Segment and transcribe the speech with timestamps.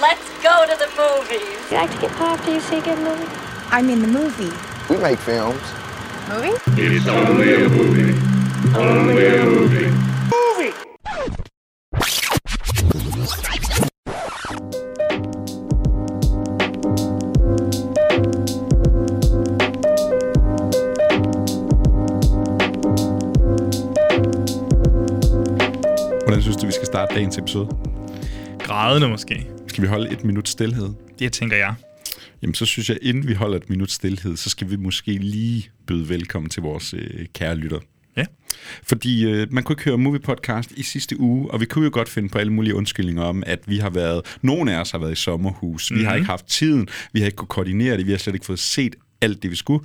[0.00, 1.70] Let's go to the movies.
[1.70, 2.42] You like to get pop?
[2.46, 3.28] Do you see a good movie?
[3.70, 4.50] I mean the movie.
[4.88, 5.60] We make films.
[6.26, 6.54] Movie?
[6.80, 8.14] It's only a movie.
[8.74, 9.90] Only a movie.
[26.24, 27.76] Hvordan synes du, vi skal starte dagens episode?
[28.58, 29.49] Grædende måske.
[29.80, 30.90] Skal vi holde et minut stillhed?
[31.18, 31.74] Det tænker jeg.
[32.42, 35.70] Jamen, så synes jeg, inden vi holder et minut stillhed, så skal vi måske lige
[35.86, 37.78] byde velkommen til vores øh, kære lytter.
[38.16, 38.24] Ja.
[38.82, 41.90] Fordi øh, man kunne ikke høre Movie Podcast i sidste uge, og vi kunne jo
[41.92, 44.98] godt finde på alle mulige undskyldninger om, at vi har været, nogle af os har
[44.98, 48.10] været i sommerhus, vi har ikke haft tiden, vi har ikke kunne koordinere det, vi
[48.10, 49.84] har slet ikke fået set alt det, vi skulle.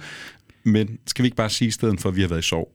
[0.64, 2.72] Men skal vi ikke bare sige i stedet for, at vi har været i sov?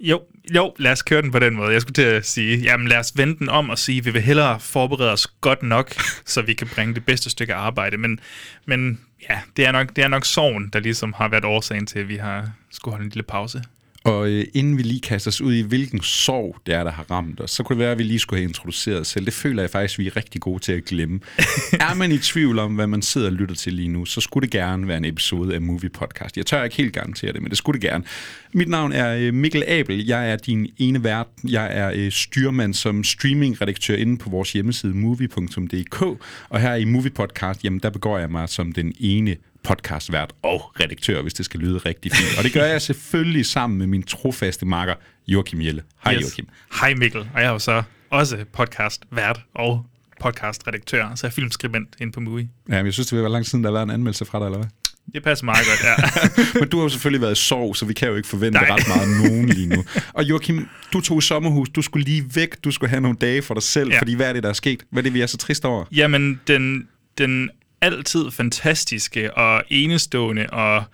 [0.00, 0.22] Jo,
[0.54, 1.72] jo, lad os køre den på den måde.
[1.72, 4.10] Jeg skulle til at sige, jamen lad os vende den om og sige, at vi
[4.10, 7.96] vil hellere forberede os godt nok, så vi kan bringe det bedste stykke arbejde.
[7.96, 8.20] Men,
[8.66, 11.98] men ja, det er, nok, det er nok sorgen, der ligesom har været årsagen til,
[11.98, 13.62] at vi har skulle holde en lille pause.
[14.04, 17.06] Og øh, inden vi lige kaster os ud i, hvilken sorg det er, der har
[17.10, 19.24] ramt os, så kunne det være, at vi lige skulle have introduceret os selv.
[19.26, 21.20] Det føler jeg faktisk, vi er rigtig gode til at glemme.
[21.72, 24.42] er man i tvivl om, hvad man sidder og lytter til lige nu, så skulle
[24.46, 26.36] det gerne være en episode af Movie Podcast.
[26.36, 28.04] Jeg tør ikke helt garantere det, men det skulle det gerne.
[28.52, 30.06] Mit navn er øh, Mikkel Abel.
[30.06, 31.26] Jeg er din ene vært.
[31.48, 36.02] Jeg er øh, styrmand som streamingredaktør inde på vores hjemmeside movie.dk.
[36.48, 40.72] Og her i Movie Podcast, jamen der begår jeg mig som den ene podcastvært og
[40.80, 42.38] redaktør, hvis det skal lyde rigtig fint.
[42.38, 44.94] Og det gør jeg selvfølgelig sammen med min trofaste makker,
[45.28, 45.82] Joachim Jelle.
[46.04, 46.22] Hej yes.
[46.22, 46.48] Joachim.
[46.80, 49.86] Hej Mikkel, og jeg er jo så også podcast vært og
[50.20, 52.48] podcast-redaktør, så jeg er filmskribent inde på Movie.
[52.68, 54.38] Ja, men jeg synes, det vil være lang siden, der har været en anmeldelse fra
[54.38, 54.68] dig, eller hvad?
[55.14, 55.94] Det passer meget godt, ja.
[56.60, 58.70] Men du har jo selvfølgelig været i sorg, så vi kan jo ikke forvente Nej.
[58.70, 59.84] ret meget af nogen lige nu.
[60.12, 63.42] Og Joachim, du tog i sommerhus, du skulle lige væk, du skulle have nogle dage
[63.42, 63.90] for dig selv.
[63.90, 64.00] Ja.
[64.00, 64.82] fordi hvad er det, der er sket?
[64.90, 65.84] Hvad er det, vi er så trist over?
[65.92, 66.88] Jamen, den,
[67.18, 67.50] den
[67.82, 70.84] altid fantastiske og enestående og,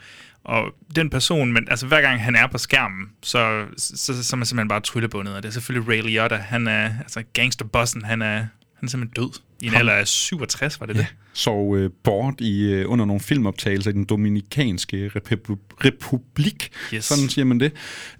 [0.45, 4.37] og den person, men altså hver gang han er på skærmen, så, så, så er
[4.37, 5.35] man simpelthen bare tryllebundet.
[5.35, 6.37] Og det er selvfølgelig Ray Liotta.
[6.37, 9.41] Han er, altså gangsterbossen, han er, han er simpelthen død.
[9.63, 11.07] I en alder af 67, var det det?
[11.33, 15.59] Sov øh, bort i, øh, under nogle filmoptagelser i den dominikanske republik.
[15.85, 16.71] republik.
[16.95, 17.05] Yes.
[17.05, 17.73] Sådan siger man det.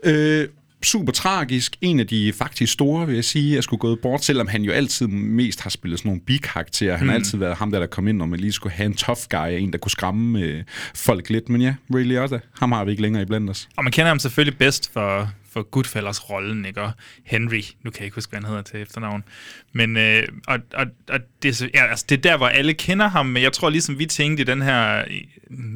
[0.05, 0.49] Øh,
[0.83, 1.77] super tragisk.
[1.81, 4.73] En af de faktisk store, vil jeg sige, at skulle gået bort, selvom han jo
[4.73, 6.97] altid mest har spillet sådan nogle bikarakterer.
[6.97, 7.09] Han mm.
[7.09, 9.21] har altid været ham, der, der kom ind, når man lige skulle have en tough
[9.31, 11.49] guy, en, der kunne skræmme øh, folk lidt.
[11.49, 13.69] Men ja, Ray Liotta, ham har vi ikke længere i blandt os.
[13.77, 16.83] Og man kender ham selvfølgelig bedst for, for Goodfellas-rollen, ikke?
[16.83, 16.93] Og
[17.25, 19.25] Henry, nu kan jeg ikke huske, hvad han hedder til efternavn.
[19.73, 23.09] Men, øh, og, og, og det, er ja, altså, det er der, hvor alle kender
[23.09, 25.29] ham, men jeg tror ligesom, vi tænkte i den her, i,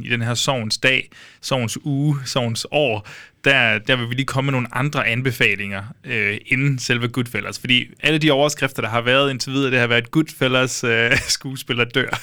[0.05, 1.11] i den her sovens dag,
[1.41, 3.09] sovens uge, sovens år,
[3.45, 7.59] der, der vil vi lige komme med nogle andre anbefalinger øh, inden selve Goodfellas.
[7.59, 11.85] Fordi alle de overskrifter, der har været indtil videre, det har været Goodfellas øh, skuespiller
[11.85, 12.21] dør.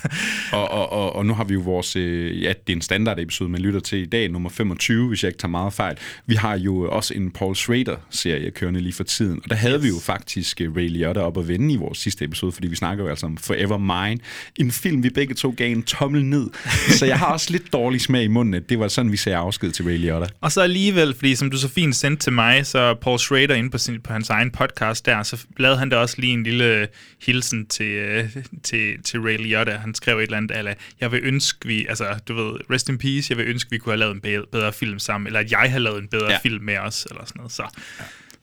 [0.52, 3.20] Og, og, og, og nu har vi jo vores, øh, ja, det er en standard
[3.20, 5.98] episode, man lytter til i dag, nummer 25, hvis jeg ikke tager meget fejl.
[6.26, 9.84] Vi har jo også en Paul Schrader-serie kørende lige for tiden, og der havde yes.
[9.84, 12.76] vi jo faktisk øh, Ray Liotta op at vende i vores sidste episode, fordi vi
[12.76, 14.20] snakker jo altså om Forever Mine,
[14.56, 16.50] en film, vi begge to gav en tommel ned.
[16.90, 19.38] Så jeg har også lidt dårlig smag i munden, at det var sådan, vi sagde
[19.38, 20.28] afsked til Ray Liotta.
[20.42, 23.70] Og så alligevel, fordi som du så fint sendte til mig, så Paul Schrader inde
[23.70, 26.88] på, sin, på hans egen podcast der, så lavede han da også lige en lille
[27.26, 28.30] hilsen til, øh,
[28.64, 29.72] til, til Ray Liotta.
[29.72, 32.98] Han skrev et eller andet, eller jeg vil ønske vi, altså du ved, rest in
[32.98, 35.52] peace, jeg vil ønske vi kunne have lavet en bedre, bedre film sammen, eller at
[35.52, 36.32] jeg havde lavet en bedre Ja.
[36.32, 36.40] ja.
[36.44, 37.52] film med os, eller sådan noget.
[37.52, 37.64] Så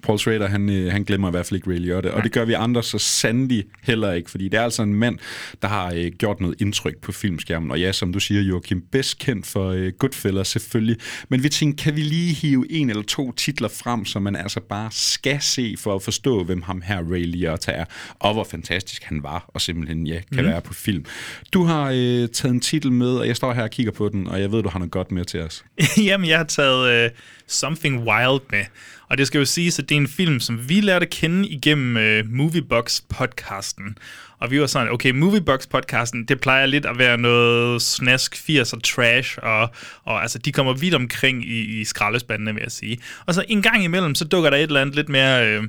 [0.05, 2.45] Paul Schrader, han, øh, han glemmer i hvert fald ikke Ray Liotta, og det gør
[2.45, 5.19] vi andre så sandelig heller ikke, fordi det er altså en mand,
[5.63, 9.19] der har øh, gjort noget indtryk på filmskærmen, og ja, som du siger, Joachim, bedst
[9.19, 10.97] kendt for øh, Goodfellas selvfølgelig,
[11.29, 14.61] men vi tænkte, kan vi lige hive en eller to titler frem, som man altså
[14.61, 17.85] bare skal se for at forstå, hvem ham her Ray Liotta er,
[18.19, 20.51] og hvor fantastisk han var, og simpelthen, ja, kan mm.
[20.51, 21.05] være på film.
[21.53, 24.27] Du har øh, taget en titel med, og jeg står her og kigger på den,
[24.27, 25.65] og jeg ved, du har noget godt med til os.
[26.07, 27.17] Jamen, jeg har taget uh,
[27.47, 28.65] Something Wild med.
[29.09, 31.49] Og det skal jo siges, at det er en film, som vi lærte at kende
[31.49, 33.95] igennem øh, Moviebox-podcasten.
[34.45, 39.39] Og vi var sådan, okay, Moviebox-podcasten, det plejer lidt at være noget snask, 80'er trash,
[39.43, 39.71] og,
[40.05, 42.99] og altså, de kommer vidt omkring i, i skraldespandene, vil jeg sige.
[43.27, 45.63] Og så en gang imellem, så dukker der et eller andet lidt mere, øh,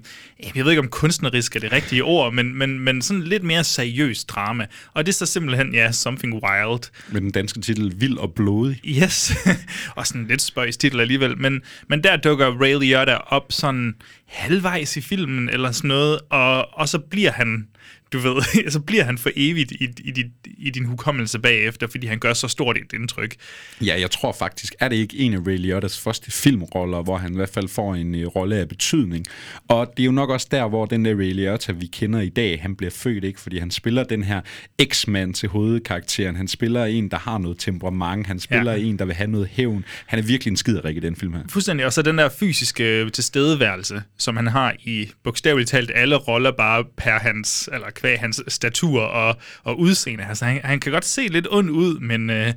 [0.56, 3.64] jeg ved ikke om kunstnerisk er det rigtige ord, men, men, men sådan lidt mere
[3.64, 4.66] seriøst drama.
[4.94, 6.92] Og det er så simpelthen, ja, Something Wild.
[7.12, 8.82] Med den danske titel Vild og Blodig.
[8.86, 9.34] Yes,
[9.96, 13.96] og sådan lidt spøjs titel alligevel, men, men der dukker Ray Liotta op sådan
[14.28, 17.68] halvvejs i filmen eller sådan noget, og, og så bliver han
[18.16, 20.26] du ved, så bliver han for evigt i, i, dit,
[20.58, 23.36] i din hukommelse bagefter, fordi han gør så stort et indtryk.
[23.82, 27.34] Ja, jeg tror faktisk, er det ikke en af Ray Liotta's første filmroller, hvor han
[27.34, 29.26] i hvert fald får en uh, rolle af betydning.
[29.68, 32.30] Og det er jo nok også der, hvor den der Ray Liotta, vi kender i
[32.30, 33.40] dag, han bliver født, ikke?
[33.40, 34.42] Fordi han spiller den her
[34.84, 36.36] X-mand til hovedkarakteren.
[36.36, 38.28] Han spiller en, der har noget temperament.
[38.28, 38.80] Han spiller ja.
[38.80, 39.86] en, der vil have noget hævn.
[40.06, 41.42] Han er virkelig en skiderik i den film her.
[41.50, 41.86] Fuldstændig.
[41.86, 46.84] Og så den der fysiske tilstedeværelse, som han har i bogstaveligt talt alle roller, bare
[46.98, 50.26] per hans, eller kvæg hans statur og, og udseende.
[50.26, 52.54] Altså, han, han kan godt se lidt ond ud, men, øh,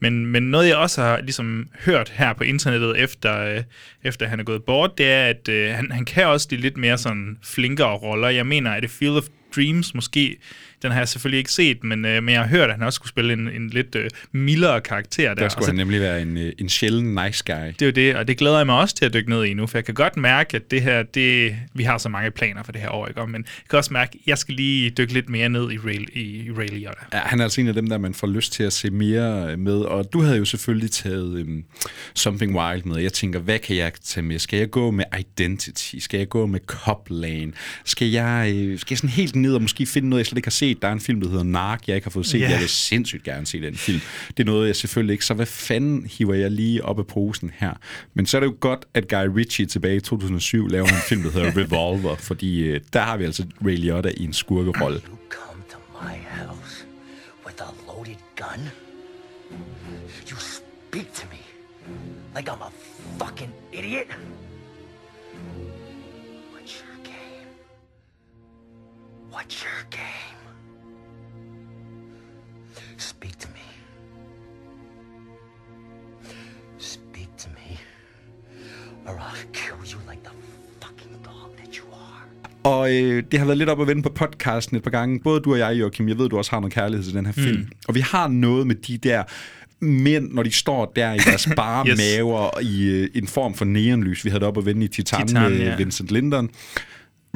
[0.00, 3.62] men, men noget, jeg også har ligesom hørt her på internettet, efter, øh,
[4.04, 6.76] efter han er gået bort, det er, at øh, han, han kan også de lidt
[6.76, 8.28] mere sådan flinkere roller.
[8.28, 9.24] Jeg mener, at The Field of
[9.56, 10.36] Dreams måske
[10.82, 12.96] den har jeg selvfølgelig ikke set, men, øh, men jeg har hørt, at han også
[12.96, 15.34] skulle spille en, en lidt øh, mildere karakter der.
[15.34, 17.54] Der skulle så, han nemlig være en, øh, en sjælden nice guy.
[17.54, 19.54] Det er jo det, og det glæder jeg mig også til at dykke ned i
[19.54, 22.62] nu, for jeg kan godt mærke, at det her, det, vi har så mange planer
[22.62, 23.26] for det her år, ikke?
[23.26, 26.08] men jeg kan også mærke, at jeg skal lige dykke lidt mere ned i Ray,
[26.12, 27.04] i, i Liotta.
[27.12, 29.56] Ja, han er altså en af dem, der man får lyst til at se mere
[29.56, 31.64] med, og du havde jo selvfølgelig taget um,
[32.14, 32.96] Something Wild med.
[32.96, 34.38] Jeg tænker, hvad kan jeg tage med?
[34.38, 35.96] Skal jeg gå med Identity?
[35.98, 37.52] Skal jeg gå med Copland?
[37.84, 40.46] Skal jeg, øh, skal jeg sådan helt ned og måske finde noget, jeg slet ikke
[40.46, 40.67] har set?
[40.74, 42.40] Der er en film, der hedder Nark, jeg ikke har fået set.
[42.40, 42.50] Yeah.
[42.50, 44.00] Jeg vil sindssygt gerne se den film.
[44.28, 45.24] Det er noget, jeg selvfølgelig ikke.
[45.24, 47.72] Så hvad fanden hiver jeg lige op af posen her?
[48.14, 51.22] Men så er det jo godt, at Guy Ritchie tilbage i 2007 laver en film,
[51.22, 55.00] der hedder Revolver, fordi øh, der har vi altså Ray Liotta i en skurkerolle.
[55.08, 56.84] You come to my house
[57.46, 58.60] with a loaded gun?
[60.30, 61.38] You speak to me
[62.36, 62.70] like I'm a
[63.18, 64.06] fucking idiot?
[66.52, 67.48] What's your game?
[69.30, 70.27] What's your game?
[72.98, 73.60] Speak to me.
[76.78, 77.78] Speak to me,
[79.06, 80.30] or I'll kill you like the
[80.80, 82.22] fucking dog that you are.
[82.64, 85.20] Og øh, det har været lidt op at vende på podcasten et par gange.
[85.20, 87.32] Både du og jeg, Joachim, jeg ved, du også har noget kærlighed til den her
[87.32, 87.58] film.
[87.60, 87.68] Mm.
[87.88, 89.22] Og vi har noget med de der
[89.80, 91.98] mænd, når de står der i deres bare Yes.
[91.98, 94.24] maver i øh, en form for neonlys.
[94.24, 95.76] Vi havde det op at vende i Titan, Titan, med ja.
[95.76, 96.50] Vincent Lindon.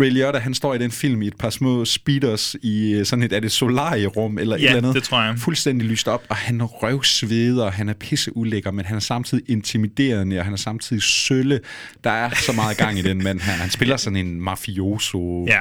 [0.02, 3.22] Ray Liotta, han står i den film i et par små speeders i øh, sådan
[3.22, 4.94] et, er det solarierum eller et Ja, eller andet?
[4.94, 5.38] det tror jeg.
[5.38, 10.44] Fuldstændig lyst op, og han røvsveder, han er pisseulækker, men han er samtidig intimiderende, og
[10.44, 11.60] han er samtidig sølle.
[12.04, 13.52] Der er så meget gang i den mand her.
[13.52, 15.60] Han spiller sådan en mafioso Ja.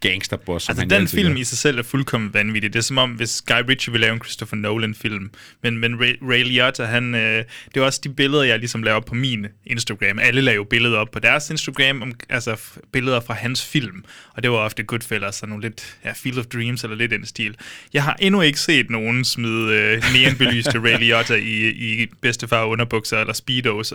[0.00, 1.40] Gangsterboss, som Altså, han den film gør.
[1.40, 2.72] i sig selv er fuldkommen vanvittig.
[2.72, 5.30] Det er som om, hvis Guy Ritchie vil lave en Christopher Nolan-film.
[5.62, 9.00] Men, men Ray, Ray Liotta, han, øh, det er også de billeder, jeg ligesom laver
[9.00, 10.18] på min Instagram.
[10.18, 12.56] Alle laver jo billeder op på deres Instagram, om, altså
[12.92, 14.04] billeder fra hans film.
[14.34, 17.26] Og det var ofte Goodfellas og nogle lidt, ja, Field of Dreams eller lidt den
[17.26, 17.54] stil.
[17.92, 23.18] Jeg har endnu ikke set nogen smide øh, neonbelyste Ray Liotta i, i bedstefar underbukser
[23.18, 23.92] eller speedos.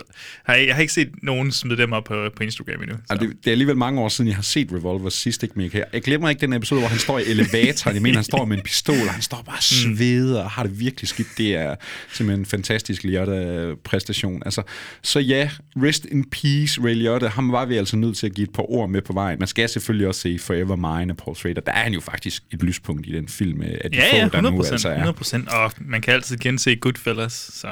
[0.48, 2.96] Jeg, har ikke set nogen smide dem op på, på Instagram endnu.
[3.10, 5.54] Og det, det er alligevel mange år siden, jeg har set Revolver sidst, ikke?
[5.56, 7.94] Men jeg, glemmer ikke den episode, hvor han står i elevatoren.
[7.94, 10.62] Jeg mener, han står med en pistol, og han står bare og sveder og har
[10.62, 11.28] det virkelig skidt.
[11.38, 11.74] Det er
[12.12, 14.42] simpelthen en fantastisk Liotta-præstation.
[14.44, 14.62] Altså,
[15.02, 17.26] så ja, rest in peace, Ray Liotta.
[17.28, 19.38] Ham var vi altså nødt til at give et par ord med på vejen.
[19.38, 21.60] Man skal selvfølgelig også se Forever Mine af Paul Schrader.
[21.60, 24.16] Der er han jo faktisk et lyspunkt i den film, øh, af de Ja, få,
[24.16, 24.72] ja, der 100 nu procent.
[24.72, 24.92] altså er.
[24.92, 25.48] 100 procent.
[25.48, 27.68] Og man kan altid gense Goodfellas, så...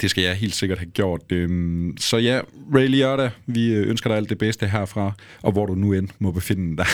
[0.00, 1.20] Det skal jeg helt sikkert have gjort.
[1.30, 2.40] Øhm, Så ja,
[2.74, 5.12] Ray Liotta, vi øh, ønsker dig alt det bedste herfra,
[5.42, 6.86] og hvor du nu end må befinde dig.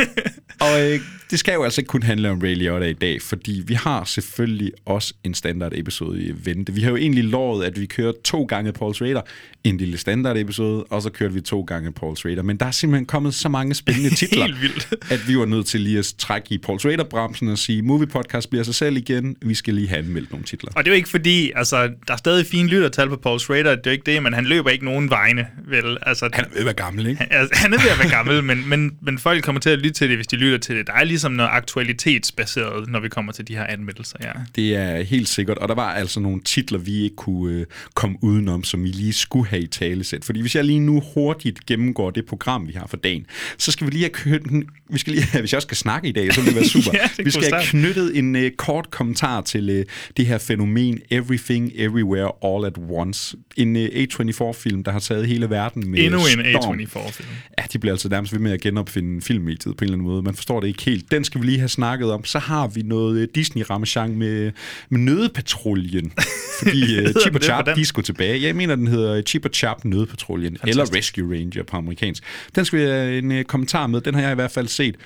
[0.60, 1.00] og øh,
[1.30, 4.04] det skal jo altså ikke kun handle om Ray Liotta i dag, fordi vi har
[4.04, 6.72] selvfølgelig også en standard episode i vente.
[6.74, 9.20] Vi har jo egentlig lovet, at vi kører to gange Paul Schrader,
[9.64, 12.42] en lille standard episode, og så kørte vi to gange Paul Schrader.
[12.42, 14.94] Men der er simpelthen kommet så mange spændende titler, Helt vildt.
[15.10, 18.50] at vi var nødt til lige at trække i Paul Schrader-bremsen og sige, Movie Podcast
[18.50, 20.70] bliver sig selv igen, vi skal lige have anmeldt nogle titler.
[20.76, 21.76] Og det er jo ikke fordi, altså,
[22.06, 24.44] der er stadig fine lyttertal på Paul Schrader, det er jo ikke det, men han
[24.44, 25.98] løber ikke nogen vegne, vel?
[26.02, 27.26] Altså, Han er ved at være gammel, ikke?
[27.30, 29.90] Altså, han er ved at være gammel, men, men, men folk kommer til at lytte
[29.90, 30.86] til det, hvis de lytter til det.
[30.86, 34.32] Der er ligesom noget aktualitetsbaseret, når vi kommer til de her anmeldelser, ja.
[34.56, 38.16] Det er helt sikkert, og der var altså nogle titler, vi ikke kunne øh, komme
[38.22, 40.24] udenom, som vi lige skulle have i talesæt.
[40.24, 43.26] Fordi hvis jeg lige nu hurtigt gennemgår det program, vi har for dagen,
[43.58, 46.12] så skal vi lige have kønt, vi skal lige hvis jeg også skal snakke i
[46.12, 46.98] dag, så vil det være super.
[46.98, 49.84] Ja, det vi skal have knyttet en øh, kort kommentar til øh,
[50.16, 53.36] det her fænomen Everything, Everywhere, All at Once.
[53.56, 56.80] En øh, A24-film, der har taget hele verden med Endnu en storm.
[56.80, 57.28] A24-film.
[57.58, 60.22] Ja, de bliver altså nærmest ved med at genopfinde filmmediet på en eller anden måde.
[60.22, 61.10] Man forstår det ikke helt.
[61.10, 62.24] Den skal vi lige have snakket om.
[62.24, 64.52] Så har vi noget øh, Disney-ramachan med,
[64.88, 66.12] med Nødepatruljen.
[66.62, 68.42] Fordi uh, Chip og Chap, de skulle tilbage.
[68.42, 70.56] Jeg mener, den hedder Chip og Chap Nødepatruljen.
[70.66, 72.22] Eller Rescue Ranger på amerikansk.
[72.54, 74.00] Den skal vi have en uh, kommentar med.
[74.00, 74.96] Den har jeg i hvert fald set.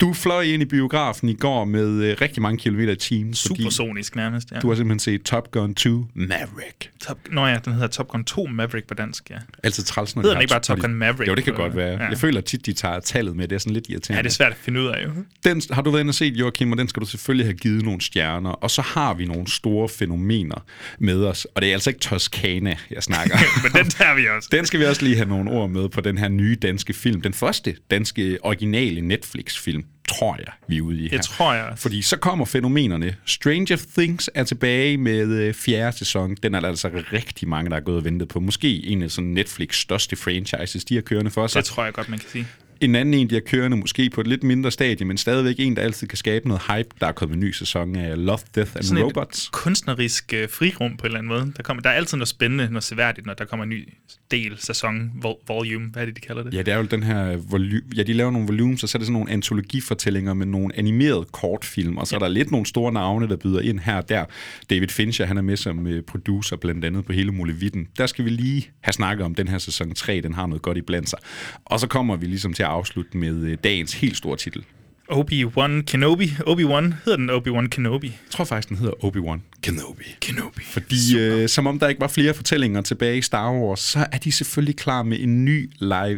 [0.00, 3.34] Du fløj ind i biografen i går med øh, rigtig mange kilometer i timen.
[3.34, 4.58] Supersonisk nærmest, ja.
[4.60, 6.90] Du har simpelthen set Top Gun 2 Maverick.
[7.06, 9.36] Top, nå ja, den hedder Top Gun 2 Maverick på dansk, ja.
[9.62, 11.28] Altså træls, når Hedder de den ikke bare Top Gun Maverick?
[11.28, 12.02] Jo, det kan Eller- godt være.
[12.02, 12.08] Ja.
[12.08, 13.48] Jeg føler tit, de tager tallet med.
[13.48, 14.18] Det er sådan lidt irriterende.
[14.18, 15.10] Ja, det er svært at finde ud af, jo.
[15.44, 17.84] Den har du været inde og set, Joachim, og den skal du selvfølgelig have givet
[17.84, 18.50] nogle stjerner.
[18.50, 20.64] Og så har vi nogle store fænomener
[20.98, 21.44] med os.
[21.44, 23.36] Og det er altså ikke Toscana, jeg snakker.
[23.62, 24.48] Men den tager vi også.
[24.52, 27.20] Den skal vi også lige have nogle ord med på den her nye danske film.
[27.20, 29.69] Den første danske originale Netflix-film,
[30.10, 31.16] tror jeg, vi er ude i her.
[31.16, 31.82] Det tror jeg også.
[31.82, 33.16] Fordi så kommer fænomenerne.
[33.24, 36.34] Stranger Things er tilbage med øh, fjerde sæson.
[36.42, 38.40] Den er der altså rigtig mange, der er gået og ventet på.
[38.40, 41.62] Måske en af sådan Netflix største franchises, de har kørende for sig.
[41.62, 42.46] Det tror jeg godt, man kan sige.
[42.80, 45.76] En anden en, de har kørende måske på et lidt mindre stadie, men stadigvæk en,
[45.76, 46.88] der altid kan skabe noget hype.
[47.00, 49.44] Der er kommet en ny sæson af Love, Death and Sådan Robots.
[49.46, 51.52] et kunstnerisk øh, frirum på en eller anden måde.
[51.56, 53.88] Der, kommer, der er altid noget spændende, noget seværdigt, når der kommer en ny
[54.30, 56.54] del, sæson, vol- volume, hvad er det, de kalder det?
[56.54, 57.36] Ja, det er jo den her...
[57.36, 60.78] Volu- ja, de laver nogle volumes, og så er det sådan nogle antologifortællinger med nogle
[60.78, 64.08] animerede kortfilm, og så er der lidt nogle store navne, der byder ind her og
[64.08, 64.24] der.
[64.70, 67.88] David Fincher, han er med som øh, producer blandt andet på hele Molevitten.
[67.98, 70.76] Der skal vi lige have snakket om den her sæson 3, den har noget godt
[70.78, 71.18] i blandt sig.
[71.64, 74.64] Og så kommer vi ligesom til at afslutte med øh, dagens helt store titel.
[75.10, 76.32] Obi-Wan Kenobi.
[76.46, 78.06] Obi-Wan hedder den Obi-Wan Kenobi.
[78.06, 80.04] Jeg tror faktisk, den hedder Obi-Wan Kenobi.
[80.20, 80.62] Kenobi.
[80.64, 84.18] Fordi øh, som om der ikke var flere fortællinger tilbage i Star Wars, så er
[84.18, 85.70] de selvfølgelig klar med en ny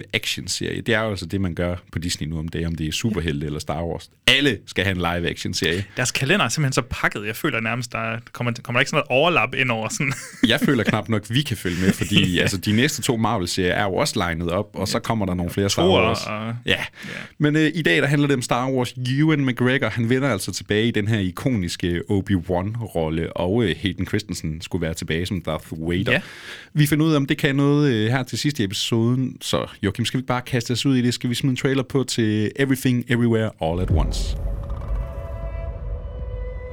[0.03, 0.81] live-action-serie.
[0.81, 2.93] Det er jo altså det, man gør på Disney nu om det, om det er
[2.93, 4.11] superhelte eller Star Wars.
[4.27, 5.85] Alle skal have en live-action-serie.
[5.97, 7.27] Deres kalender er simpelthen så pakket.
[7.27, 10.13] Jeg føler nærmest, der kommer, kommer der ikke sådan noget overlap ind over sådan.
[10.49, 13.85] Jeg føler knap nok, vi kan følge med, fordi altså, de næste to Marvel-serier er
[13.85, 16.27] jo også legnet op, og så kommer der nogle flere Star Wars.
[16.27, 16.85] og- Ja.
[17.39, 18.82] Men øh, i dag der handler det om Star Wars.
[19.19, 24.61] Ewan McGregor, han vender altså tilbage i den her ikoniske Obi-Wan-rolle, og øh, Hayden Christensen
[24.61, 26.13] skulle være tilbage som Darth Vader.
[26.13, 26.21] Ja.
[26.73, 29.37] Vi finder ud af, om det kan noget øh, her til sidst i episoden.
[29.41, 31.15] Så Joachim, skal vi bare kaste os ud i det?
[31.15, 34.37] Skal vi smide en trailer på til Everything, Everywhere, All at Once?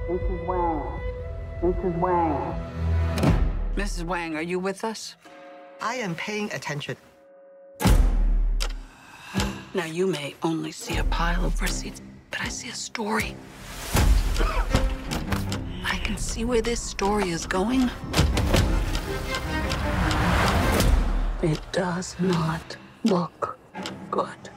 [0.09, 0.47] Mrs.
[0.47, 0.81] Wang.
[1.63, 1.95] Mrs.
[2.01, 2.55] Wang.
[3.77, 4.03] Mrs.
[4.05, 5.17] Wang, are you with us?
[5.81, 6.95] I am paying attention.
[9.71, 13.35] Now, you may only see a pile of receipts, but I see a story.
[15.85, 17.91] I can see where this story is going.
[21.43, 23.59] It does not look
[24.09, 24.49] good.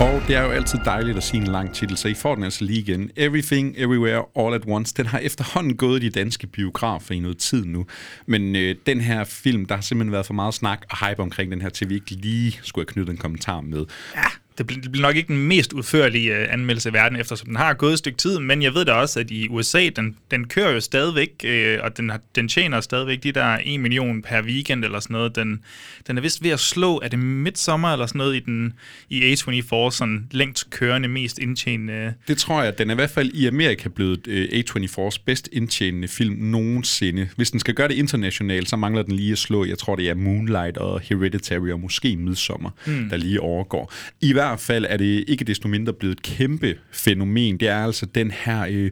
[0.00, 2.44] Og det er jo altid dejligt at sige en lang titel, så I får den
[2.44, 3.10] altså lige igen.
[3.16, 4.94] Everything, Everywhere, All at Once.
[4.96, 7.86] Den har efterhånden gået i de danske biografer i noget tid nu.
[8.26, 11.52] Men øh, den her film, der har simpelthen været for meget snak og hype omkring
[11.52, 13.84] den her, til vi ikke lige skulle have knyttet en kommentar med.
[14.14, 14.22] Ja,
[14.58, 17.56] det bl- det bliver nok ikke den mest udførlige øh, anmeldelse i verden, eftersom den
[17.56, 20.48] har gået et stykke tid, men jeg ved da også, at i USA, den, den
[20.48, 24.42] kører jo stadigvæk, øh, og den, har, den tjener stadigvæk de der 1 million per
[24.42, 25.36] weekend eller sådan noget.
[25.36, 25.60] Den,
[26.06, 28.72] den er vist ved at slå, er det midsommer eller sådan noget i, den,
[29.10, 32.14] i A24, sådan længst kørende, mest indtjenende.
[32.28, 36.08] Det tror jeg, den er i hvert fald i Amerika blevet øh, A24's bedst indtjenende
[36.08, 37.28] film nogensinde.
[37.36, 40.10] Hvis den skal gøre det internationalt, så mangler den lige at slå, jeg tror det
[40.10, 43.08] er Moonlight og Hereditary og måske Midsommer, mm.
[43.10, 43.92] der lige overgår.
[44.20, 47.56] I hvert fald er det ikke desto mindre blevet et kæmpe fænomen.
[47.56, 48.90] Det er altså den her øh,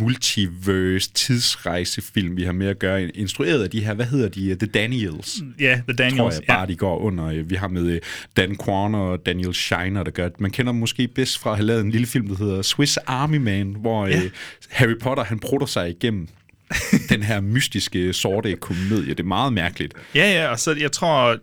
[0.00, 4.66] multiverse tidsrejsefilm, vi har med at gøre, instrueret af de her, hvad hedder de, The
[4.66, 5.38] Daniels.
[5.60, 6.16] Ja, The Daniels.
[6.18, 6.66] tror jeg bare, ja.
[6.66, 7.24] de går under.
[7.26, 8.00] øh, Vi har med øh,
[8.36, 10.40] Dan Kwan og Daniel Shiner, der gør det.
[10.40, 12.96] Man kender dem måske bedst fra at have lavet en lille film, der hedder Swiss
[12.96, 14.16] Army Man, hvor Ja.
[14.16, 14.30] øh,
[14.70, 16.28] Harry Potter, han prutter sig igennem
[17.10, 19.08] den her mystiske, sorte komedie.
[19.14, 19.94] Det er meget mærkeligt.
[20.14, 21.36] Ja, ja, og så jeg tror,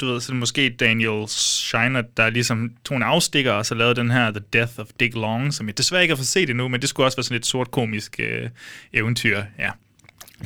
[0.00, 3.94] du ved, så det måske Daniel Shiner, der ligesom tog en afstikker, og så lavede
[3.94, 6.68] den her The Death of Dick Long, som jeg desværre ikke har fået set endnu,
[6.68, 8.48] men det skulle også være sådan et sort komisk øh,
[8.92, 9.70] eventyr, ja.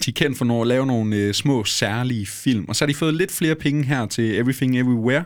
[0.04, 2.64] De er kendt for at lave nogle øh, små, særlige film.
[2.68, 5.24] Og så har de fået lidt flere penge her til Everything Everywhere.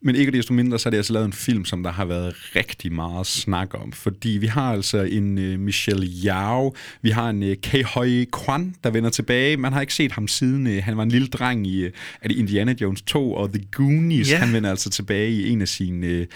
[0.00, 2.34] Men ikke desto mindre, så har de altså lavet en film, som der har været
[2.56, 3.92] rigtig meget snak om.
[3.92, 6.72] Fordi vi har altså en uh, Michelle Yeoh,
[7.02, 9.56] vi har en uh, Ke-Hoi Kwan, der vender tilbage.
[9.56, 12.36] Man har ikke set ham siden, uh, han var en lille dreng i er det
[12.36, 14.30] Indiana Jones 2 og The Goonies.
[14.30, 14.38] Ja.
[14.38, 16.26] Han vender altså tilbage i en af sine uh,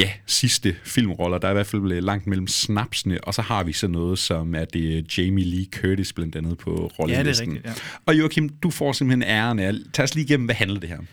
[0.00, 1.38] ja, sidste filmroller.
[1.38, 3.24] Der er i hvert fald uh, langt mellem snapsene.
[3.24, 6.58] Og så har vi så noget, som er det uh, Jamie Lee Curtis blandt andet
[6.58, 7.48] på rollenlisten.
[7.48, 7.72] rigtigt, ja.
[8.06, 9.72] Og Joachim, du får simpelthen æren af.
[9.92, 11.06] Tag os lige igennem, hvad handler det her om?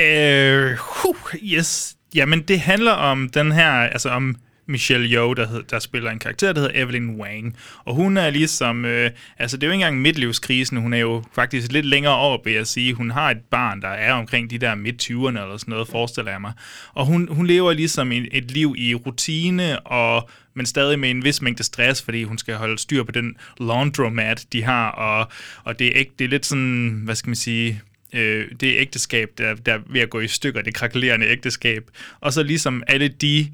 [0.00, 1.96] Øh, huh, yes.
[2.14, 4.36] Jamen, det handler om den her, altså om
[4.66, 7.56] Michelle Yeoh, der, hed, der spiller en karakter, der hedder Evelyn Wang.
[7.84, 11.22] Og hun er ligesom, øh, altså det er jo ikke engang midtlivskrisen, hun er jo
[11.32, 12.94] faktisk lidt længere over, vil jeg sige.
[12.94, 16.40] Hun har et barn, der er omkring de der midt-20'erne eller sådan noget, forestiller jeg
[16.40, 16.52] mig.
[16.94, 21.24] Og hun, hun lever ligesom et, et liv i rutine og men stadig med en
[21.24, 25.32] vis mængde stress, fordi hun skal holde styr på den laundromat, de har, og,
[25.64, 27.82] og det, er ikke, det er lidt sådan, hvad skal man sige,
[28.14, 31.90] øh, det ægteskab, der, der er ved at gå i stykker, det krakkelerende ægteskab.
[32.20, 33.52] Og så ligesom alle de,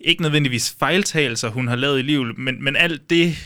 [0.00, 3.36] ikke nødvendigvis fejltagelser, hun har lavet i livet, men, men alt det,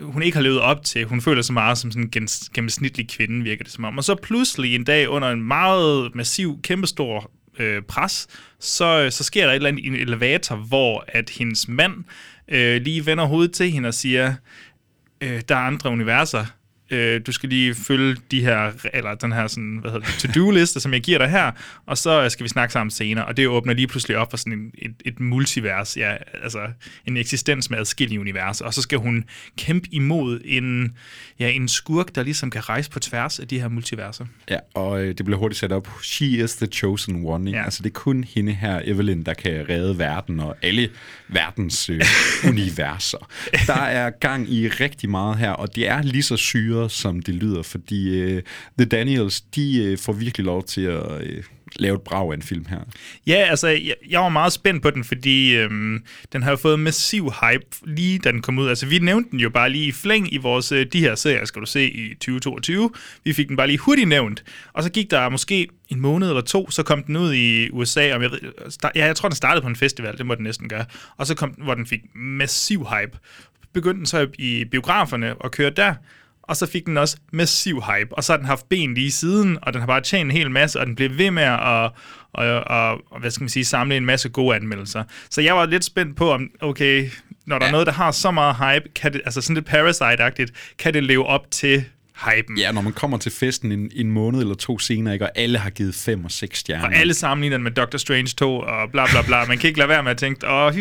[0.00, 1.04] hun ikke har levet op til.
[1.04, 3.98] Hun føler sig meget som sådan en gennemsnitlig kvinde, virker det som om.
[3.98, 8.26] Og så pludselig en dag under en meget massiv, kæmpestor øh, pres,
[8.60, 11.94] så, så sker der et eller andet i en elevator, hvor at hendes mand
[12.48, 14.34] øh, lige vender hovedet til hende og siger,
[15.20, 16.44] øh, der er andre universer,
[16.92, 20.80] øh, du skal lige følge de her, eller den her sådan, hvad hedder det, to-do-liste,
[20.80, 21.52] som jeg giver dig her,
[21.86, 24.52] og så skal vi snakke sammen senere, og det åbner lige pludselig op for sådan
[24.52, 26.58] en, et, et multivers, ja, altså
[27.06, 29.24] en eksistens med adskillige universer, og så skal hun
[29.58, 30.92] kæmpe imod en,
[31.38, 34.24] ja, en skurk, der ligesom kan rejse på tværs af de her multiverser.
[34.50, 35.88] Ja, og øh, det bliver hurtigt sat op.
[36.02, 37.50] She is the chosen one.
[37.50, 37.58] Ikke?
[37.58, 37.64] Ja.
[37.64, 40.90] Altså det er kun hende her, Evelyn, der kan redde verden og alle
[41.28, 42.00] verdens øh,
[42.50, 43.28] universer.
[43.66, 47.34] Der er gang i rigtig meget her, og det er lige så syret, som det
[47.34, 48.42] lyder, fordi øh,
[48.78, 51.22] The Daniels, de øh, får virkelig lov til at...
[51.22, 51.42] Øh,
[51.76, 52.80] lave et brag af en film her.
[53.26, 57.30] Ja, altså, jeg, jeg var meget spændt på den, fordi øhm, den har fået massiv
[57.30, 58.68] hype lige da den kom ud.
[58.68, 61.44] Altså, vi nævnte den jo bare lige i flæng i vores, øh, de her serier,
[61.44, 62.90] skal du se, i 2022.
[63.24, 64.44] Vi fik den bare lige hurtigt nævnt.
[64.72, 68.14] Og så gik der måske en måned eller to, så kom den ud i USA,
[68.14, 68.30] og jeg,
[68.94, 70.84] ja, jeg tror, den startede på en festival, det må den næsten gøre.
[71.16, 73.18] Og så kom den, hvor den fik massiv hype.
[73.72, 75.94] Begyndte den så i biograferne og køre der,
[76.42, 79.58] og så fik den også massiv hype, og så har den haft ben lige siden,
[79.62, 81.90] og den har bare tjent en hel masse, og den blev ved med at
[82.32, 85.04] og, og, og, hvad skal man sige, samle en masse gode anmeldelser.
[85.30, 87.10] Så jeg var lidt spændt på, om okay,
[87.46, 87.68] når der ja.
[87.68, 91.04] er noget, der har så meget hype, kan det, altså sådan lidt Parasite-agtigt, kan det
[91.04, 91.84] leve op til
[92.26, 92.58] hypen.
[92.58, 95.58] Ja, når man kommer til festen en, en måned eller to senere, ikke, og alle
[95.58, 96.84] har givet fem og seks stjerner.
[96.84, 99.44] Og alle sammenligner den med Doctor Strange 2 og bla bla bla.
[99.44, 100.74] Man kan ikke lade være med at tænke, åh,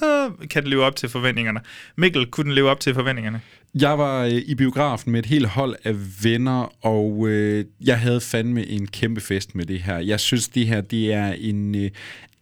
[0.50, 1.60] kan det leve op til forventningerne?
[1.96, 3.40] Mikkel, kunne den leve op til forventningerne?
[3.74, 8.20] Jeg var øh, i biografen med et helt hold af venner, og øh, jeg havde
[8.20, 9.98] fandme en kæmpe fest med det her.
[9.98, 11.90] Jeg synes, det her det er en øh,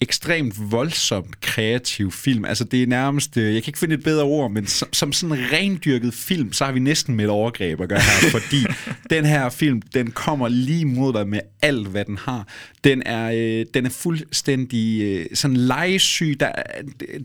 [0.00, 2.44] ekstremt voldsomt kreativ film.
[2.44, 5.12] Altså det er nærmest, øh, jeg kan ikke finde et bedre ord, men som, som
[5.12, 8.66] sådan en rendyrket film, så har vi næsten med et overgreb at gøre her, fordi
[9.10, 12.46] den her film, den kommer lige mod dig med alt, hvad den har.
[12.84, 16.36] Den er, øh, den er fuldstændig øh, sådan legesyg.
[16.40, 16.52] Der,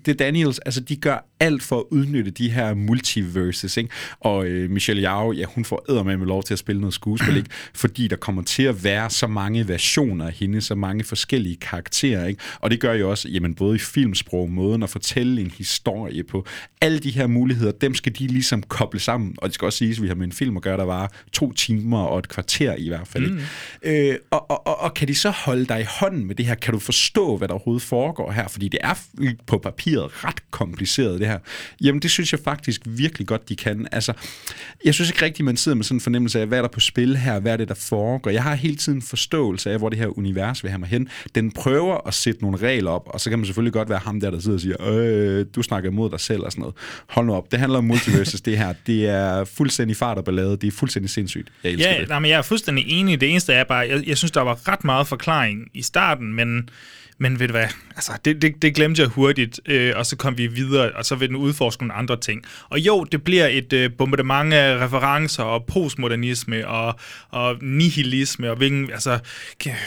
[0.05, 3.89] det Daniels, altså de gør alt for at udnytte de her multiverses, ikke?
[4.19, 7.49] Og øh, Michelle Yao, ja, hun får med lov til at spille noget skuespil, ikke?
[7.75, 12.27] Fordi der kommer til at være så mange versioner af hende, så mange forskellige karakterer,
[12.27, 12.41] ikke?
[12.63, 16.45] Og det gør jo også, jamen både i filmsprog, måden at fortælle en historie på,
[16.81, 19.35] alle de her muligheder, dem skal de ligesom koble sammen.
[19.37, 21.11] Og det skal også siges, at vi har med en film at gøre, der var
[21.31, 23.31] to timer og et kvarter i hvert fald.
[23.31, 23.39] Mm.
[23.83, 26.55] Øh, og, og, og, og kan de så holde dig i hånden med det her?
[26.55, 28.47] Kan du forstå, hvad der overhovedet foregår her?
[28.47, 28.93] Fordi det er
[29.47, 31.39] på papiret ret kompliceret, det her.
[31.81, 33.87] Jamen, det synes jeg faktisk virkelig godt, de kan.
[33.91, 34.13] Altså,
[34.85, 36.79] jeg synes ikke rigtigt, man sidder med sådan en fornemmelse af, hvad er der på
[36.79, 37.39] spil her?
[37.39, 38.31] Hvad er det, der foregår?
[38.31, 41.09] Jeg har hele tiden forståelse af, hvor det her univers vil have mig hen.
[41.35, 44.19] Den prøver at sætte nogle regler op, og så kan man selvfølgelig godt være ham
[44.19, 46.75] der, der sidder og siger, øh, du snakker imod dig selv og sådan noget.
[47.07, 48.73] Hold nu op, det handler om multiverses, det her.
[48.87, 51.49] Det er fuldstændig fart og ballade, det er fuldstændig sindssygt.
[51.63, 52.09] Jeg elsker ja, det.
[52.09, 53.21] Nej, men jeg er fuldstændig enig.
[53.21, 56.69] Det eneste er bare, jeg, jeg synes, der var ret meget forklaring i starten, men
[57.23, 60.37] men ved du hvad, altså, det, det, det glemte jeg hurtigt, øh, og så kom
[60.37, 62.43] vi videre, og så vil den udforske nogle andre ting.
[62.69, 68.57] Og jo, det bliver et øh, bombardement af referencer og postmodernisme og, og nihilisme, og
[68.57, 69.19] hvilken, altså,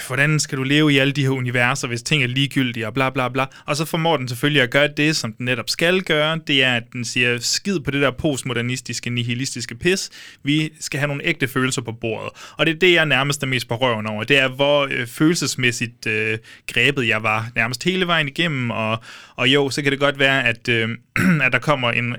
[0.06, 3.10] hvordan skal du leve i alle de her universer, hvis ting er ligegyldige, og bla
[3.10, 3.44] bla bla.
[3.66, 6.74] Og så formår den selvfølgelig at gøre det, som den netop skal gøre, det er,
[6.74, 10.10] at den siger, skid på det der postmodernistiske, nihilistiske pis,
[10.42, 12.30] vi skal have nogle ægte følelser på bordet.
[12.58, 15.06] Og det er det, jeg nærmest er mest på røven over, det er, hvor øh,
[15.06, 19.02] følelsesmæssigt øh, grebet jeg var nærmest hele vejen igennem, og,
[19.36, 20.88] og jo, så kan det godt være, at, øh,
[21.44, 22.16] at der kommer en,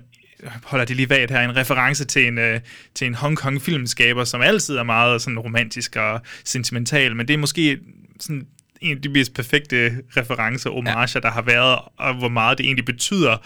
[0.64, 2.60] holder det lige vagt her, en reference til en, øh,
[2.96, 7.34] til en Hong Kong filmskaber, som altid er meget sådan romantisk og sentimental, men det
[7.34, 7.80] er måske
[8.20, 8.48] sådan
[8.82, 11.20] en af de mest perfekte referencer, homager, ja.
[11.20, 13.38] der har været, og hvor meget det egentlig betyder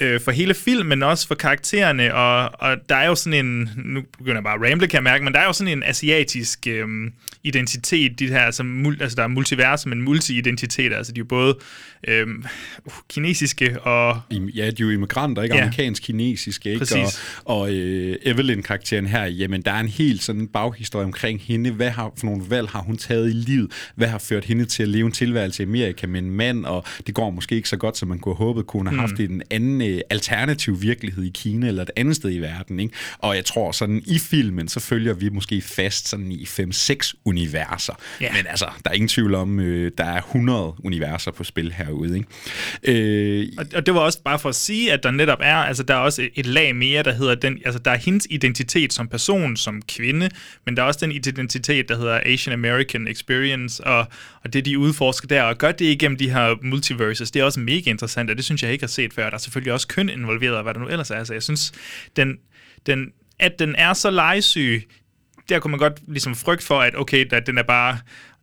[0.00, 3.70] øh, for hele filmen, men også for karaktererne, og, og der er jo sådan en,
[3.76, 5.82] nu begynder jeg bare at ramble, kan jeg mærke, men der er jo sådan en
[5.82, 6.86] asiatisk øh,
[7.44, 11.58] identitet, de her, mul, altså der er multiverse, men multi-identiteter, altså de er jo både
[12.08, 12.26] øh,
[13.08, 14.20] kinesiske og...
[14.30, 15.56] Ja, de er jo immigranter, ikke?
[15.56, 15.62] Ja.
[15.62, 16.78] Amerikansk-kinesiske, ikke?
[16.78, 17.40] Præcis.
[17.44, 21.70] Og, og øh, Evelyn-karakteren her, jamen, der er en helt sådan baghistorie omkring hende.
[21.70, 23.72] Hvad har, for nogle valg har hun taget i livet?
[23.94, 26.64] Hvad har ført hende til at leve en tilværelse i Amerika med en mand?
[26.64, 29.20] Og det går måske ikke så godt, som man kunne have håbet, kunne have haft
[29.20, 32.94] en anden øh, alternativ virkelighed i Kina eller et andet sted i verden, ikke?
[33.18, 37.94] Og jeg tror sådan, i filmen, så følger vi måske fast sådan i 5-6 universer.
[38.20, 38.32] Ja.
[38.32, 42.16] Men altså, der er ingen tvivl om, øh, der er 100 universer på spil herude,
[42.16, 42.28] ikke?
[42.82, 45.82] Øh, Og, og det var også bare for at sige, at der netop er, altså
[45.82, 48.92] der er også et, et lag mere, der hedder den, altså der er hendes identitet
[48.92, 50.28] som person, som kvinde,
[50.66, 54.06] men der er også den identitet, der hedder Asian American Experience, og,
[54.44, 57.60] og det de udforsker der, og gør det igennem de her multiverses, det er også
[57.60, 59.30] mega interessant, og det synes jeg ikke har set før.
[59.30, 61.72] Der er selvfølgelig også køn involveret, og hvad der nu ellers er, så jeg synes,
[62.16, 62.38] den,
[62.86, 64.88] den, at den er så legesyg,
[65.48, 67.98] der kunne man godt ligesom frygte for, at okay, at den er bare,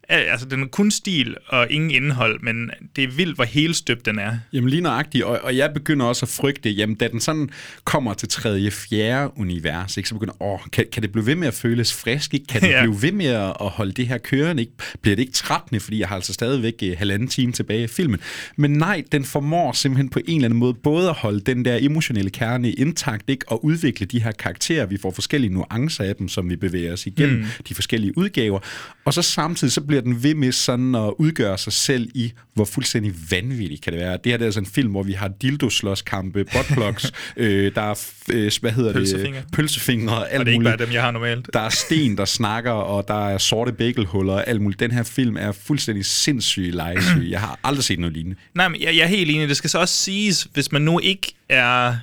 [0.09, 4.19] altså den er kun stil og ingen indhold, men det er vildt, hvor helstøbt den
[4.19, 4.37] er.
[4.53, 7.49] Jamen lige nøjagtigt, og, og jeg begynder også at frygte, jamen da den sådan
[7.83, 11.47] kommer til tredje, fjerde univers, ikke, så begynder åh, kan, kan det blive ved med
[11.47, 12.45] at føles frisk, ikke?
[12.45, 12.81] Kan det Ja.
[12.81, 14.73] blive ved med at at holde det her kørende, ikke?
[15.01, 18.19] Bliver det ikke trættende, fordi jeg har altså stadigvæk eh, halvanden time tilbage i filmen.
[18.55, 21.77] Men nej, den formår simpelthen på en eller anden måde både at holde den der
[21.81, 23.45] emotionelle kerne intakt, ikke?
[23.51, 24.85] Og udvikle de her karakterer.
[24.85, 27.45] Vi får forskellige nuancer af dem, som vi bevæger os igennem mm.
[27.69, 28.59] de forskellige udgaver.
[29.05, 32.65] Og så samtidig så bliver den ved med sådan at udgøre sig selv i, hvor
[32.65, 34.17] fuldstændig vanvittigt kan det være.
[34.23, 38.03] Det her det er altså en film, hvor vi har dildoslåskampe, buttplugs, øh, der er,
[38.31, 39.39] øh, hvad hedder Pølsefingre.
[39.39, 39.51] det?
[39.53, 40.17] Pølsefingre.
[40.17, 41.49] Og alt det er ikke bare dem, jeg har normalt.
[41.53, 44.79] Der er sten, der snakker, og der er sorte bagelhuller og alt muligt.
[44.79, 47.27] Den her film er fuldstændig sindssyg legesyg.
[47.29, 48.37] Jeg har aldrig set noget lignende.
[48.55, 49.49] Nej, men jeg, jeg er helt enig.
[49.49, 51.95] Det skal så også siges, hvis man nu ikke er...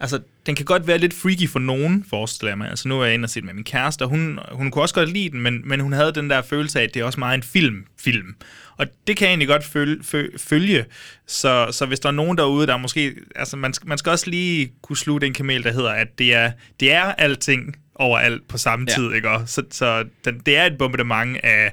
[0.00, 2.68] Altså, den kan godt være lidt freaky for nogen, forestiller jeg mig.
[2.70, 4.94] Altså, nu er jeg inde og set med min kæreste, og hun, hun kunne også
[4.94, 7.20] godt lide den, men, men hun havde den der følelse af, at det er også
[7.20, 7.84] meget en film.
[8.00, 8.34] film.
[8.76, 10.02] Og det kan jeg egentlig godt følge.
[10.38, 10.84] følge.
[11.26, 13.14] Så, så hvis der er nogen derude, der måske...
[13.36, 16.52] Altså, man, man skal også lige kunne slutte en kamel, der hedder, at det er,
[16.80, 18.94] det er alting overalt på samme Ja.
[18.94, 19.30] tid, ikke?
[19.30, 21.72] Og Så, så den, det er et bombardement af,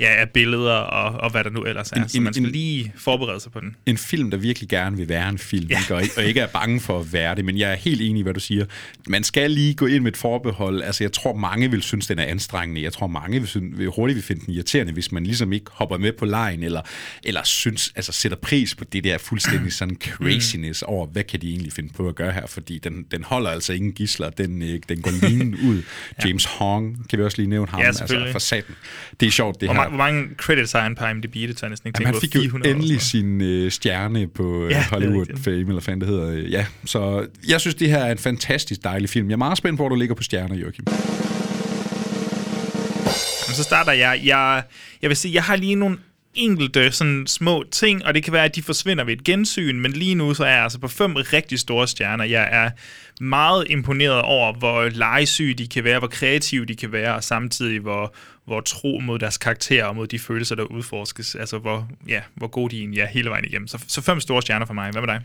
[0.00, 1.96] ja, af billeder og, og hvad der nu ellers er.
[2.02, 3.76] En- så man skal en- lige forberede sig på den.
[3.86, 5.74] en film, der virkelig gerne vil være en film, Ja.
[5.74, 5.80] ja.
[5.80, 5.94] ikke?
[5.94, 8.20] Og, ikke- og ikke er bange for at være det, men jeg er helt enig
[8.20, 8.64] i, hvad du siger.
[9.08, 10.82] Man skal lige gå ind med et forbehold.
[10.82, 12.82] Altså, jeg tror, mange vil synes, den er anstrengende.
[12.82, 15.66] Jeg tror, mange vil, synes, vil hurtigt vil finde den irriterende, hvis man ligesom ikke
[15.72, 16.80] hopper med på lejen, eller,
[17.24, 21.50] eller synes, altså sætter pris på det der fuldstændig sådan craziness over, hvad kan de
[21.50, 24.80] egentlig finde på at gøre her, fordi den, den holder altså ingen gisler, den, øh,
[24.88, 25.82] den går lige ud.
[26.24, 28.74] James Hong, kan vi også lige nævne ham, Ja, altså for satan.
[29.20, 29.81] Det er sjovt, det Hvor, her.
[29.84, 31.34] Ma- hvor mange credits har han på IMDb?
[31.34, 34.68] Det tager næsten ikke Jamen, han fik jo 400 eller endelig sin øh, stjerne på
[34.70, 35.26] Ja, øh, er Hollywood.
[35.44, 36.32] Fame, eller hvad det hedder.
[36.32, 39.28] Ja, så jeg synes, det her er en fantastisk dejlig film.
[39.28, 40.84] Jeg er meget spændt på, hvor du ligger på stjerner, Joachim.
[43.46, 44.20] Men så starter jeg.
[44.24, 44.62] jeg.
[45.02, 45.98] Jeg vil sige, jeg har lige nogle
[46.34, 49.92] enkelte sådan små ting, og det kan være, at de forsvinder ved et gensyn, men
[49.92, 52.24] lige nu så er jeg altså på fem rigtig store stjerner.
[52.24, 52.70] Jeg er
[53.20, 57.80] meget imponeret over, hvor legesyge de kan være, hvor kreative de kan være, og samtidig
[57.80, 61.34] hvor, hvor tro mod deres karakterer og mod de følelser, der udforskes.
[61.34, 63.68] Altså, hvor, ja, hvor gode de egentlig er hele vejen igennem.
[63.68, 64.90] Så, så fem store stjerner for mig.
[64.90, 65.20] Hvad med dig?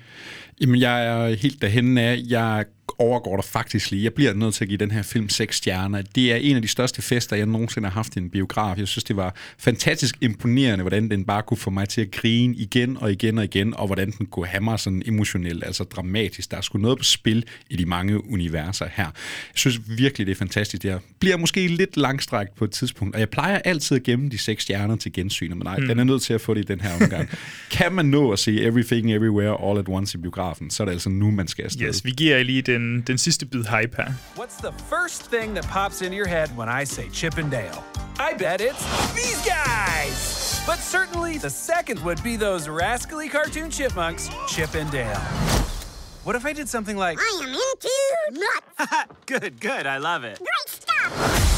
[0.61, 2.19] Jamen, jeg er helt derhenne af.
[2.27, 2.65] Jeg
[2.99, 4.03] overgår dig faktisk lige.
[4.03, 6.01] Jeg bliver nødt til at give den her film 6 stjerner.
[6.01, 8.77] Det er en af de største fester, jeg nogensinde har haft i en biograf.
[8.77, 12.55] Jeg synes, det var fantastisk imponerende, hvordan den bare kunne få mig til at grine
[12.55, 16.51] igen og igen og igen, og hvordan den kunne have mig sådan emotionelt, altså dramatisk.
[16.51, 19.03] Der er sgu noget på spil i de mange universer her.
[19.03, 19.11] Jeg
[19.55, 20.85] synes virkelig, det er fantastisk.
[20.85, 24.37] Jeg bliver måske lidt langstrækt på et tidspunkt, og jeg plejer altid at gemme de
[24.37, 25.87] 6 stjerner til gensyn, men nej, mm.
[25.87, 27.29] den er nødt til at få det i den her omgang.
[27.71, 30.91] kan man nå at se Everything Everywhere All at Once i biografen, så er det
[30.91, 31.87] altså nu, man skal afsted.
[31.87, 34.11] Yes, vi giver lige den, den sidste bid hype her.
[34.35, 37.83] What's the first thing that pops into your head when I say Chip and Dale?
[38.19, 40.61] I bet it's these guys!
[40.65, 45.21] But certainly the second would be those rascally cartoon chipmunks, Chip and Dale.
[46.23, 48.41] What if I did something like, I am into
[48.77, 49.15] nuts.
[49.25, 50.39] good, good, I love it.
[50.39, 50.96] Great stuff.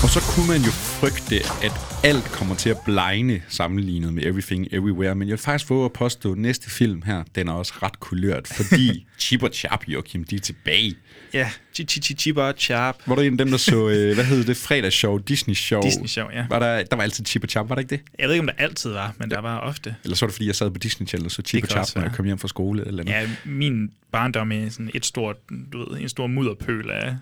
[0.03, 1.71] Og så kunne man jo frygte, at
[2.03, 5.93] alt kommer til at blegne sammenlignet med Everything Everywhere, men jeg vil faktisk våge at
[5.93, 10.23] påstå, at næste film her, den er også ret kulørt, fordi Chip og Chap, Joachim,
[10.23, 10.95] de er tilbage.
[11.33, 12.95] Ja, chi chi chi chipper chap.
[13.05, 15.81] Var du en af dem, der så, øh, hvad hed det, fredagsshow, Disney-show?
[15.81, 16.45] Disney-show, ja.
[16.49, 17.99] Var der, der var altid Chip og Chap, var der ikke det?
[18.19, 19.95] Jeg ved ikke, om der altid var, men der var ofte.
[20.03, 21.85] Eller så var det, fordi jeg sad på Disney Channel og så Chip Det og
[21.85, 23.19] Chap, når jeg kom hjem fra skole eller noget.
[23.21, 25.35] Ja, min barndom er sådan et stort,
[25.73, 27.15] du ved, en stor mudderpøl af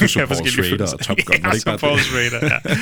[0.00, 0.96] Du så af forskellige følelser.
[0.96, 2.04] og Top Gun, var det Ja, ikke så bare Paul det?
[2.06, 2.76] Schrader, ja.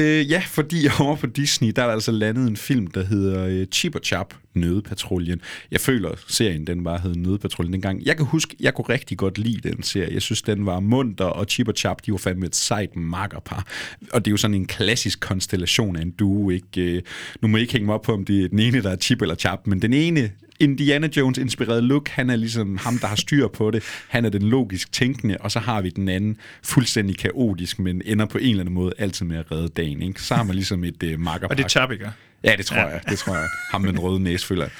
[0.00, 3.46] Øh, ja, fordi over på Disney, der er der altså landet en film, der hedder
[3.46, 5.40] øh, Chip og Chap, Nødepatruljen.
[5.70, 8.06] Jeg føler, serien den bare hed Nødepatruljen dengang.
[8.06, 10.14] Jeg kan huske, jeg kunne rigtig godt lide den serie.
[10.14, 13.66] Jeg synes, den var munter, og Chip og Chap, de var fandme et sejt makkerpar.
[14.12, 16.96] Og det er jo sådan en klassisk konstellation af en duo, ikke?
[16.96, 17.02] Øh,
[17.42, 18.96] nu må I ikke hænge mig op på, om det er den ene, der er
[18.96, 23.16] Chip eller Chap, men den ene Indiana Jones-inspireret look, han er ligesom ham, der har
[23.16, 23.82] styr på det.
[24.08, 28.26] Han er den logisk tænkende, og så har vi den anden fuldstændig kaotisk, men ender
[28.26, 30.02] på en eller anden måde altid med at redde dagen.
[30.02, 30.22] Ikke?
[30.22, 31.50] Så har man ligesom et øh, uh, makkerpak.
[31.50, 32.10] Og det er Chap, ikke?
[32.44, 32.86] Ja, det tror ja.
[32.86, 33.00] jeg.
[33.08, 33.48] Det tror jeg.
[33.72, 34.70] Ham med den røde næse, føler jeg.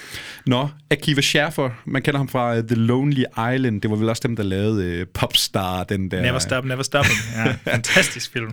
[0.46, 3.80] Nå, Akiva Schaffer, man kender ham fra uh, The Lonely Island.
[3.80, 6.22] Det var vel også dem, der lavede uh, Popstar, den der...
[6.22, 7.18] Never Stop, Never Stopping.
[7.36, 8.52] Ja, fantastisk film.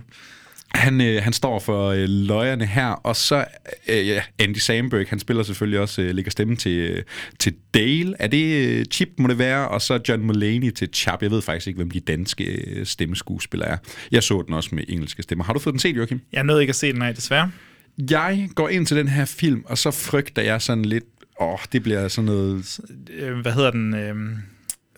[0.68, 3.44] Han, øh, han står for øh, løjerne her, og så
[3.88, 7.02] øh, ja, Andy Samberg, han spiller selvfølgelig også, øh, lægger stemme til, øh,
[7.38, 8.14] til Dale.
[8.18, 9.68] Er det øh, Chip, må det være?
[9.68, 11.22] Og så John Mulaney til Chap.
[11.22, 13.76] Jeg ved faktisk ikke, hvem de danske øh, stemmeskuespillere er.
[14.10, 15.44] Jeg så den også med engelske stemmer.
[15.44, 16.20] Har du fået den set, Joachim?
[16.32, 17.50] Jeg nåede ikke at se den, nej, desværre.
[18.10, 21.04] Jeg går ind til den her film, og så frygter jeg sådan lidt,
[21.40, 22.80] åh, oh, det bliver sådan noget...
[23.10, 23.94] Øh, hvad hedder den?
[23.94, 24.16] Øh,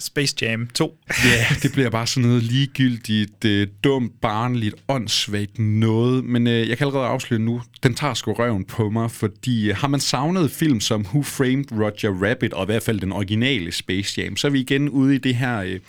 [0.00, 0.98] Space Jam 2.
[1.24, 6.24] Ja, yeah, det bliver bare sådan noget ligegyldigt, øh, dumt, barnligt, åndssvagt noget.
[6.24, 9.76] Men øh, jeg kan allerede afsløre nu, den tager sgu røven på mig, fordi øh,
[9.76, 13.72] har man savnet film som Who Framed Roger Rabbit, og i hvert fald den originale
[13.72, 15.80] Space Jam, så er vi igen ude i det her øh,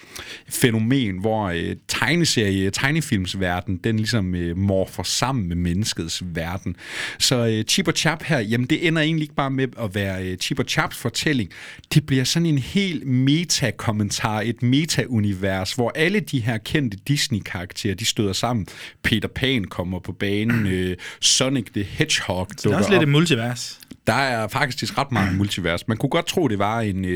[0.50, 6.76] fænomen, hvor øh, tegneserie, tegnefilmsverden, den ligesom øh, morfer sammen med menneskets verden.
[7.20, 10.26] Så øh, Chip og Chap her, jamen det ender egentlig ikke bare med at være
[10.26, 11.50] øh, Chip og Chaps fortælling.
[11.94, 13.72] Det bliver sådan en helt meta
[14.02, 18.68] kommentar, et meta-univers, hvor alle de her kendte Disney-karakterer, de støder sammen.
[19.04, 23.04] Peter Pan kommer på banen, øh, Sonic the Hedgehog Det er også lidt op.
[23.04, 23.80] et multivers.
[24.08, 25.88] Der er faktisk ret mange multivers.
[25.88, 27.12] Man kunne godt tro, det var en uh,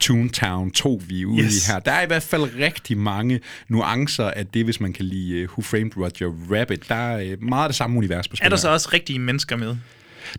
[0.00, 1.68] Toontown 2, vi er ude Yes.
[1.68, 1.78] i her.
[1.78, 5.48] Der er i hvert fald rigtig mange nuancer af det, hvis man kan lide uh,
[5.50, 6.88] Who Framed Roger Rabbit.
[6.88, 9.18] Der er uh, meget af det samme univers på spil Er der så også rigtige
[9.18, 9.76] mennesker med?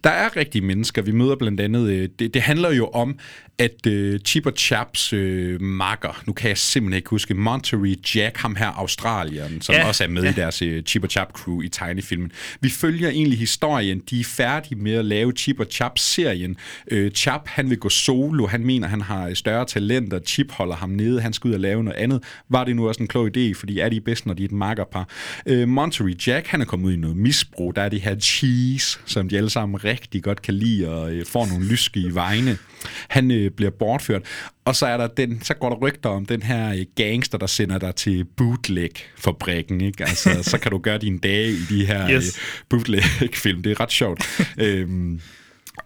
[0.03, 1.01] Der er rigtige mennesker.
[1.01, 1.89] Vi møder blandt andet...
[1.89, 3.19] Øh, det, det handler jo om,
[3.61, 8.37] at øh, Chip og Chaps øh, makker, nu kan jeg simpelthen ikke huske, Monterey Jack,
[8.37, 10.27] ham her Australien, som Ja, også er med ja.
[10.27, 10.33] ja.
[10.33, 12.31] i deres øh, Chip og Chap crew i tegnefilmen.
[12.61, 14.01] Vi følger egentlig historien.
[14.09, 16.55] De er færdige med at lave Chip og Chap-serien.
[16.91, 18.47] Øh, Chap, han vil gå solo.
[18.47, 20.19] Han mener, han har større talenter.
[20.19, 21.21] Chip holder ham nede.
[21.21, 22.23] Han skal ud og lave noget andet.
[22.49, 24.51] Var det nu også en klog idé, fordi er de bedst, når de er et
[24.51, 25.09] makkerpar?
[25.45, 27.75] Øh, Monterey Jack, han er kommet ud i noget misbrug.
[27.75, 31.25] Der er det her cheese, som de alle sammen rigtig godt kan lide, og øh,
[31.25, 32.57] får nogle lyske i vegne.
[33.07, 34.21] Han øh, bliver bortført.
[34.65, 37.47] Og så, er der den, så går der rygter om den her øh, gangster, der
[37.47, 39.81] sender dig til bootleg-fabrikken.
[39.81, 40.03] Ikke?
[40.03, 42.37] Altså, så kan du gøre dine dage i de her yes.
[42.37, 43.63] øh, bootleg-film.
[43.63, 44.23] Det er ret sjovt.
[44.57, 45.21] øhm,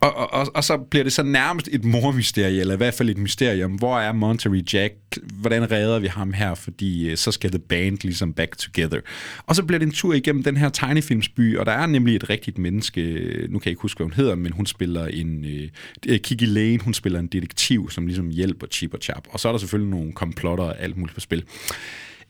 [0.06, 3.10] og, og, og, og så bliver det så nærmest et mormysterie, eller i hvert fald
[3.10, 3.72] et mysterium.
[3.72, 4.94] Hvor er Monterey Jack?
[5.34, 6.56] Hvordan redder vi ham her?
[6.56, 9.00] Fordi øh, så skal The Band ligesom back together.
[9.46, 12.30] Og så bliver det en tur igennem den her tegnefilmsby, og der er nemlig et
[12.30, 13.02] rigtigt menneske,
[13.50, 15.46] nu kan jeg ikke huske, hvad hun hedder, men hun spiller en...
[15.46, 15.70] Øh,
[16.08, 19.28] øh Kiki Lane, hun spiller en detektiv, som ligesom hjælper Chip og Chap.
[19.30, 21.44] Og så er der selvfølgelig nogle komplotter og alt muligt på spil.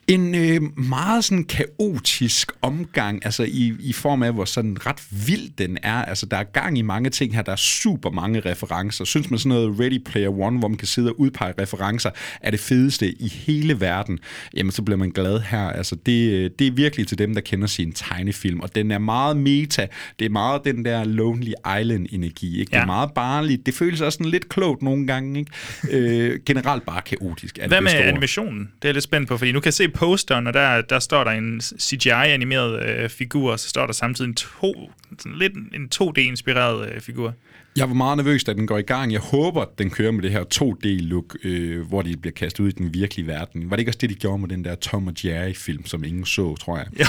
[0.07, 5.49] En øh, meget sådan kaotisk omgang, altså i, i form af, hvor sådan ret vild
[5.57, 6.05] den er.
[6.05, 9.05] Altså, der er gang i mange ting her, der er super mange referencer.
[9.05, 12.09] Synes man sådan noget Ready Player One, hvor man kan sidde og udpege referencer,
[12.41, 14.19] er det fedeste i hele verden,
[14.55, 15.69] jamen så bliver man glad her.
[15.69, 18.99] Altså, det, øh, det er virkelig til dem, der kender sin tegnefilm, og den er
[18.99, 19.87] meget meta.
[20.19, 22.69] Det er meget den der Lonely Island-energi, ikke?
[22.69, 23.65] Det er meget barnligt.
[23.65, 25.51] Det føles også sådan lidt klogt nogle gange, ikke?
[25.91, 27.57] Øh, generelt bare kaotisk.
[27.57, 28.07] Er det Hvad med bedste ord.
[28.07, 28.59] animationen?
[28.59, 30.99] Det er jeg lidt spændt på, fordi nu kan jeg se posteren, og der, der
[30.99, 35.53] står der en CGI-animeret øh, figur, og så står der samtidig en, to, sådan lidt
[35.53, 37.33] en 2D-inspireret øh, figur.
[37.77, 39.13] Jeg var meget nervøs, da den går i gang.
[39.13, 42.67] Jeg håber, at den kører med det her 2D-look, øh, hvor de bliver kastet ud
[42.67, 43.69] i den virkelige verden.
[43.69, 46.25] Var det ikke også det, de gjorde med den der Tom og Jerry-film, som ingen
[46.25, 46.85] så, tror jeg?
[46.99, 47.05] Jo,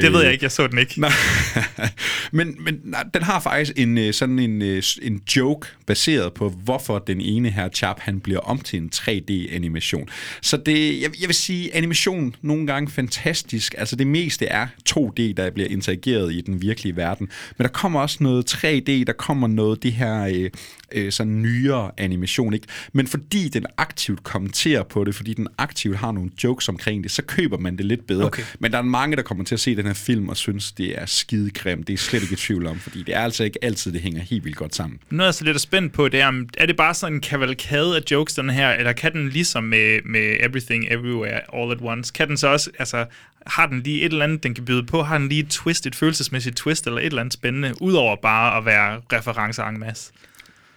[0.00, 1.00] det ved jeg ikke, jeg så den ikke.
[1.00, 1.10] Nej.
[2.32, 6.48] men men nej, den har faktisk en øh, sådan en, øh, en joke baseret på,
[6.48, 10.08] hvorfor den ene her chap, han bliver om til en 3D-animation.
[10.42, 13.74] Så det, jeg, jeg vil sige, animation nogle gange fantastisk.
[13.78, 17.28] Altså det meste er 2D, der bliver interageret i den virkelige verden.
[17.58, 20.50] Men der kommer også noget 3D, der kommer noget det her øh,
[20.92, 22.66] øh, sådan nyere animation, ikke?
[22.92, 27.10] Men fordi den aktivt kommenterer på det, fordi den aktivt har nogle jokes omkring det,
[27.12, 28.24] så køber man det lidt bedre.
[28.26, 28.42] Okay.
[28.58, 30.98] Men der er mange, der kommer til at se den her film og synes, det
[31.00, 31.86] er skidegrimt.
[31.86, 34.20] Det er slet ikke i tvivl om, fordi det er altså ikke altid, det hænger
[34.22, 34.98] helt vildt godt sammen.
[35.10, 37.20] Noget, jeg er så lidt spændt på, det er, om- er det bare sådan en
[37.20, 41.78] kavalkade af jokes, den her, eller kan den ligesom med, med Everything Everywhere All at
[41.80, 43.06] Once, kan den så også, altså,
[43.46, 45.02] har den lige et eller andet, den kan byde på?
[45.02, 48.56] Har den lige et twist, et følelsesmæssigt twist, eller et eller andet spændende, udover bare
[48.56, 50.12] at være referencer en masse?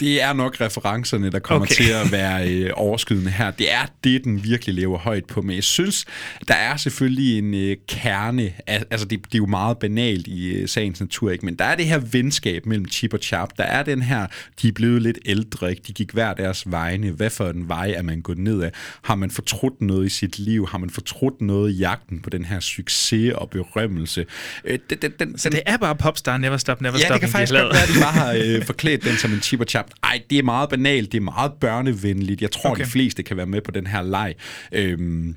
[0.03, 1.75] Det er nok referencerne, der kommer Okay.
[1.75, 3.51] til at være øh, overskydende her.
[3.51, 5.41] Det er det, den virkelig lever højt på.
[5.41, 6.05] Men jeg synes,
[6.47, 8.53] der er selvfølgelig en øh, kerne.
[8.67, 11.45] Al- Altså, det, det er jo meget banalt i øh, sagens natur, ikke?
[11.45, 13.49] Men der er det her venskab mellem Chip og Chap.
[13.57, 14.27] Der er den her,
[14.61, 15.81] de er blevet lidt ældre, ikke?
[15.87, 17.11] De gik hver deres vegne.
[17.11, 18.71] Hvad for en vej er man gået ned af?
[19.01, 20.67] Har man fortrudt noget i sit liv?
[20.67, 24.25] Har man fortrudt noget i jagten på den her succes og berømmelse?
[24.65, 27.13] Øh, den, den, den, Så det er bare Popstar Never Stop, Never Ja, Stop.
[27.13, 29.59] det kan faktisk godt være, at de bare har øh, forklædt den som en chip
[29.59, 29.85] og chap.
[30.03, 32.41] Ej, det er meget banalt, det er meget børnevenligt.
[32.41, 32.83] Jeg tror, Okay.
[32.85, 34.33] de fleste kan være med på den her leg.
[34.71, 35.35] Øhm,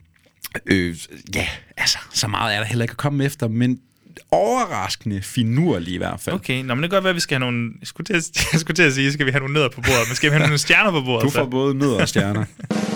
[0.66, 0.96] øh,
[1.34, 3.78] ja, altså, så meget er der heller ikke at komme efter, men
[4.30, 6.34] overraskende finurlig i hvert fald.
[6.34, 7.70] Okay, nå, men det kan godt være, at vi skal have nogle...
[7.80, 9.80] Jeg skulle til at, jeg skulle til at sige, skal vi have nogle nødder på
[9.80, 11.24] bordet, men skal vi have nogle stjerner på bordet?
[11.24, 11.38] Du så?
[11.38, 12.44] får både nødder og stjerner.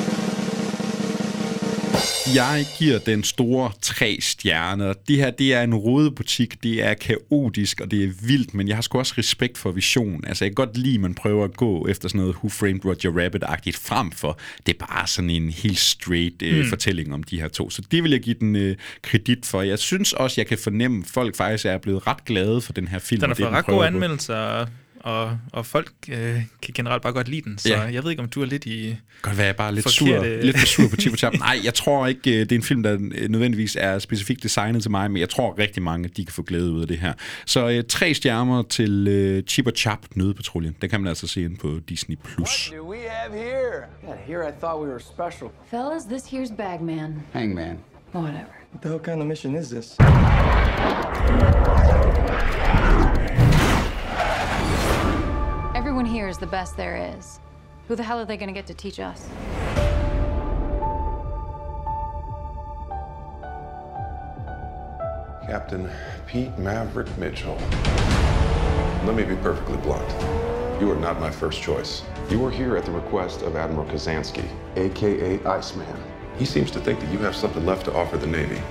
[2.26, 4.92] Jeg giver den store tre stjerner.
[5.09, 8.76] Det her, det er en rodebutik, det er kaotisk, og det er vildt, men jeg
[8.76, 10.24] har sgu også respekt for vision.
[10.26, 12.85] Altså, jeg kan godt lide, at man prøver at gå efter sådan noget Who Framed
[12.85, 14.38] Roger Rabbit-agtigt frem for.
[14.66, 16.68] Det er bare sådan en helt straight øh, mm.
[16.68, 17.70] fortælling om de her to.
[17.70, 19.62] Så det vil jeg give den øh, kredit for.
[19.62, 22.88] Jeg synes også, jeg kan fornemme, at folk faktisk er blevet ret glade for den
[22.88, 23.20] her film.
[23.20, 24.66] Den har fået ret gode anmeldelser,
[25.00, 26.16] og, og, folk øh,
[26.62, 27.80] kan generelt bare godt lide den, så Ja.
[27.80, 28.96] jeg ved ikke, om du er lidt i...
[29.22, 31.32] Godt være, jeg er bare lidt Forkerte- sur, lidt for sur på Chip og Chap.
[31.38, 34.82] Nej, jeg tror ikke, øh, det er en film, der øh, nødvendigvis er specifikt designet
[34.82, 37.12] til mig, men jeg tror rigtig mange, de kan få glæde ud af det her.
[37.46, 40.76] Så øh, tre stjerner til øh, Chip og Chap Nødpatruljen.
[40.80, 42.16] Den kan man altså se ind på Disney+.
[42.24, 42.72] Plus.
[42.78, 43.84] do we have here?
[44.06, 45.50] God, here I thought we were special.
[45.70, 47.14] Fellas, this here's Bagman.
[47.32, 47.78] Hangman.
[48.12, 48.44] Whatever.
[48.72, 49.96] What the hell kind of mission is this?
[56.00, 57.40] Everyone here is the best there is.
[57.86, 59.28] Who the hell are they gonna get to teach us?
[65.46, 65.90] Captain
[66.26, 67.58] Pete Maverick Mitchell.
[69.04, 70.10] Let me be perfectly blunt.
[70.80, 72.02] You are not my first choice.
[72.30, 76.02] You are here at the request of Admiral Kazansky, aka Iceman.
[76.38, 78.62] He seems to think that you have something left to offer the Navy.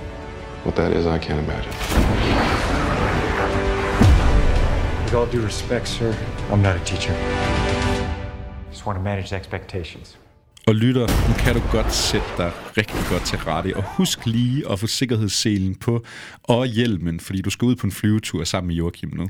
[0.64, 2.59] What that is, I can't imagine.
[5.10, 6.12] With all due respect, sir,
[6.52, 7.14] I'm not a teacher.
[8.70, 10.18] Just want to manage expectations.
[10.66, 13.76] Og lytter, nu kan du godt sætte dig rigtig godt til rette.
[13.76, 16.04] Og husk lige at få sikkerhedsselen på
[16.42, 19.28] og hjelmen, fordi du skal ud på en flyvetur sammen med Joachim nu.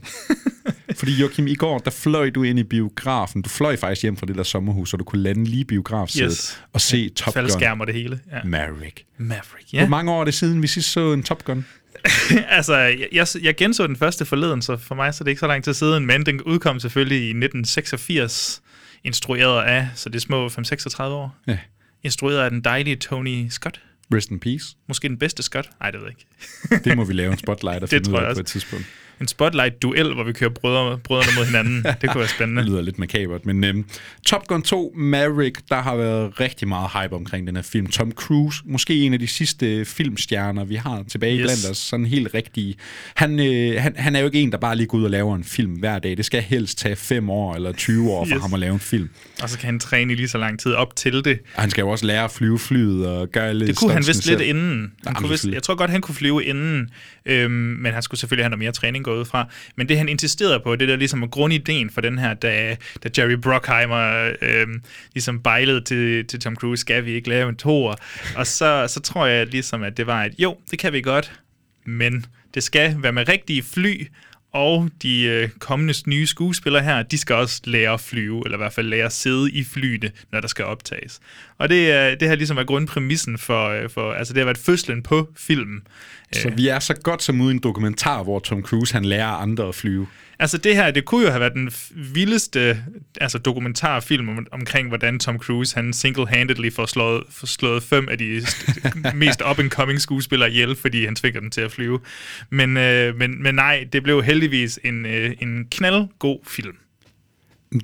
[0.98, 3.42] fordi Joachim, i går, der fløj du ind i biografen.
[3.42, 6.30] Du fløj faktisk hjem fra det der sommerhus, så du kunne lande lige i biografsædet
[6.30, 6.62] Yes.
[6.72, 7.42] og se Top Gun.
[7.42, 8.20] Faldskærm og det hele.
[8.32, 8.38] Ja.
[8.44, 9.04] Maverick.
[9.18, 9.78] Maverick, ja.
[9.78, 11.66] Hvor mange år er det siden, vi sidst så en Top Gun?
[12.59, 15.40] altså, jeg, jeg, jeg genså den første forleden, så for mig så er det ikke
[15.40, 18.62] så lang tid siden, men den udkom selvfølgelig i 1986,
[19.05, 21.37] instrueret af, så det er små 5-36 år.
[21.46, 21.59] Ja.
[22.03, 23.81] Instrueret af den dejlige Tony Scott.
[24.14, 24.76] Rest in peace.
[24.88, 25.70] Måske den bedste Scott?
[25.81, 26.16] Nej, det ved jeg
[26.70, 26.85] ikke.
[26.85, 28.87] Det må vi lave en spotlight og finde ud af på et tidspunkt.
[29.20, 31.83] En spotlight-duel, hvor vi kører brødre, brødrene mod hinanden.
[32.00, 32.62] Det kunne være spændende.
[32.62, 33.85] Det lyder lidt makabert, men øhm,
[34.26, 37.87] Top Gun 2 Maverick, der har været rigtig meget hype omkring den her film.
[37.87, 41.42] Tom Cruise, måske en af de sidste filmstjerner, vi har tilbage Yes.
[41.42, 42.76] blandt os, sådan helt rigtig.
[43.14, 45.37] Han, øh, han, han er jo ikke en, der bare lige går ud og laver
[45.37, 46.16] en film hver dag.
[46.16, 48.42] Det skal helst tage 5 år eller 20 år for Yes.
[48.42, 49.09] ham at lave en film.
[49.42, 51.38] Og så kan han træne i lige så lang tid op til det.
[51.54, 54.04] Og han skal jo også lære at flyve flyet og gøre alle Det kunne han
[54.06, 54.70] vist lidt inden.
[54.70, 56.90] Jamen, Han kunne vist, jeg tror godt, han kunne flyve inden,
[57.26, 59.49] øhm, men han skulle selvfølgelig have noget mere træning gået ud fra.
[59.77, 63.09] Men det, han insisterede på, det der ligesom er grundideen for den her, da, da
[63.18, 64.66] Jerry Bruckheimer øh,
[65.14, 67.94] ligesom bejlede til, til Tom Cruise, skal vi ikke lave en toer?
[68.37, 71.33] Og så, så tror jeg ligesom, at det var, at jo, det kan vi godt,
[71.87, 74.07] men det skal være med rigtige fly,
[74.52, 78.62] og de øh, kommende nye skuespillere her, de skal også lære at flyve, eller i
[78.62, 81.20] hvert fald lære at sidde i flyene, når der skal optages.
[81.58, 84.58] Og det, er det har ligesom været grundpræmissen for, øh, for, altså det har været
[84.58, 85.82] fødslen på filmen.
[86.32, 89.04] Så Øh, vi er så godt som ude i en dokumentar, hvor Tom Cruise han
[89.04, 90.06] lærer andre at flyve.
[90.40, 91.70] Altså det her, det kunne jo have været den
[92.14, 92.85] vildeste
[93.20, 98.18] altså dokumentarfilm om, omkring, hvordan Tom Cruise han single-handedly får slået, får slået fem af
[98.18, 98.42] de
[99.14, 102.00] mest up-and-coming skuespillere ihjel, fordi han tvinger dem til at flyve.
[102.50, 106.76] Men, øh, men, men nej, det blev heldigvis en, øh, en knaldgod film.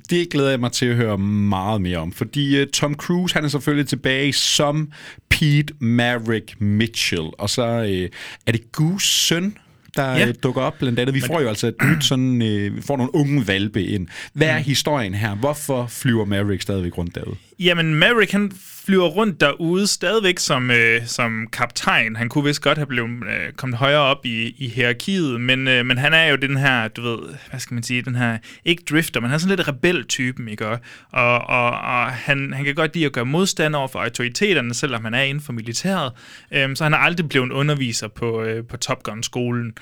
[0.09, 3.43] Det glæder jeg mig til at høre meget mere om, fordi uh, Tom Cruise, han
[3.43, 4.91] er selvfølgelig tilbage som
[5.29, 8.17] Pete Maverick Mitchell, og så uh,
[8.47, 9.57] er det Goose søn,
[9.97, 10.25] der Ja.
[10.25, 10.31] ja.
[10.43, 11.15] dukker op blandt andet.
[11.15, 14.07] Vi får jo altså et nyt sådan, uh, vi får nogle unge valpe ind.
[14.33, 15.35] Hvad er historien her?
[15.35, 17.35] Hvorfor flyver Maverick stadigvæk rundt derude?
[17.59, 18.51] Jamen, Maverick, han
[18.85, 22.15] flyver rundt derude stadigvæk som, øh, som kaptajn.
[22.15, 25.85] Han kunne vist godt have blevet øh, kommet højere op i, i hierarkiet, men, øh,
[25.85, 28.83] men han er jo den her, du ved, hvad skal man sige, den her, ikke
[28.89, 30.67] drifter, men han er sådan lidt rebel-typen, ikke?
[30.67, 30.79] Og,
[31.11, 35.03] og, og, og han, han kan godt lide at gøre modstand over for autoriteterne, selvom
[35.03, 36.11] han er inden for militæret.
[36.51, 39.73] Øhm, så han er aldrig blevet underviser på, øh, på Top Gun-skolen.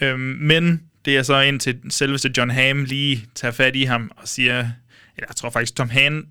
[0.00, 4.28] Øhm, men det er så indtil selveste John Hamm lige tager fat i ham og
[4.28, 4.66] siger,
[5.18, 6.24] jeg tror faktisk Tom Han,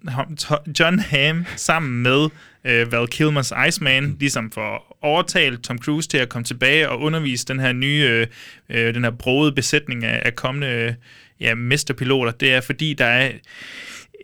[0.79, 2.29] John Hamm sammen med
[2.65, 7.45] øh, Val Kilmers Iceman, ligesom for overtalt Tom Cruise til at komme tilbage og undervise
[7.45, 8.27] den her nye,
[8.69, 10.95] øh, den her brode besætning af, af kommende
[11.39, 12.31] ja, mesterpiloter.
[12.31, 13.31] Det er fordi, der er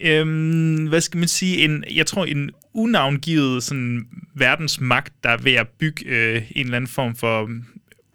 [0.02, 5.54] øhm, hvad skal man sige, en, jeg tror en unavngivet sådan, verdensmagt, der er ved
[5.54, 7.50] at bygge øh, en eller anden form for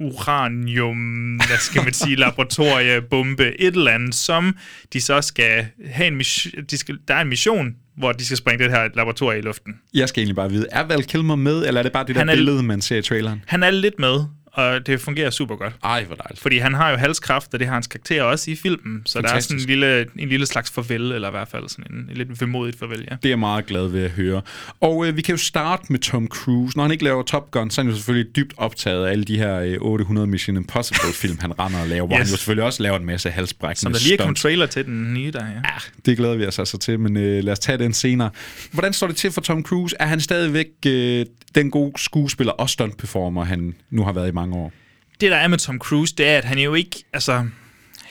[0.01, 4.57] uranium, hvad skal man sige, laboratoriebombe, et eller andet, som
[4.93, 8.37] de så skal have en mission, de skal, der er en mission, hvor de skal
[8.37, 9.75] springe det her laboratorium i luften.
[9.95, 12.21] Jeg skal egentlig bare vide, er Val Kilmer med, eller er det bare det der
[12.21, 13.45] han er, billede, man ser i traileren?
[13.47, 14.25] Han er lidt med,
[14.57, 15.75] og det fungerer super godt.
[15.85, 16.41] Ej, hvor dejligt.
[16.41, 19.23] Fordi han har jo halskraft, og det har hans karakter også i filmen, så Fantastisk.
[19.23, 21.99] der er sådan en lille, en lille slags farvel, eller i hvert fald sådan en,
[21.99, 23.17] en lidt vemodigt farvel, ja.
[23.17, 24.43] Det er jeg meget glad ved at høre.
[24.81, 26.77] Og øh, vi kan jo starte med Tom Cruise.
[26.77, 29.25] Når han ikke laver Top Gun, så er han jo selvfølgelig dybt optaget af alle
[29.25, 32.09] de her øh, 800 Mission Impossible-film, han render og laver, yes.
[32.09, 34.67] hvor han jo selvfølgelig også laver en masse halsbrækkende Som der lige er kommet trailer
[34.67, 35.53] til den nye der, ja.
[35.53, 35.61] ja.
[36.07, 38.31] det glæder vi os altså til, men øh, lad os tage den senere.
[38.73, 39.97] Hvordan står det til for Tom Cruise?
[40.01, 41.27] Er han stadigvæk øh,
[41.57, 44.73] den gode skuespiller og stunt-performer, han nu har været i mange år?
[45.21, 47.47] det, der er med Tom Cruise, det er, at han er jo ikke, altså,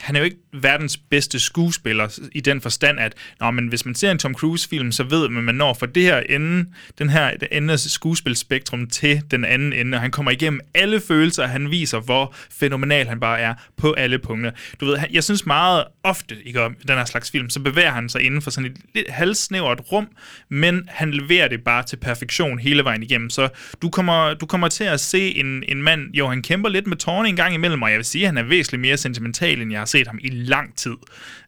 [0.06, 3.96] han er jo ikke verdens bedste skuespiller i den forstand, at Nå, men hvis man
[3.96, 6.66] ser en Tom Cruise-film, så ved man, at man når fra det her ende,
[7.00, 11.44] den her ende af skuespilspektrum til den anden ende, og han kommer igennem alle følelser,
[11.44, 14.52] og han viser, hvor fænomenal han bare er på alle punkter.
[14.80, 16.52] Du ved, jeg synes meget ofte i
[16.88, 20.08] den her slags film, så bevæger han sig inden for sådan et lidt halvsnævert rum,
[20.50, 23.30] men han leverer det bare til perfektion hele vejen igennem.
[23.30, 23.50] Så
[23.82, 26.98] du kommer, du kommer til at se en, en mand, jo han kæmper lidt med
[26.98, 29.72] tårne en gang imellem, og jeg vil sige, at han er væsentligt mere sentimental, end
[29.72, 30.96] jeg har set ham i lang tid.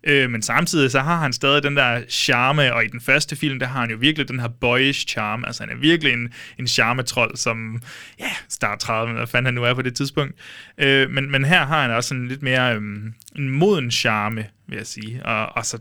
[0.04, 3.60] Øh, men samtidig så har han stadig den der charme, og i den første film,
[3.60, 5.48] der har han jo virkelig den her boyish charme.
[5.48, 7.82] Altså han er virkelig en, en charmetrol, som,
[8.20, 10.34] ja, start 30, hvad fanden han nu er på det tidspunkt.
[10.78, 12.82] Øh, men, men her har han også en lidt mere øh,
[13.36, 15.26] en moden charme, vil jeg sige.
[15.26, 15.78] Og, og så,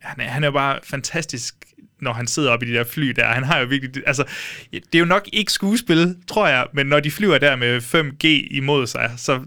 [0.00, 1.54] han er, han er jo bare fantastisk
[2.00, 3.26] når han sidder op i de der fly der.
[3.26, 4.02] Han har jo virkelig...
[4.06, 4.24] Altså,
[4.72, 8.56] det er jo nok ikke skuespil, tror jeg, men når de flyver der med 5G
[8.56, 9.40] imod sig, så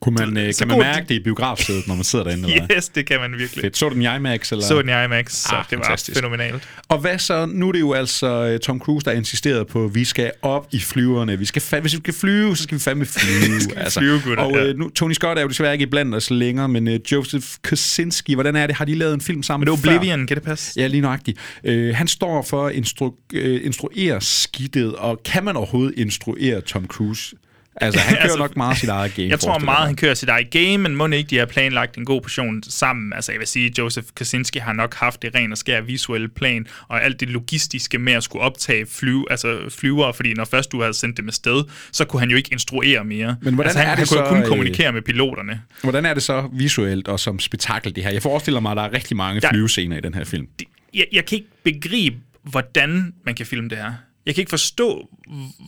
[0.00, 2.52] kunne man, øh, kan man mærke det i biografsædet, når man sidder derinde?
[2.52, 2.66] Eller?
[2.76, 3.62] yes, det kan man virkelig.
[3.62, 3.76] Fedt.
[3.76, 4.52] Så du den i IMAX?
[4.52, 4.64] Eller?
[4.64, 6.16] Så den i IMAX, så ah, det var fantastisk.
[6.18, 6.68] fænomenalt.
[6.88, 7.46] Og hvad så?
[7.46, 10.32] Nu er det jo altså øh, Tom Cruise, der er insisteret på, at vi skal
[10.42, 11.38] op i flyverne.
[11.38, 13.60] Vi skal fa- hvis vi skal flyve, så skal vi fandme flyve.
[13.60, 14.00] skal altså.
[14.00, 16.88] flyve gutter, og øh, nu, Tony Scott er jo desværre ikke blandt os længere, men
[16.88, 18.76] uh, Joseph Kosinski, hvordan er det?
[18.76, 20.80] Har de lavet en film sammen Men det er Oblivion, kan det passe?
[20.80, 21.38] Ja, lige nøjagtigt.
[21.68, 26.86] Uh, han står for at instru- uh, instruere skidtet, og kan man overhovedet instruere Tom
[26.86, 27.36] Cruise?
[27.76, 29.28] Altså, han kører altså, nok meget sit eget game.
[29.28, 32.04] Jeg tror meget, han kører sit eget game, men må ikke, de har planlagt en
[32.04, 33.12] god portion sammen.
[33.12, 36.66] Altså, jeg vil sige, Joseph Kaczynski har nok haft det ren og skær visuelle plan,
[36.88, 40.80] og alt det logistiske med at skulle optage flyve, altså flyvere, fordi når først du
[40.80, 43.36] havde sendt dem afsted, så kunne han jo ikke instruere mere.
[43.42, 45.60] Men hvordan altså, han, er det han så, kunne kun kommunikere med piloterne.
[45.82, 48.10] Hvordan er det så visuelt og som spektakel, det her?
[48.10, 50.48] Jeg forestiller mig, at der er rigtig mange flyvescener i den her film.
[50.94, 53.92] Jeg, jeg kan ikke begribe, hvordan man kan filme det her
[54.26, 55.08] jeg kan ikke forstå,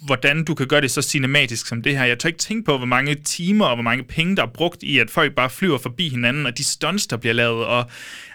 [0.06, 2.04] hvordan du kan gøre det så cinematisk som det her.
[2.04, 4.82] Jeg tør ikke tænke på, hvor mange timer og hvor mange penge, der er brugt
[4.82, 7.64] i, at folk bare flyver forbi hinanden, og de stunts, der bliver lavet.
[7.64, 7.90] Og,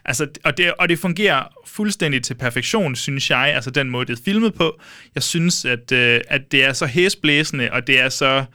[0.06, 4.20] altså, og, det, og det fungerer fuldstændig til perfektion, synes jeg, altså den måde, det
[4.20, 4.82] er filmet på.
[5.16, 8.46] Jeg synes, at, øh, at det er så hæsblæsende, og det er så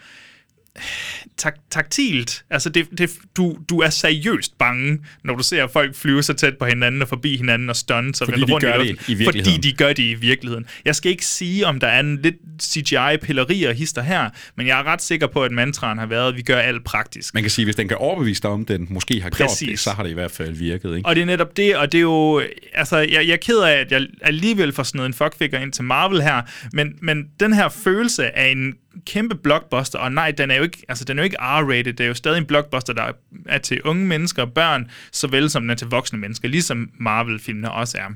[1.36, 2.44] tak, taktilt.
[2.50, 6.58] Altså, det, det, du, du er seriøst bange, når du ser folk flyve så tæt
[6.58, 9.14] på hinanden og forbi hinanden og stunts og fordi de rundt gør i det i
[9.14, 9.54] virkeligheden.
[9.54, 10.66] Fordi de gør det i virkeligheden.
[10.84, 14.80] Jeg skal ikke sige, om der er en lidt CGI-pilleri og hister her, men jeg
[14.80, 17.34] er ret sikker på, at mantraen har været, at vi gør alt praktisk.
[17.34, 19.58] Man kan sige, hvis den kan overbevise dig om, den måske har Præcis.
[19.58, 20.96] gjort det, så har det i hvert fald virket.
[20.96, 21.08] Ikke?
[21.08, 22.42] Og det er netop det, og det er jo...
[22.74, 25.72] Altså, jeg, jeg er ked af, at jeg alligevel får sådan noget en fuckfigure ind
[25.72, 28.74] til Marvel her, men, men den her følelse af en
[29.06, 32.00] kæmpe blockbuster, og nej, den er jo ikke, altså, den er jo ikke R-rated, det
[32.00, 33.12] er jo stadig en blockbuster, der
[33.46, 37.70] er til unge mennesker og børn, såvel som den er til voksne mennesker, ligesom Marvel-filmene
[37.70, 38.08] også er.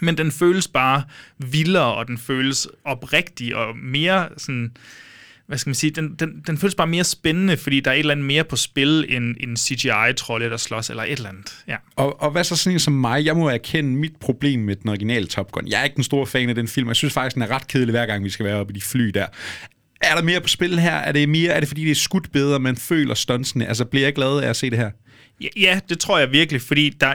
[0.00, 1.02] Men den føles bare
[1.38, 4.72] vildere, og den føles oprigtig, og mere sådan,
[5.46, 7.98] hvad skal man sige, den, den, den føles bare mere spændende, fordi der er et
[7.98, 11.64] eller andet mere på spil end en CGI-trolde, der slås, eller et eller andet.
[11.68, 11.76] Ja.
[11.96, 13.24] Og, og hvad så sådan en som mig?
[13.24, 15.68] Jeg må erkende mit problem med den originale Top Gun.
[15.68, 16.88] Jeg er ikke den store fan af den film.
[16.88, 18.80] Jeg synes faktisk, den er ret kedelig, hver gang vi skal være oppe i de
[18.80, 19.26] fly der.
[20.10, 20.94] Er der mere på spil her?
[20.94, 23.68] Er det mere, er det fordi, det er skudt bedre, man føler stuntsene?
[23.68, 24.90] Altså, bliver jeg glad af at se det her?
[25.40, 27.14] Ja, ja det tror jeg virkelig, fordi der,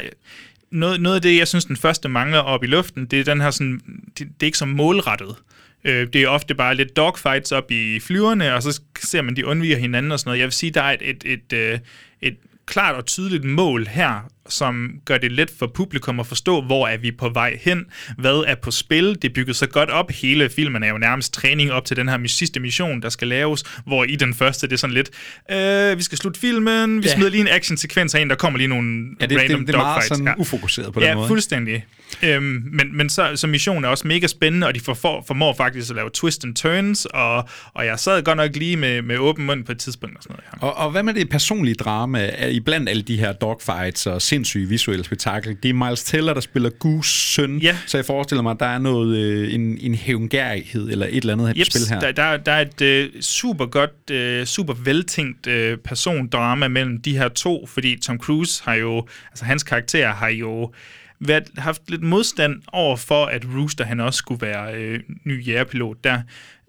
[0.71, 3.41] noget, noget af det, jeg synes, den første mangler op i luften, det er den
[3.41, 5.35] her sådan, det, det er ikke så målrettet.
[5.83, 9.45] Øh, det er ofte bare lidt dogfights op i flyverne, og så ser man, de
[9.45, 10.39] undviger hinanden og sådan noget.
[10.39, 11.81] Jeg vil sige, der er et, et, et, et,
[12.21, 16.87] et klart og tydeligt mål her, som gør det let for publikum at forstå, hvor
[16.87, 17.85] er vi på vej hen,
[18.17, 19.05] hvad er på spil.
[19.21, 20.11] Det er bygget så godt op.
[20.11, 23.63] Hele filmen er jo nærmest træning op til den her sidste mission, der skal laves,
[23.85, 25.09] hvor i den første, det er sådan lidt,
[25.51, 27.13] øh, vi skal slutte filmen, vi Ja.
[27.15, 29.77] smider lige en action-sekvens ind, der kommer lige nogle Ja, det, random det, det er
[29.77, 30.33] meget sådan Ja.
[30.37, 31.27] ufokuseret på den ja, måde.
[31.27, 31.85] fuldstændig.
[32.23, 35.53] Øhm, men men så, så missionen er også mega spændende, og de for, for, formår
[35.57, 39.17] faktisk at lave twist and turns, og, og jeg sad godt nok lige med, med
[39.17, 40.61] åben mund på et tidspunkt og sådan noget.
[40.61, 40.67] Ja.
[40.67, 44.69] Og, og hvad med det personlige drama i blandt alle de her dogfights og sindssyge
[44.69, 45.53] visuelle spektakler?
[45.63, 47.77] Det er Miles Teller, der spiller Goose søn, Ja.
[47.87, 51.33] så jeg forestiller mig, at der er noget, øh, en, en hævngærighed eller et eller
[51.33, 51.99] andet Jeps, spil her.
[51.99, 57.17] Der, der, der er et øh, super godt, øh, super veltænkt øh, persondrama mellem de
[57.17, 60.73] her to, fordi Tom Cruise har jo, altså hans karakter har jo
[61.19, 65.97] været, haft lidt modstand over for, at Rooster han også skulle være øh, ny jægerpilot
[66.03, 66.21] der.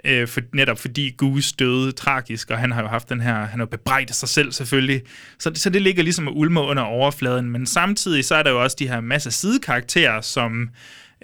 [0.05, 3.49] Øh, for, netop fordi Goose døde tragisk, og han har jo haft den her, han
[3.59, 5.03] har jo bebrejdet sig selv selvfølgelig.
[5.39, 8.51] Så, det- så det ligger ligesom og ulmer under overfladen, men samtidig så er der
[8.51, 10.69] jo også de her masser sidekarakterer, som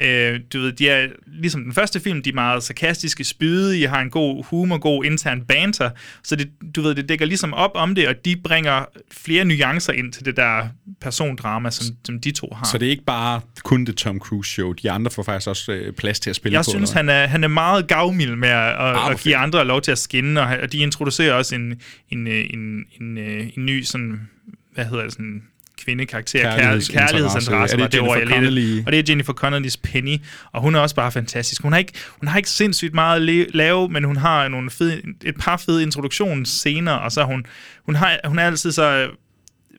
[0.01, 4.01] Øh, du ved, de er ligesom den første film, de er meget sarkastiske, spydige, har
[4.01, 5.91] en god humor, god intern banter,
[6.25, 9.93] så det, du ved, det dækker ligesom op om det, og de bringer flere nuancer
[9.93, 10.69] ind til det der
[11.01, 12.67] persondrama, som, som de to har.
[12.67, 14.73] Så det er ikke bare kun det Tom Cruise show.
[14.73, 16.71] De andre får faktisk også øh, plads til at spille jeg på.
[16.71, 19.83] synes, eller han er, han er meget gavmild med at, hvor at give andre lov
[19.83, 21.81] til at skinne, og, og de introducerer også en,
[22.11, 24.29] en, øh, en, en, øh, en ny sådan,
[24.75, 25.43] hvad hedder det, sådan
[25.87, 26.93] kvindekarakter, Kærlighedsinteresse.
[26.93, 28.83] Kærlighedsinteresse, Er var det ord, jeg ledte.
[28.87, 30.19] Og det er Jennifer Connellys Penny,
[30.53, 31.63] og hun er også bare fantastisk.
[31.63, 35.03] Hun har ikke, hun har ikke sindssygt meget at lave, men hun har nogle fede,
[35.25, 37.47] et par fede introduktionsscener, og så hun,
[37.87, 39.09] hun, har, hun er altid så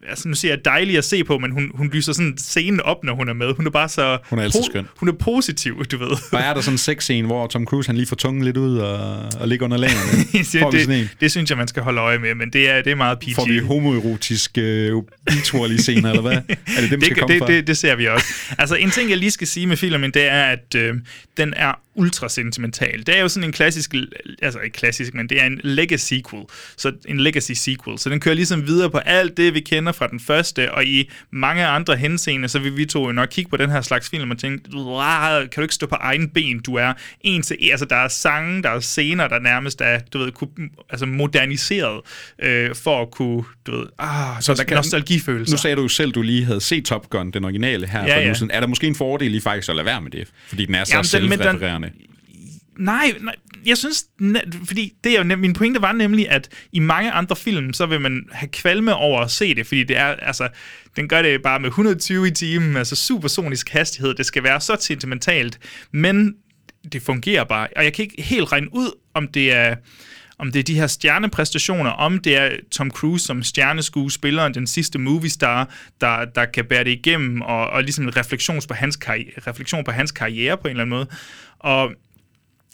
[0.09, 3.03] altså nu siger jeg dejlig at se på, men hun, hun lyser sådan scenen op,
[3.03, 3.53] når hun er med.
[3.55, 4.17] Hun er bare så...
[4.29, 4.85] Hun er altid skøn.
[4.97, 6.07] Hun er positiv, du ved.
[6.31, 8.77] Og er der sådan en sexscene, hvor Tom Cruise han lige får tungen lidt ud
[8.77, 10.43] og, og ligger under lagerne?
[10.61, 11.01] Får vi sådan en?
[11.01, 13.19] det, det, synes jeg, man skal holde øje med, men det er, det er meget
[13.19, 13.35] PG.
[13.35, 14.93] Får vi homoerotiske øh,
[15.29, 16.33] biturlige scener, eller hvad?
[16.77, 17.47] Er det dem, det, skal komme det, fra?
[17.47, 18.25] det, det ser vi også.
[18.57, 20.95] Altså, en ting, jeg lige skal sige med filmen, det er, at øh,
[21.37, 22.99] den er ultra sentimental.
[23.05, 23.93] Det er jo sådan en klassisk,
[24.41, 26.43] altså ikke klassisk, men det er en legacy sequel.
[26.77, 27.99] Så en legacy sequel.
[27.99, 31.09] Så den kører ligesom videre på alt det, vi kender fra den første, og i
[31.31, 34.31] mange andre henseender, så vil vi to jo nok kigge på den her slags film
[34.31, 36.59] og tænke, "Wow, kan du ikke stå på egen ben?
[36.59, 37.71] Du er en til en.
[37.71, 40.49] Altså, der er sange, der er scener, der nærmest er, du ved, ku-
[40.89, 42.01] altså moderniseret,
[42.43, 45.53] øh, for at kunne, du ved, ah, så der kan nostalgifølelse.
[45.53, 48.03] Nu sagde du jo selv, du lige havde set Top Gun, den originale her.
[48.05, 48.27] Ja, for ja.
[48.27, 48.51] nu siden.
[48.51, 50.27] Er der måske en fordel i faktisk at lade være med det?
[50.47, 51.86] Fordi den er så Jamen, men den- selvrefererende.
[52.77, 57.11] Nej, nej, jeg synes, ne- fordi det er min pointe var nemlig, at i mange
[57.11, 60.49] andre film, så vil man have kvalme over at se det, fordi det er, altså,
[60.95, 64.77] den gør det bare med 120 i timen, altså supersonisk hastighed, det skal være så
[64.79, 65.59] sentimentalt,
[65.91, 66.35] men
[66.91, 69.75] det fungerer bare, og jeg kan ikke helt regne ud, om det er,
[70.39, 74.99] om det er de her stjernepræstationer, om det er Tom Cruise som stjerneskuespilleren, den sidste
[74.99, 75.69] movie star,
[76.01, 79.83] der, der kan bære det igennem, og, og ligesom en refleksion på, hans karriere, refleksion
[79.83, 81.07] på hans karriere på en eller anden måde.
[81.59, 81.91] Og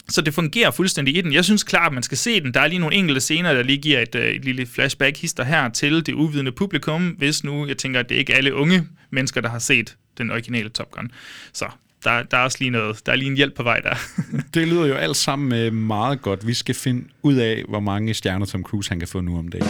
[0.08, 1.32] så det fungerer fuldstændig i den.
[1.32, 2.54] Jeg synes klart, at man skal se den.
[2.54, 5.68] Der er lige nogle enkelte scener, der lige giver et, øh, et lille flashback-hister her
[5.68, 9.48] til det uvidende publikum, hvis nu, jeg tænker, at det ikke alle unge mennesker, der
[9.48, 11.10] har set den originale Top Gun.
[11.52, 11.66] Så
[12.04, 13.94] der, der er også lige noget, der er lige en hjælp på vej der.
[14.54, 16.46] Det lyder jo alt sammen øh, meget godt.
[16.46, 19.48] Vi skal finde ud af, hvor mange stjerner Tom Cruise han kan få nu om
[19.48, 19.66] dagen.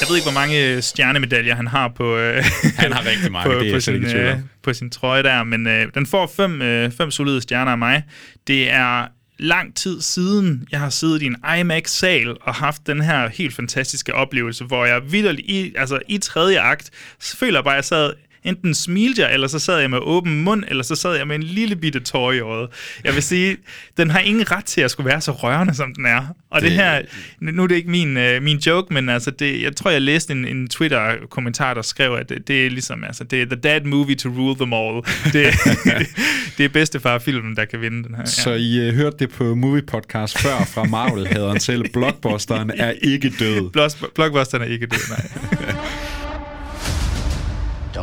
[0.00, 2.44] Jeg ved ikke, hvor mange stjernemedaljer han har på, øh,
[2.82, 5.66] Han har rigtig mange, på, det er på, sin, øh, på sin trøje der, men
[5.66, 8.02] øh, den får fem, øh, fem solide stjerner af mig.
[8.46, 9.06] Det er
[9.38, 14.14] lang tid siden, jeg har siddet i en IMAX-sal og haft den her helt fantastiske
[14.14, 16.90] oplevelse, hvor jeg vidderligt i, altså i tredje akt,
[17.20, 18.12] føler bare, at jeg sad
[18.44, 21.36] enten smilte jeg, eller så sad jeg med åben mund, eller så sad jeg med
[21.36, 22.68] en lille bitte tår i øjet.
[23.04, 23.56] Jeg vil sige,
[23.96, 26.26] den har ingen ret til at skulle være så rørende, som den er.
[26.50, 27.02] Og det, det her,
[27.40, 30.32] nu er det ikke min, øh, min joke, men altså det, jeg tror, jeg læste
[30.32, 33.80] en, en Twitter-kommentar, der skrev, at det, det er ligesom, altså det er the dad
[33.80, 35.02] movie to rule them all.
[35.32, 35.54] Det,
[36.58, 38.24] det er bedstefar-filmen, der kan vinde den her.
[38.24, 41.88] Så I øh, hørte det på Movie Podcast før fra Marvel-haderen selv.
[41.92, 43.70] Blockbusteren er ikke død.
[43.76, 45.28] Block- Blockbusteren er ikke død, nej.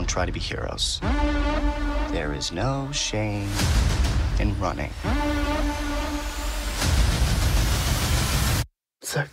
[0.06, 1.00] Don't try to be heroes.
[2.12, 3.50] There is no shame
[4.40, 4.92] in running.
[9.02, 9.28] Sick.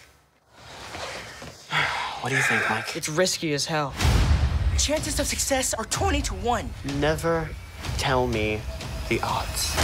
[2.22, 2.96] What do you think, Mike?
[2.96, 3.92] It's risky as hell.
[4.78, 6.70] Chances of success are 20 to 1.
[6.98, 7.50] Never
[7.98, 8.58] tell me
[9.10, 9.76] the odds.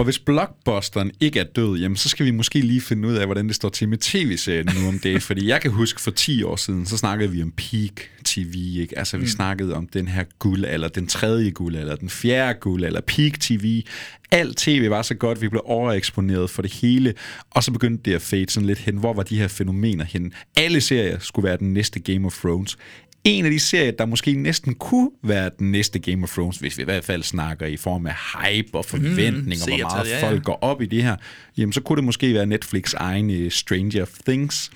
[0.00, 3.26] Og hvis blockbusteren ikke er død, jamen, så skal vi måske lige finde ud af,
[3.26, 5.22] hvordan det står til med tv-serien nu om det.
[5.28, 7.92] Fordi jeg kan huske for 10 år siden, så snakkede vi om peak
[8.24, 8.54] TV.
[8.80, 8.98] Ikke?
[8.98, 9.28] Altså vi mm.
[9.28, 13.40] snakkede om den her guld, eller den tredje guld, eller den fjerde guld, eller peak
[13.40, 13.82] TV.
[14.30, 17.14] Alt tv var så godt, vi blev overeksponeret for det hele,
[17.50, 18.96] og så begyndte det at fade sådan lidt hen.
[18.96, 20.32] Hvor var de her fænomener hen?
[20.56, 22.76] Alle serier skulle være den næste Game of Thrones
[23.24, 26.78] en af de serier, der måske næsten kunne være den næste Game of Thrones, hvis
[26.78, 30.18] vi i hvert fald snakker i form af hype og forventninger, mm, hvor meget ja,
[30.18, 30.28] ja.
[30.28, 31.16] folk går op i det her,
[31.56, 34.70] jamen så kunne det måske være Netflix egen uh, Stranger Things.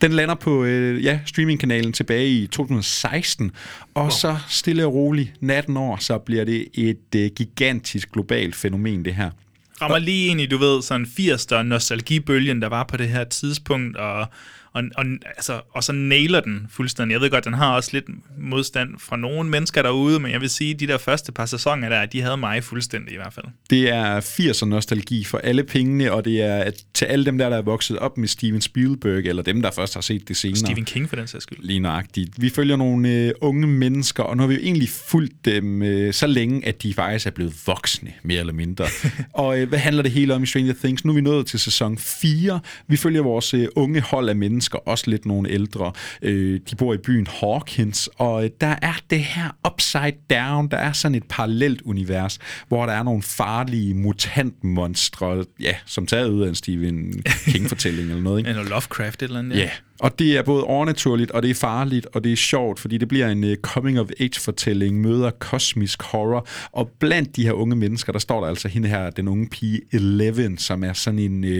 [0.00, 3.50] Den lander på uh, ja, streamingkanalen tilbage i 2016,
[3.94, 4.10] og wow.
[4.10, 9.14] så stille og roligt, natten år, så bliver det et uh, gigantisk globalt fænomen, det
[9.14, 9.30] her
[9.82, 13.96] rammer lige ind i, du ved, sådan 80'er nostalgibølgen, der var på det her tidspunkt,
[13.96, 14.26] og
[14.72, 17.12] og, og, altså, og så nailer den fuldstændig.
[17.12, 18.04] Jeg ved godt, den har også lidt
[18.38, 21.88] modstand fra nogle mennesker derude, men jeg vil sige, at de der første par sæsoner
[21.88, 23.46] der, de havde mig fuldstændig i hvert fald.
[23.70, 27.56] Det er 80'er nostalgi for alle pengene, og det er til alle dem der, der
[27.56, 30.56] er vokset op med Steven Spielberg, eller dem, der først har set det senere.
[30.56, 31.58] Stephen King for den sags skyld.
[31.62, 32.42] Lige nøjagtigt.
[32.42, 36.12] Vi følger nogle øh, unge mennesker, og nu har vi jo egentlig fulgt dem øh,
[36.12, 38.84] så længe, at de faktisk er blevet voksne, mere eller mindre.
[39.32, 41.04] og øh, hvad handler det hele om i Stranger Things?
[41.04, 42.60] Nu er vi nået til sæson 4.
[42.86, 45.92] Vi følger vores øh, unge hold af mennesker, mennesker, også lidt nogle ældre.
[46.22, 50.76] Øh, de bor i byen Hawkins, og øh, der er det her upside down, der
[50.76, 52.38] er sådan et parallelt univers,
[52.68, 58.22] hvor der er nogle farlige mutantmonstre, ja, som taget ud af en Stephen King-fortælling eller
[58.22, 58.38] noget.
[58.38, 58.50] Ikke?
[58.52, 59.56] Eller Lovecraft eller andet.
[59.56, 59.70] Ja,
[60.02, 63.08] og det er både overnaturligt, og det er farligt, og det er sjovt, fordi det
[63.08, 68.40] bliver en uh, coming-of-age-fortælling, møder kosmisk horror, og blandt de her unge mennesker, der står
[68.40, 71.44] der altså hende her, den unge pige Eleven, som er sådan en...
[71.44, 71.50] Uh,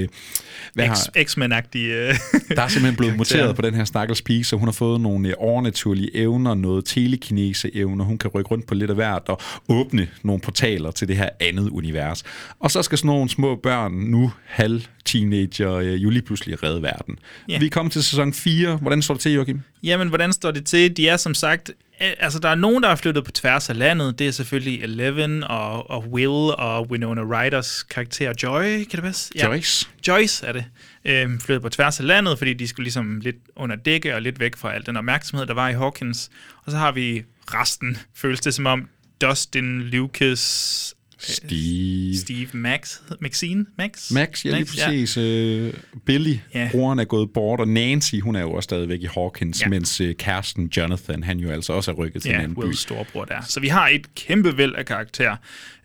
[0.75, 1.85] hvad X- har, X-Men-agtig...
[1.85, 2.15] Uh,
[2.57, 5.29] der er simpelthen blevet muteret på den her stakkels pige, så hun har fået nogle
[5.29, 10.09] uh, overnaturlige evner, noget telekinese-evner, hun kan rykke rundt på lidt af hvert, og åbne
[10.23, 12.23] nogle portaler til det her andet univers.
[12.61, 16.83] Og så skal sådan nogle små børn, nu halv teenager, uh, jo lige pludselig redde
[16.83, 17.19] verden.
[17.51, 17.61] Yeah.
[17.61, 18.77] Vi er kommet til sæson 4.
[18.77, 19.61] Hvordan står det til, Joachim?
[19.83, 20.97] Jamen, hvordan står det til?
[20.97, 21.71] De er som sagt...
[21.99, 24.19] Altså, der er nogen, der er flyttet på tværs af landet.
[24.19, 29.33] Det er selvfølgelig Eleven og, og Will og Winona Ryders karakter Joy, kan det passe?
[29.35, 29.47] Ja.
[29.47, 29.89] Joyce.
[30.09, 30.65] Joyce er det.
[31.05, 34.41] Øhm, flyttet på tværs af landet, fordi de skulle ligesom lidt under dække og lidt
[34.41, 36.31] væk fra al den opmærksomhed, der var i Hawkins.
[36.65, 37.23] Og så har vi
[37.55, 38.89] resten, føles det som om
[39.21, 42.17] Dustin, Lucas, Steve.
[42.17, 42.97] Steve Max.
[43.21, 43.67] Maxine?
[43.79, 44.11] Max?
[44.11, 45.17] Max, ja, lige præcis.
[45.17, 45.67] Ja.
[45.67, 45.73] Uh,
[46.07, 46.69] Billy, ja.
[46.73, 49.69] broren er gået bort, og Nancy, hun er jo også stadigvæk i Hawkins, ja.
[49.69, 52.73] mens uh, kæresten Jonathan, han jo altså også er rykket til ja, en anden by.
[52.73, 53.41] storebror der.
[53.49, 55.37] Så vi har et kæmpe væld af karakterer.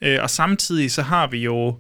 [0.01, 1.79] Uh, og samtidig så har vi jo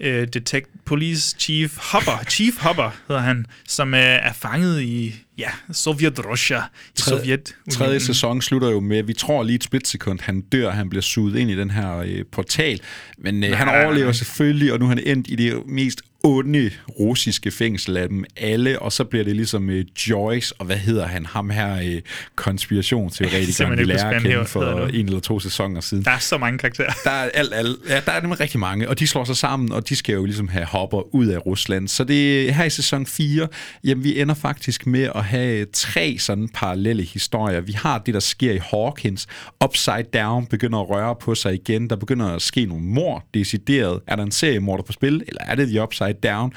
[0.00, 5.50] uh, Detect Police Chief Hopper, Chief Hopper hedder han, som uh, er fanget i ja,
[5.72, 6.58] Sovjet Russia
[6.96, 7.56] i Sovjet.
[7.70, 11.02] Tredje sæson slutter jo med, at vi tror lige et splitsekund, han dør, han bliver
[11.02, 12.80] suget ind i den her øh, portal,
[13.18, 17.50] men øh, han overlever selvfølgelig, og nu er han endt i det mest onde russiske
[17.50, 21.26] fængsel af dem alle, og så bliver det ligesom uh, Joyce, og hvad hedder han,
[21.26, 22.00] ham her uh,
[22.34, 26.04] konspirationsteoretikeren, vi lærer at kende for en eller to sæsoner siden.
[26.04, 26.92] Der er så mange karakterer.
[27.04, 29.72] Der er, alt, alt, ja, der er nemlig rigtig mange, og de slår sig sammen,
[29.72, 31.88] og de skal jo ligesom have hopper ud af Rusland.
[31.88, 33.48] Så det her i sæson 4,
[33.84, 37.60] jamen vi ender faktisk med at have tre sådan parallelle historier.
[37.60, 39.26] Vi har det, der sker i Hawkins.
[39.64, 41.90] Upside Down begynder at røre på sig igen.
[41.90, 44.00] Der begynder at ske nogle mor decideret.
[44.06, 46.52] Er der en seriemorder på spil, eller er det The Upside Down?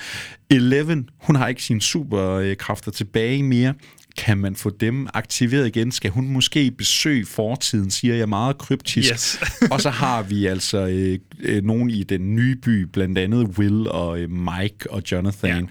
[0.49, 3.73] Eleven, hun har ikke sine superkræfter tilbage mere
[4.17, 5.91] kan man få dem aktiveret igen?
[5.91, 9.11] Skal hun måske besøge fortiden, siger jeg meget kryptisk.
[9.11, 9.39] Yes.
[9.71, 13.87] og så har vi altså øh, øh, nogen i den nye by, blandt andet Will
[13.87, 15.63] og øh, Mike og Jonathan.
[15.63, 15.67] Ja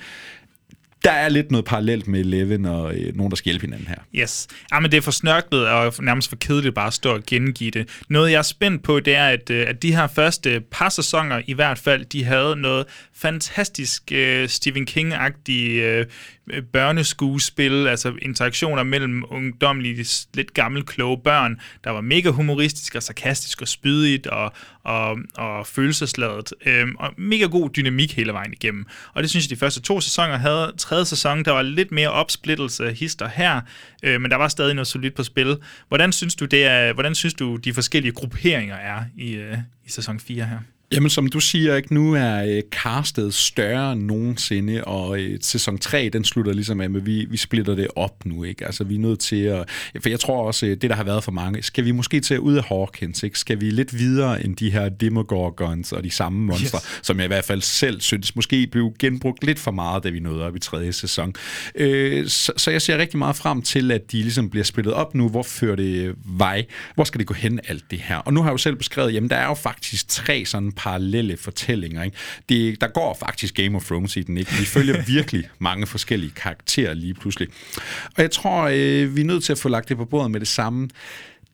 [1.04, 3.96] der er lidt noget parallelt med Eleven og øh, nogen, der skal hjælpe hinanden her.
[4.14, 4.48] Yes.
[4.72, 7.70] Ja, men det er for snørklet og nærmest for kedeligt bare at stå og gengive
[7.70, 7.88] det.
[8.08, 11.42] Noget, jeg er spændt på, det er, at, øh, at de her første par sæsoner
[11.46, 16.06] i hvert fald, de havde noget fantastisk øh, Stephen King-agtig øh,
[16.50, 23.02] øh børneskuespil, altså interaktioner mellem ungdomlige, lidt gamle, kloge børn, der var mega humoristisk og
[23.02, 24.52] sarkastisk og spydigt og,
[24.84, 26.52] og, og følelsesladet.
[26.66, 28.86] Øh, og mega god dynamik hele vejen igennem.
[29.14, 30.72] Og det synes jeg, de første to sæsoner havde.
[30.92, 33.60] Tredje sæson, der var lidt mere opsplittelse hister her,
[34.02, 35.56] øh, men der var stadig noget solidt på spil.
[35.88, 39.90] Hvordan synes du, det er, hvordan synes du de forskellige grupperinger er i, øh, i
[39.90, 40.58] sæson 4 her?
[40.92, 45.78] Jamen, som du siger, ikke, nu er øh, castet større end nogensinde, og øh, sæson
[45.78, 48.66] 3, den slutter ligesom af med, vi, vi splitter det op nu, ikke?
[48.66, 49.68] Altså, vi er nødt til at...
[50.00, 52.34] For jeg tror også, øh, det der har været for mange, skal vi måske til
[52.34, 53.38] at ud af Hawkins, ikke?
[53.38, 57.00] Skal vi lidt videre end de her Demogorgons og de samme monstre, yes.
[57.02, 60.20] som jeg i hvert fald selv synes måske blev genbrugt lidt for meget, da vi
[60.20, 61.34] nåede op i tredje sæson.
[61.74, 65.14] Øh, så, så jeg ser rigtig meget frem til, at de ligesom bliver splittet op
[65.14, 65.28] nu.
[65.28, 66.66] Hvor fører det vej?
[66.94, 68.16] Hvor skal det gå hen, alt det her?
[68.16, 71.36] Og nu har jeg jo selv beskrevet, jamen, der er jo faktisk tre sådan parallelle
[71.36, 72.02] fortællinger.
[72.02, 72.16] Ikke?
[72.48, 74.50] Det, der går faktisk Game of Thrones i den, ikke?
[74.50, 77.48] Vi følger virkelig mange forskellige karakterer lige pludselig.
[78.16, 80.40] Og jeg tror, øh, vi er nødt til at få lagt det på bordet med
[80.40, 80.88] det samme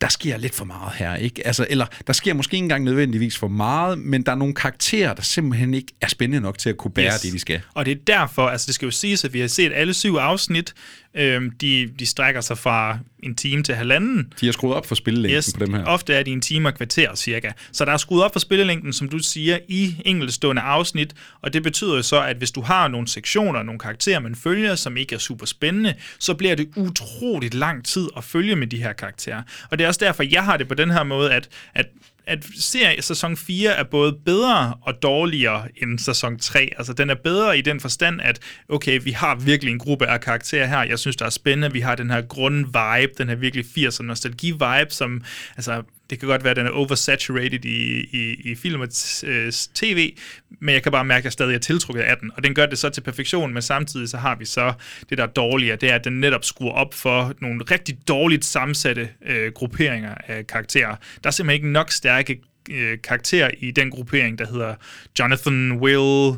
[0.01, 1.47] der sker lidt for meget her, ikke?
[1.47, 5.13] Altså, eller der sker måske ikke engang nødvendigvis for meget, men der er nogle karakterer,
[5.13, 7.21] der simpelthen ikke er spændende nok til at kunne bære yes.
[7.21, 7.61] det, de skal.
[7.73, 10.15] Og det er derfor, altså det skal jo siges, at vi har set alle syv
[10.15, 10.73] afsnit,
[11.13, 14.33] øhm, de, de strækker sig fra en time til halvanden.
[14.41, 15.85] De har skruet op for spillelængden yes, på dem her.
[15.85, 17.51] ofte er de en time og kvarter cirka.
[17.71, 21.63] Så der er skruet op for spillelængden, som du siger, i enkeltstående afsnit, og det
[21.63, 25.15] betyder jo så, at hvis du har nogle sektioner, nogle karakterer, man følger, som ikke
[25.15, 29.41] er super spændende, så bliver det utroligt lang tid at følge med de her karakterer.
[29.71, 31.85] Og det er også derfor, jeg har det på den her måde, at, at
[32.29, 36.69] at serie sæson 4 er både bedre og dårligere end sæson 3.
[36.77, 40.21] Altså, den er bedre i den forstand, at okay, vi har virkelig en gruppe af
[40.21, 40.83] karakterer her.
[40.83, 41.71] Jeg synes, der er spændende.
[41.71, 45.23] Vi har den her grund-vibe, den her virkelig 80'er nostalgi-vibe, som,
[45.57, 48.87] altså, det kan godt være, at den er oversaturated i, i, i film og
[49.23, 50.13] øh, tv,
[50.59, 52.31] men jeg kan bare mærke, at jeg stadig er tiltrukket af den.
[52.35, 54.73] Og den gør det så til perfektion, men samtidig så har vi så
[55.09, 58.45] det, der er dårligere, det er, at den netop skruer op for nogle rigtig dårligt
[58.45, 60.95] sammensatte øh, grupperinger af karakterer.
[61.23, 62.41] Der er simpelthen ikke nok stærke
[62.71, 64.75] øh, karakterer i den gruppering, der hedder
[65.19, 66.37] Jonathan, Will,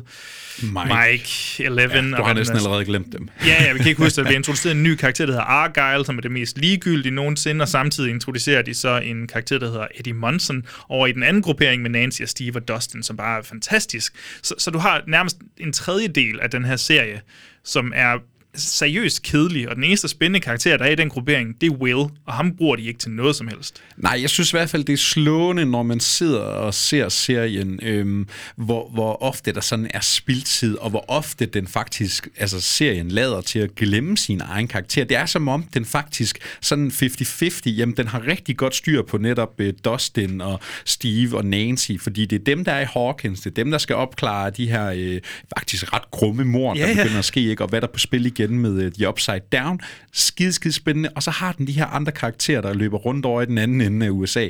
[0.62, 2.10] Mike, Mike Eleven.
[2.10, 3.28] Ja, du har næsten allerede glemt dem.
[3.46, 5.44] ja, ja, vi kan ikke huske, at der bliver introduceret en ny karakter, der hedder
[5.44, 9.66] Argyle, som er det mest ligegyldige nogensinde, og samtidig introducerer de så en karakter, der
[9.66, 13.16] hedder Eddie Munson, over i den anden gruppering med Nancy og Steve og Dustin, som
[13.16, 14.14] bare er fantastisk.
[14.42, 17.20] Så, så du har nærmest en tredjedel af den her serie,
[17.64, 18.18] som er
[18.54, 21.96] seriøst kedelig, og den eneste spændende karakter, der er i den gruppering, det er Will,
[22.26, 23.82] og ham bruger de ikke til noget som helst.
[23.96, 27.80] Nej, jeg synes i hvert fald, det er slående, når man sidder og ser serien,
[27.82, 33.08] øhm, hvor, hvor ofte der sådan er spildtid, og hvor ofte den faktisk, altså serien
[33.08, 35.04] lader til at glemme sin egen karakter.
[35.04, 39.18] Det er som om, den faktisk sådan 50-50, jamen den har rigtig godt styr på
[39.18, 43.40] netop uh, Dustin og Steve og Nancy, fordi det er dem, der er i Hawkins,
[43.40, 45.20] det er dem, der skal opklare de her øh,
[45.58, 47.18] faktisk ret grumme mor, ja, der begynder ja.
[47.18, 47.64] at ske, ikke?
[47.64, 49.80] og hvad der er på spil igen igen med uh, The Upside Down.
[50.12, 51.08] Skide, skide spændende.
[51.16, 53.80] Og så har den de her andre karakterer, der løber rundt over i den anden
[53.80, 54.48] ende af USA.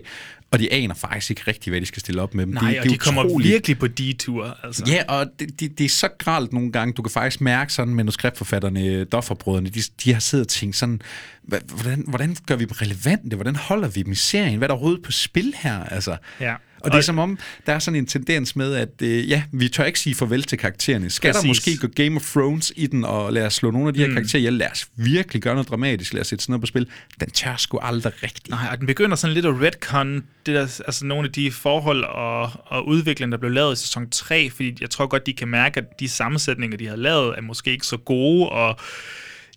[0.50, 2.54] Og de aner faktisk ikke rigtigt, hvad de skal stille op med dem.
[2.54, 3.52] Nej, det, og det de kommer utroligt.
[3.52, 4.58] virkelig på detur.
[4.62, 4.84] Altså.
[4.86, 6.94] Ja, og det, det, det er så gralt nogle gange.
[6.94, 11.00] Du kan faktisk mærke sådan, manuskriptforfatterne, Dofferbrødrene, de, de har siddet og tænkt sådan,
[11.42, 13.36] hvordan, hvordan gør vi dem relevante?
[13.36, 14.58] Hvordan holder vi dem i serien?
[14.58, 15.84] Hvad er der overhovedet på spil her?
[15.84, 16.54] Altså, ja.
[16.84, 19.68] Og det er som om, der er sådan en tendens med, at øh, ja, vi
[19.68, 21.10] tør ikke sige farvel til karaktererne.
[21.10, 21.42] Skal Præcis.
[21.42, 24.00] der måske gå Game of Thrones i den, og lad os slå nogle af de
[24.00, 24.14] her mm.
[24.14, 24.52] karakterer ihjel?
[24.52, 26.88] Lad os virkelig gøre noget dramatisk, lad os sætte sådan noget på spil.
[27.20, 28.48] Den tør sgu aldrig rigtigt.
[28.48, 32.04] Nej, og den begynder sådan lidt at retcon det der, altså nogle af de forhold
[32.04, 35.48] og, og udvikling, der blev lavet i sæson 3, fordi jeg tror godt, de kan
[35.48, 38.76] mærke, at de sammensætninger, de har lavet, er måske ikke så gode, og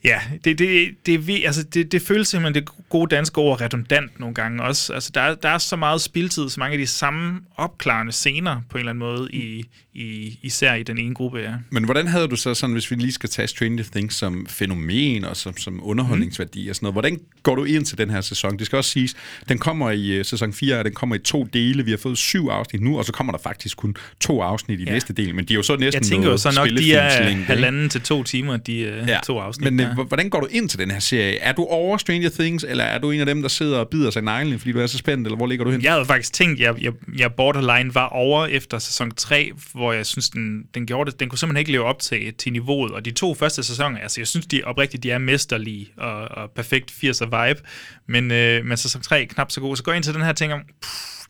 [0.05, 4.35] Ja, det, det, det, altså det, det føles simpelthen det gode danske ord redundant nogle
[4.35, 4.93] gange også.
[4.93, 8.77] Altså der, der er så meget spiltid, så mange af de samme opklarende scener på
[8.77, 11.39] en eller anden måde, i, i, især i den ene gruppe.
[11.39, 11.53] Ja.
[11.69, 15.25] Men hvordan havde du så sådan, hvis vi lige skal tage Stranger Things som fænomen
[15.25, 16.69] og som, som underholdningsværdi mm.
[16.69, 18.57] og sådan noget, hvordan går du ind til den her sæson?
[18.59, 19.15] Det skal også siges,
[19.49, 21.85] den kommer i uh, sæson 4, og den kommer i to dele.
[21.85, 24.83] Vi har fået syv afsnit nu, og så kommer der faktisk kun to afsnit i
[24.83, 24.91] ja.
[24.91, 27.43] næste del, men de er jo så næsten Jeg tænker jo så nok, de er
[27.45, 29.19] halvanden til to timer, de uh, ja.
[29.25, 29.73] to afsnit.
[29.73, 31.37] Men ja hvordan går du ind til den her serie?
[31.37, 34.11] Er du over Stranger Things, eller er du en af dem, der sidder og bider
[34.11, 35.83] sig i neglen, fordi du er så spændt, eller hvor ligger du hen?
[35.83, 39.93] Jeg havde faktisk tænkt, at jeg, jeg, jeg borderline var over efter sæson 3, hvor
[39.93, 41.19] jeg synes, den, den gjorde det.
[41.19, 42.91] Den kunne simpelthen ikke leve op til, til niveauet.
[42.91, 46.51] Og de to første sæsoner, altså jeg synes de oprigtigt, de er mesterlige og, og
[46.51, 47.59] perfekt 80'er vibe.
[48.07, 49.75] Men, øh, men sæson 3 er knap så god.
[49.75, 50.61] Så går jeg ind til den her ting om,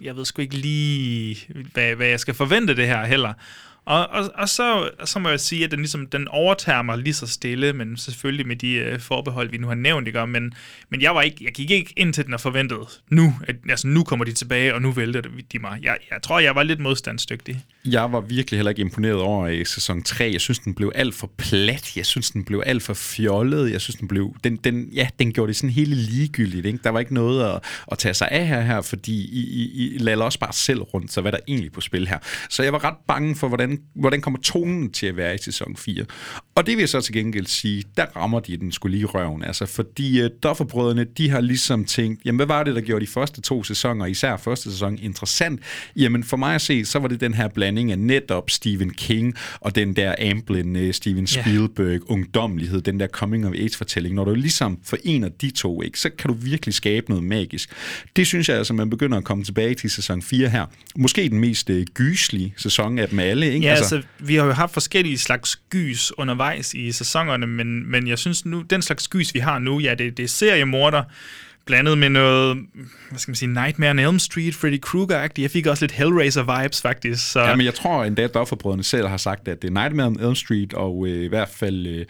[0.01, 1.37] jeg ved sgu ikke lige,
[1.73, 3.33] hvad, hvad jeg skal forvente det her heller.
[3.85, 7.13] Og, og, og så, så må jeg sige, at den, ligesom, den overtager mig lige
[7.13, 10.27] så stille, men selvfølgelig med de øh, forbehold, vi nu har nævnt, ikke?
[10.27, 10.53] Men,
[10.89, 13.87] men jeg, var ikke, jeg gik ikke ind til den og forventede, nu, at, altså,
[13.87, 15.21] nu kommer de tilbage, og nu vælter
[15.51, 15.79] de mig.
[15.81, 17.63] Jeg, jeg tror, jeg var lidt modstandsdygtig.
[17.85, 20.29] Jeg var virkelig heller ikke imponeret over i sæson 3.
[20.33, 21.97] Jeg synes, den blev alt for plat.
[21.97, 23.71] Jeg synes, den blev alt for fjollet.
[23.71, 24.35] Jeg synes, den blev...
[24.43, 26.65] Den, den, ja, den gjorde det sådan hele ligegyldigt.
[26.65, 26.79] Ikke?
[26.83, 29.97] Der var ikke noget at, at tage sig af her, her fordi I, I, I
[29.97, 32.19] lader også bare selv rundt, så hvad der egentlig på spil her.
[32.49, 35.75] Så jeg var ret bange for, hvordan hvordan, kommer tonen til at være i sæson
[35.75, 36.05] 4?
[36.55, 39.43] Og det vil jeg så til gengæld sige, der rammer de den skulle lige røven.
[39.43, 43.05] Altså, fordi øh, uh, Dofferbrødrene, de har ligesom tænkt, jamen hvad var det, der gjorde
[43.05, 45.59] de første to sæsoner, især første sæson, interessant?
[45.95, 49.35] Jamen for mig at se, så var det den her blanding af netop Stephen King
[49.59, 51.99] og den der Amblin uh, Steven Spielberg yeah.
[52.05, 54.15] ungdomlighed, den der coming of age fortælling.
[54.15, 57.69] Når du ligesom forener de to, ikke, så kan du virkelig skabe noget magisk.
[58.15, 60.65] Det synes jeg altså, man begynder at komme tilbage til sæson 4 her.
[60.95, 63.53] Måske den mest uh, gyslige sæson af dem alle.
[63.53, 63.65] Ikke?
[63.65, 68.07] Ja, altså, altså, vi har jo haft forskellige slags gys undervejs i sæsonerne, men, men
[68.07, 71.03] jeg synes nu, den slags gys, vi har nu, ja, det, det er seriemorder,
[71.65, 72.57] blandet med noget,
[73.09, 75.41] hvad skal man sige, Nightmare on Elm Street, Freddy Krueger-agtigt.
[75.41, 77.31] Jeg fik også lidt Hellraiser-vibes, faktisk.
[77.31, 77.41] Så.
[77.41, 80.19] Ja, men jeg tror endda, at Dofferbrødrene selv har sagt, at det er Nightmare on
[80.19, 82.05] Elm Street, og øh, i hvert fald øh,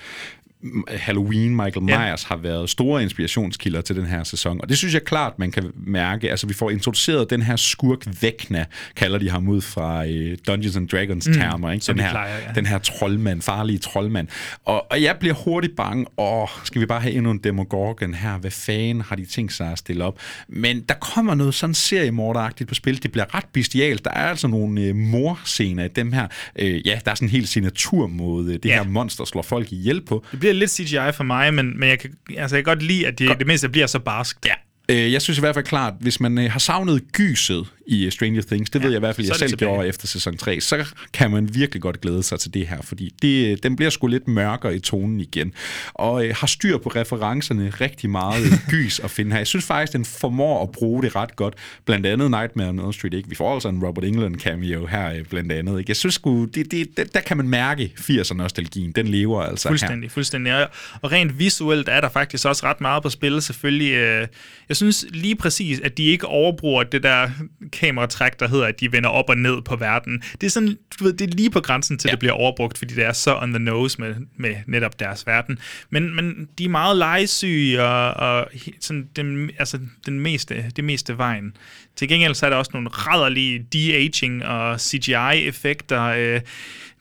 [0.88, 2.00] Halloween, Michael Ja.
[2.10, 4.60] Myers har været store inspirationskilder til den her sæson.
[4.62, 6.32] Og det synes jeg klart, man kan mærke.
[6.32, 10.76] Altså, vi får introduceret den her skurk Vecna, kalder de ham ud fra øh, Dungeons
[10.76, 11.72] and Dragons Mm, termer.
[11.72, 11.86] Ikke?
[11.86, 12.52] som Den de her, plejer, ja.
[12.56, 14.28] den her troldmand, farlige troldmand.
[14.66, 16.06] Og, og jeg bliver hurtigt bange.
[16.18, 18.38] Åh, skal vi bare have endnu en Demogorgon her?
[18.38, 20.20] Hvad fanden har de tænkt sig at stille op?
[20.48, 23.04] Men der kommer noget sådan seriemorderagtigt på spil.
[23.04, 24.04] Det bliver ret bestialt.
[24.06, 26.28] Der er altså nogle øh, morscener i dem her.
[26.60, 28.84] Øh, ja, der er sådan en helt signaturmåde, det Ja.
[28.84, 30.24] her monster slår folk ihjel på.
[30.32, 33.08] Det bliver lidt CGI for mig, men, men jeg, kan, altså, jeg kan godt lide,
[33.08, 34.46] at det, det mindste bliver så barskt.
[34.46, 34.54] Ja.
[34.90, 38.42] Øh, jeg synes i hvert fald klart, hvis man øh, har savnet gyset i Stranger
[38.42, 39.72] Things, det ja, ved jeg i hvert fald, jeg selv tilbage.
[39.72, 43.14] gjorde efter sæson 3, så kan man virkelig godt glæde sig til det her, fordi
[43.22, 45.54] det, den bliver sgu lidt mørkere i tonen igen,
[45.94, 49.38] og øh, har styr på referencerne rigtig meget gys at finde her.
[49.38, 51.54] Jeg synes faktisk, den formår at bruge det ret godt,
[51.86, 53.30] blandt andet Nightmare on Elm Street, ikke?
[53.30, 55.90] Vi får altså en Robert Englund cameo her, øh, blandt andet, ikke?
[55.90, 59.72] Jeg synes sgu, det, det, der, der kan man mærke 80'er-nostalgien, den lever altså her.
[59.72, 60.54] Fuldstændig, fuldstændig.
[60.64, 60.70] Og-
[61.02, 63.92] Og rent visuelt er der faktisk også ret meget på spil, selvfølgelig.
[63.94, 64.28] øh,
[64.70, 67.30] Jeg synes lige præcis, at de ikke overbruger det der
[67.76, 70.24] kameratræk, der hedder, at de vender op og ned på verden.
[70.42, 72.12] Det er sådan, du ved, det er lige på grænsen til, ja.
[72.12, 75.60] det bliver overbrugt, fordi det er så on the nose med, med netop deres verden.
[75.90, 78.48] Men, men de er meget legesyge og, og
[78.80, 81.58] sådan den, altså den meste, det meste vejen.
[81.96, 86.04] Til gengæld så er der også nogle rædderlige de-aging og CGI-effekter.
[86.04, 86.42] Øh,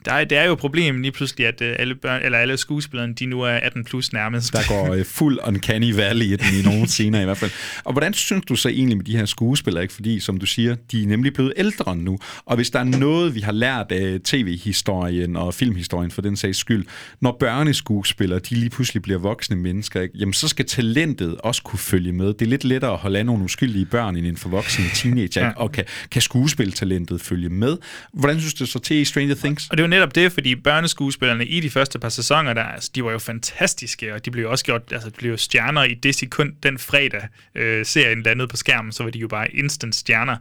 [0.05, 2.57] der er, det er jo et problem lige pludselig, at øh, alle, børn, eller alle
[2.57, 4.53] skuespillerne, de nu er 18 plus nærmest.
[4.53, 7.51] Der går øh, fuld uncanny valley i den i nogle scener i hvert fald.
[7.85, 9.83] Og hvordan synes du så egentlig med de her skuespillere?
[9.83, 9.95] Ikke?
[9.95, 12.19] Fordi, som du siger, de er nemlig blevet ældre nu.
[12.47, 16.59] Og hvis der er noget, vi har lært af tv-historien og filmhistorien for den sags
[16.59, 16.85] skyld,
[17.21, 20.19] når børneskuespillere, de lige pludselig bliver voksne mennesker, ikke?
[20.19, 22.27] jamen så skal talentet også kunne følge med.
[22.27, 25.51] Det er lidt lettere at holde af nogle uskyldige børn end en forvoksen teenager, Ja.
[25.57, 27.77] og kan, kan skuespiltalentet følge med?
[28.13, 29.69] Hvordan synes du så til i Stranger Things?
[29.71, 33.05] Og det jo netop det, fordi børneskuespillerne i de første par sæsoner, der, altså, de
[33.05, 35.95] var jo fantastiske, og de blev jo også gjort, altså, de blev jo stjerner i
[35.95, 39.95] det sekund, den fredag øh, serien landede på skærmen, så var de jo bare instant
[39.95, 40.37] stjerner.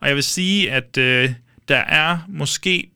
[0.00, 1.30] Og jeg vil sige, at øh,
[1.68, 2.90] der er måske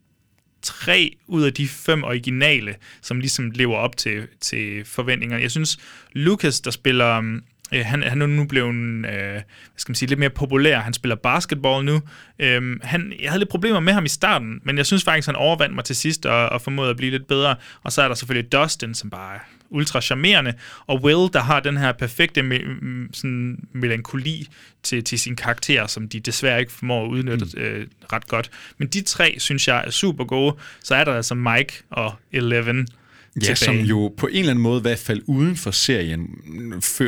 [0.62, 5.42] tre ud af de fem originale, som ligesom lever op til, til forventningerne.
[5.42, 5.78] Jeg synes,
[6.12, 7.18] Lucas, der spiller...
[7.18, 7.42] um,
[7.74, 9.42] øh, Han, han er nu blevet øh, hvad
[9.76, 10.80] skal man sige, lidt mere populær.
[10.80, 12.02] Han spiller basketball nu.
[12.38, 15.36] Øhm, han, jeg havde lidt problemer med ham i starten, men jeg synes faktisk, han
[15.36, 17.56] overvandt mig til sidst og, og formåede at blive lidt bedre.
[17.82, 20.54] Og så er der selvfølgelig Dustin, som bare er ultra charmerende,
[20.86, 24.48] og Will, der har den her perfekte me- sådan melankoli
[24.82, 27.62] til, til sin karakter, som de desværre ikke formår at udnytte mm.
[27.62, 28.50] øh, ret godt.
[28.78, 30.56] Men de tre, synes jeg, er super gode.
[30.82, 32.88] Så er der altså Mike og Eleven
[33.48, 36.28] Ja, som jo på en eller anden måde, i hvert fald uden for serien,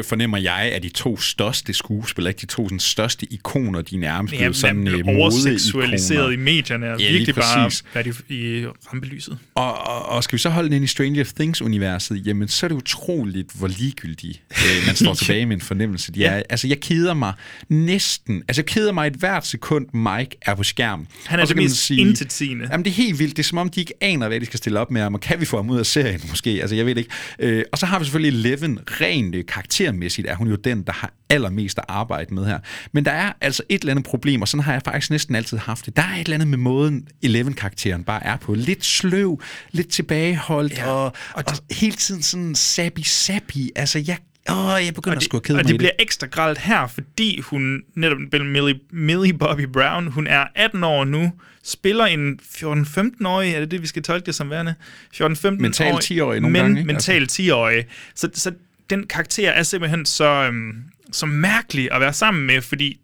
[0.02, 4.32] fornemmer jeg, at de to største skuespillere, ikke de to sådan, største ikoner, de nærmest
[4.34, 9.38] Ja, blevet sådan øh, overseksualiseret i medierne, og Ja, virkelig bare været i, i rampelyset.
[9.54, 12.68] Og, og, og skal vi så holde den ind i Stranger Things-universet, jamen så er
[12.68, 16.12] det utroligt, hvor ligegyldig øh, man står tilbage med en fornemmelse.
[16.12, 16.42] De er, Ja.
[16.50, 17.32] Altså, jeg keder mig
[17.68, 18.42] næsten.
[18.48, 21.06] Altså, jeg keder mig et hvert sekund, Mike er på skærmen.
[21.26, 22.68] Han er det mest intetsigende.
[22.70, 23.36] Jamen, det er helt vildt.
[23.36, 25.20] Det er som om, de ikke aner, hvad de skal stille op med ham, og
[25.20, 26.50] kan vi få ham ud af serien måske?
[26.50, 27.10] Altså, jeg ved ikke.
[27.38, 28.78] Øh, og så har vi selvfølgelig Eleven.
[28.86, 32.58] Rent øh, karaktermæssigt er hun jo den, der har allermest at arbejde med her.
[32.92, 35.58] Men der er altså et eller andet problem, og sådan har jeg faktisk næsten altid
[35.58, 35.96] haft det.
[35.96, 38.54] Der er et eller andet med måden, Eleven-karakteren bare er på.
[38.54, 39.40] Lidt sløv,
[39.70, 40.86] lidt tilbageholdt, ja.
[40.86, 43.68] og, og, og hele tiden sådan sappy-sappy.
[43.76, 44.18] Altså, jeg,
[44.50, 46.58] åh, jeg begynder og det, sgu at kede og mig det i bliver ekstra gralt
[46.58, 51.32] her, fordi hun, netop Millie, Millie Bobby Brown, hun er 18 år nu,
[51.62, 54.74] spiller en 14-15-årig, er det det, vi skal tolke det som værende?
[55.14, 55.60] 14-15-årig.
[55.60, 56.86] Mental 10-årig nogle men, gange, ikke?
[56.86, 57.84] mental 10-årig.
[58.14, 58.52] Så, så
[58.90, 63.00] den karakter er simpelthen så, øhm, så mærkelig at være sammen med, fordi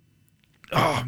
[0.72, 0.98] åh,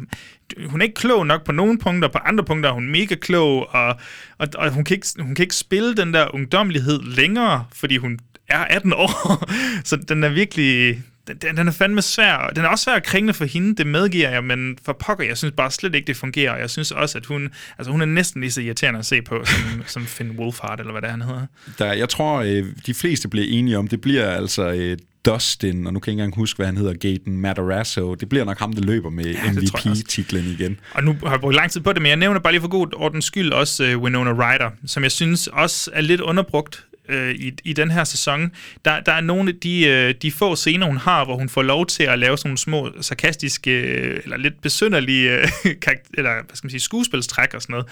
[0.65, 3.73] hun er ikke klog nok på nogle punkter, på andre punkter er hun mega klog,
[3.73, 3.99] og,
[4.37, 8.19] og, og hun, kan ikke, hun kan ikke spille den der ungdommelighed længere, fordi hun
[8.47, 9.49] er 18 år.
[9.89, 11.01] Så den er virkelig...
[11.27, 13.87] Den, den er fandme svær, og den er også svær at kringle for hende, det
[13.87, 16.91] medgiver jeg, men for pokker, jeg synes bare slet ikke, det fungerer, og jeg synes
[16.91, 20.05] også, at hun, altså hun er næsten lige så irriterende at se på, som, som
[20.05, 21.45] Finn Wolfhard, eller hvad det er, han hedder.
[21.79, 25.93] Der, jeg tror, øh, de fleste bliver enige om, det bliver altså øh, Dustin, og
[25.93, 28.15] nu kan jeg ikke engang huske, hvad han hedder, Gaten Matarazzo.
[28.15, 29.51] Det bliver nok ham, der løber med Ja.
[29.51, 30.79] MVP-titlen igen.
[30.91, 32.67] Og nu har jeg brugt lang tid på det, men jeg nævner bare lige for
[32.67, 37.35] god ordens skyld også uh, Winona Ryder, som jeg synes også er lidt underbrugt øh,
[37.35, 38.51] i, i den her sæson.
[38.85, 41.61] Der, der er nogle af de, øh, de få scener, hun har, hvor hun får
[41.61, 45.47] lov til at lave sådan nogle små sarkastiske, øh, eller lidt besynderlige øh,
[46.17, 47.87] eller, hvad skal man sige, skuespilstræk og sådan noget.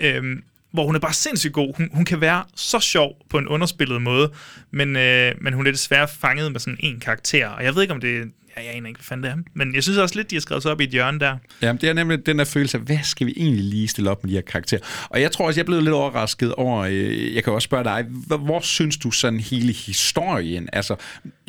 [0.00, 0.42] Øhm,
[0.72, 1.76] hvor hun er bare sindssygt god.
[1.76, 4.32] Hun, hun kan være så sjov på en underspillet måde,
[4.70, 7.48] men, øh, men hun er desværre fanget med sådan en karakter.
[7.48, 9.36] Og jeg ved ikke, om det, ja, jeg aner ikke, hvad fanden det er.
[9.54, 11.36] Men jeg synes også lidt, de har skrevet sig op i et hjørne der.
[11.62, 14.24] Ja, det er nemlig den der følelse af, hvad skal vi egentlig lige stille op
[14.24, 14.80] med de her karakterer?
[15.10, 18.06] Og jeg tror også, jeg blevet lidt overrasket over, øh, jeg kan også spørge dig,
[18.26, 20.68] hvor, hvor synes du sådan hele historien?
[20.72, 20.96] Altså,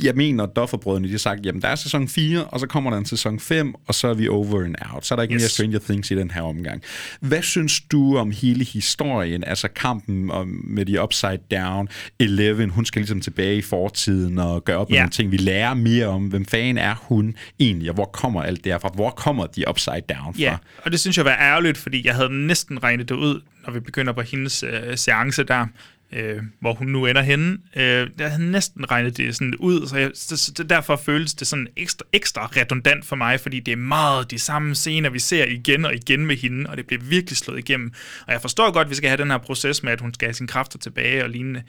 [0.03, 2.97] jeg mener, Dufferbrødrene, de har sagt, jamen der er sæson 4, og så kommer der
[2.97, 5.05] en sæson 5, og så er vi over and out.
[5.05, 5.41] Så er der ikke yes.
[5.41, 6.81] mere Stranger Things i den her omgang.
[7.21, 9.43] Hvad synes du om hele historien?
[9.43, 11.87] Altså kampen om, med de upside down,
[12.19, 15.01] Eleven, hun skal ligesom tilbage i fortiden og gøre op med Ja.
[15.01, 15.31] nogle ting.
[15.31, 18.79] Vi lærer mere om, hvem fanden er hun egentlig, og hvor kommer alt det her
[18.79, 18.91] fra?
[18.93, 20.41] Hvor kommer de upside down fra?
[20.41, 23.73] Ja, og det synes jeg var ærgerligt, fordi jeg havde næsten regnet det ud, når
[23.73, 25.65] vi begynder på hendes øh, seance der,
[26.11, 27.57] øh, hvor hun nu ender henne.
[27.75, 31.47] Øh, jeg havde næsten regnet det sådan ud, så, jeg, så, så derfor føles det
[31.47, 35.45] sådan ekstra, ekstra redundant for mig, fordi det er meget de samme scener, vi ser
[35.45, 37.93] igen og igen med hende, og det bliver virkelig slået igennem.
[38.27, 40.27] Og jeg forstår godt, at vi skal have den her proces med, at hun skal
[40.27, 41.63] have sine kræfter tilbage og lignende,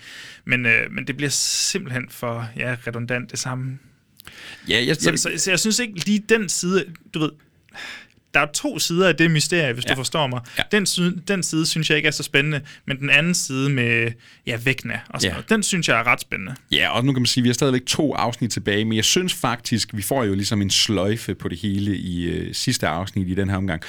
[0.45, 3.79] men, øh, men det bliver simpelthen for ja, redundant det samme.
[4.69, 7.31] Ja, jeg, Så, så, så jeg synes ikke lige den side, du ved,
[8.35, 9.91] der er to sider af det mysterie, hvis ja.
[9.91, 10.41] du forstår mig.
[10.59, 10.63] Ja.
[10.73, 14.13] Den, side, den side synes jeg ikke er så spændende, men den anden side med
[14.47, 15.35] ja, væggene og sådan Ja.
[15.35, 16.55] noget, den synes jeg er ret spændende.
[16.73, 19.05] Ja, og nu kan man sige, at vi har stadigvæk to afsnit tilbage, men jeg
[19.05, 23.29] synes faktisk, vi får jo ligesom en sløjfe på det hele i øh, sidste afsnit
[23.29, 23.83] i den her omgang.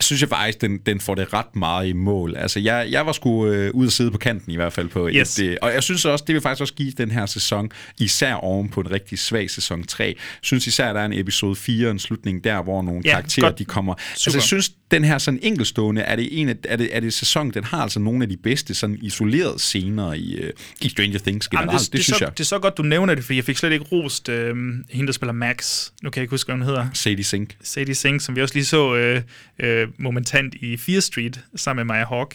[0.00, 2.36] Synes jeg faktisk, den, den får det ret meget i mål.
[2.36, 5.08] Altså, jeg, jeg var sgu øh, ude at sidde på kanten i hvert fald på
[5.12, 5.38] Yes.
[5.38, 7.70] et, øh, og jeg synes også, det vil faktisk også give den her sæson,
[8.00, 10.04] især oven på en rigtig svag sæson 3.
[10.04, 13.46] Jeg synes især, der er en episode 4, en slutning der, hvor nogle Ja, karakterer,
[13.46, 13.58] godt.
[13.58, 13.94] de kommer.
[13.94, 14.10] Super.
[14.12, 17.12] Altså, jeg synes, den her sådan enkelstående, er det en af, er det, er det
[17.12, 21.18] sæson, den har altså nogle af de bedste sådan isolerede scener i, øh, i Stranger
[21.18, 21.68] Things generelt.
[21.68, 22.32] Jamen, det, det, det, synes så, jeg.
[22.38, 24.48] det er så godt, du nævner det, fordi jeg fik slet ikke rost øh,
[24.90, 25.88] hende, der spiller Max.
[26.02, 26.86] Nu kan jeg ikke huske, hvad hun hedder.
[26.94, 27.56] Sadie Sink.
[27.62, 29.22] Sadie Sink, som vi også lige så øh,
[29.58, 32.34] øh, momentant i Fear Street sammen med Maya Hawk.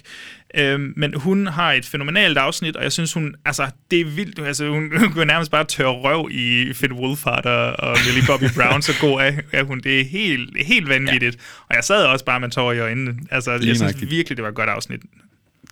[0.56, 4.39] Øh, men hun har et fænomenalt afsnit, og jeg synes, hun, altså, det er vildt.
[4.39, 8.54] Altså, hun, hun kunne nærmest bare tørre røv i Finn Wolfhard og, og Millie Bobby
[8.56, 9.80] Brown, så god er, er hun.
[9.80, 11.36] Det er helt, helt vanvittigt.
[11.36, 11.41] Ja.
[11.70, 13.16] Og jeg sad også bare med tårer i øjnene.
[13.32, 15.02] Altså, jeg synes virkelig, det var et godt afsnit.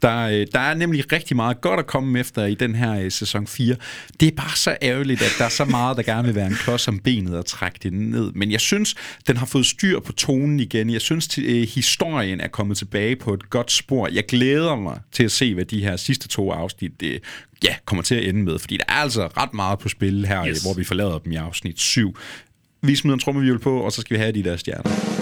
[0.01, 3.11] Der, øh, der er nemlig rigtig meget godt at komme efter i den her øh,
[3.11, 3.75] sæson 4.
[4.19, 6.55] Det er bare så ærgerligt, at der er så meget, der gerne vil være en
[6.55, 8.31] klods om benet og trække det ned.
[8.35, 8.95] Men jeg synes,
[9.27, 10.89] den har fået styr på tonen igen.
[10.89, 14.07] Jeg synes, øh, historien er kommet tilbage på et godt spor.
[14.13, 17.19] Jeg glæder mig til at se, hvad de her sidste to afsnit øh,
[17.63, 18.59] ja, kommer til at ende med.
[18.59, 20.61] Fordi der er altså ret meget på spil her, Yes.
[20.61, 22.17] hvor vi forlader dem i afsnit 7.
[22.81, 25.16] Vi smider en trommevirvel på, og så skal vi have de der stjerner.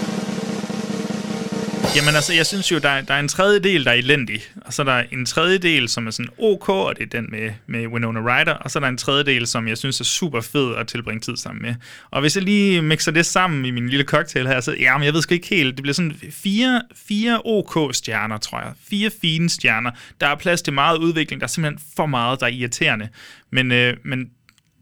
[1.96, 4.42] Jamen altså, jeg synes jo, der er, der er en tredje del, der er elendig.
[4.64, 7.26] Og så er der en tredje del, som er sådan ok, og det er den
[7.30, 8.52] med, med Winona Ryder.
[8.52, 11.20] Og så er der en tredje del, som jeg synes er super fed at tilbringe
[11.20, 11.74] tid sammen med.
[12.10, 15.14] Og hvis jeg lige mixer det sammen i min lille cocktail her, så jamen, jeg
[15.14, 15.76] ved sgu ikke helt.
[15.76, 18.72] Det bliver sådan fire, fire OK-stjerner, tror jeg.
[18.90, 19.90] Fire fine stjerner.
[20.20, 21.40] Der er plads til meget udvikling.
[21.40, 23.08] Der er simpelthen for meget, der er irriterende.
[23.52, 24.30] Men, øh, men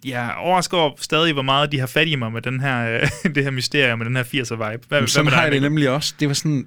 [0.05, 3.09] jeg overrasker over stadig, hvor meget de har fat i mig med den her, øh,
[3.35, 4.85] det her mysterium, med den her 80'er vibe.
[4.89, 6.15] Hvad, Jamen, sådan med har jeg det nemlig også.
[6.21, 6.67] Det var sådan,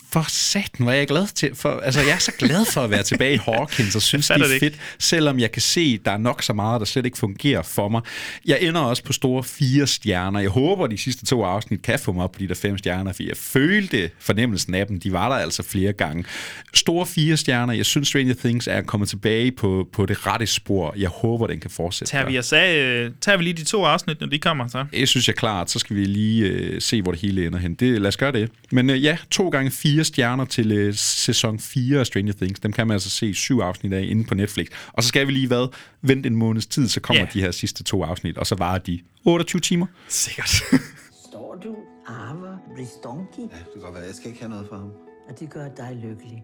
[0.13, 1.55] for satan, var jeg glad til.
[1.55, 4.39] For, altså, jeg er så glad for at være tilbage i Hawkins, og synes, Jeg
[4.39, 7.17] det er fedt, selvom jeg kan se, der er nok så meget, der slet ikke
[7.17, 8.01] fungerer for mig.
[8.45, 10.39] Jeg ender også på store fire stjerner.
[10.39, 13.13] Jeg håber, de sidste to afsnit kan få mig op på de der fem stjerner,
[13.13, 14.99] for jeg følte fornemmelsen af dem.
[14.99, 16.25] De var der altså flere gange.
[16.73, 17.73] Store fire stjerner.
[17.73, 20.93] Jeg synes, Stranger Things er kommet tilbage på, på det rette spor.
[20.97, 22.11] Jeg håber, den kan fortsætte.
[22.11, 24.85] Tager vi, jeg sagde, øh, tager vi lige de to afsnit, når de kommer, så?
[24.91, 25.71] Det synes jeg klart.
[25.71, 27.73] Så skal vi lige øh, se, hvor det hele ender hen.
[27.73, 28.49] Det, lad os gøre det.
[28.71, 32.59] Men øh, ja, to gange fire stjerner til øh, sæson 4 af Stranger Things.
[32.59, 34.67] Dem kan man altså se syv afsnit af inde på Netflix.
[34.93, 35.67] Og så skal vi lige, hvad,
[36.01, 37.33] vente en måneds tid, så kommer yeah.
[37.33, 38.37] de her sidste to afsnit.
[38.37, 39.85] Og så varer de 28 timer.
[40.07, 40.49] Sikkert.
[41.29, 41.75] Står du,
[42.07, 43.41] arver, Bristonki?
[43.41, 44.03] Ja, det kan godt være.
[44.03, 44.91] Jeg skal ikke have noget for ham.
[45.29, 46.43] Og det gør dig lykkelig.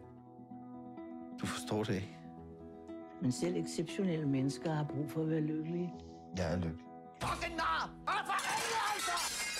[1.42, 2.18] Du forstår det ikke.
[3.22, 5.94] Men selv exceptionelle mennesker har brug for at være lykkelige.
[6.38, 6.86] Jeg er lykkelig.
[7.22, 7.90] Fucking nar!
[8.08, 9.57] Hold for helvede, altså!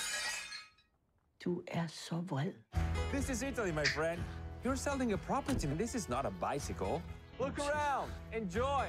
[1.44, 2.52] Du er så vred.
[3.14, 4.18] This is Italy, my friend.
[4.64, 7.02] You're selling a property, and this is not a bicycle.
[7.40, 8.10] Look around.
[8.42, 8.84] Enjoy.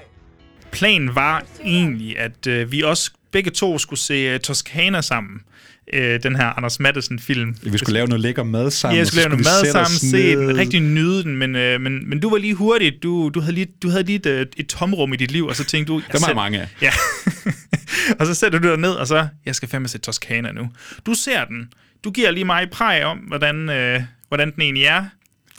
[0.72, 5.40] Planen var egentlig, at øh, vi også begge to skulle se uh, Toscana sammen.
[5.92, 7.56] Øh, den her Anders Madsen-film.
[7.62, 8.98] Vi skulle lave noget lækker mad sammen.
[8.98, 11.80] Ja, så skulle lave noget vi mad sammen, se den, rigtig nyde den, men, øh,
[11.80, 13.02] men, men du var lige hurtig.
[13.02, 15.56] Du, du havde lige, du havde lige et, øh, et tomrum i dit liv, og
[15.56, 15.98] så tænkte du...
[15.98, 16.68] jeg Dem har mange af.
[16.82, 16.92] Ja.
[18.18, 20.70] og så sætter du dig ned, og så, jeg skal fandme se Toscana nu.
[21.06, 21.68] Du ser den.
[22.04, 25.04] Du giver lige mig præg om, hvordan, øh, hvordan den egentlig er.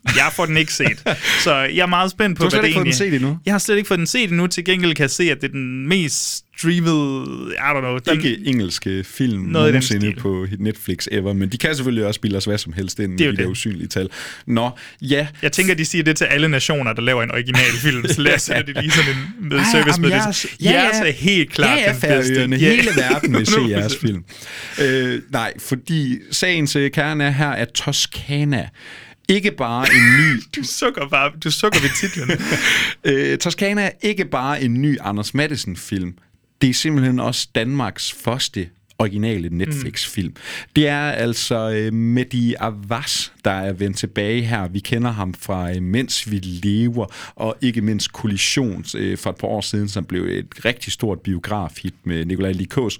[0.06, 1.04] Jeg får den ikke set.
[1.44, 3.38] Så jeg er meget spændt på, Du har slet hvad ikke fået den set endnu?
[3.46, 4.48] Jeg har slet ikke fået den set endnu.
[4.48, 7.98] Til gengæld kan jeg se, at det er den mest streamede, I don't know.
[7.98, 12.38] Den, Ikke engelske film Noget nogensinde på Netflix ever, men de kan selvfølgelig også spille
[12.38, 13.46] os hvad som helst ind er med de der det.
[13.46, 14.10] usynlige tal.
[14.48, 14.70] Nå,
[15.02, 15.28] ja.
[15.42, 18.08] Jeg tænker, de siger det til alle nationer, der laver en original film.
[18.08, 20.66] Så lad os sætte det lige sådan en med Ej, service med jeres- det.
[20.66, 22.42] Jeres er helt klart ja, ja, den bedste.
[22.66, 22.72] Ja.
[22.76, 23.70] Hele verden vil se 100%.
[23.70, 24.24] jeres film.
[24.82, 28.68] Øh, nej, fordi sagens øh, kerne er her, at Toscana
[29.32, 30.42] ikke bare en ny...
[30.56, 32.30] Du sukker bare, du sukker ved titlen.
[33.32, 36.14] øh, Toscana er ikke bare en ny Anders Madsen-film.
[36.62, 38.70] Det er simpelthen også Danmarks første
[39.02, 40.28] originale Netflix-film.
[40.28, 40.36] Mm.
[40.76, 44.68] Det er altså øh, Mehdi Avas, der er vendt tilbage her.
[44.68, 47.06] Vi kender ham fra øh, Mens vi lever,
[47.36, 51.20] og ikke mindst Kollision øh, for et par år siden, som blev et rigtig stort
[51.20, 53.00] biografhit med Nikolaj Likos.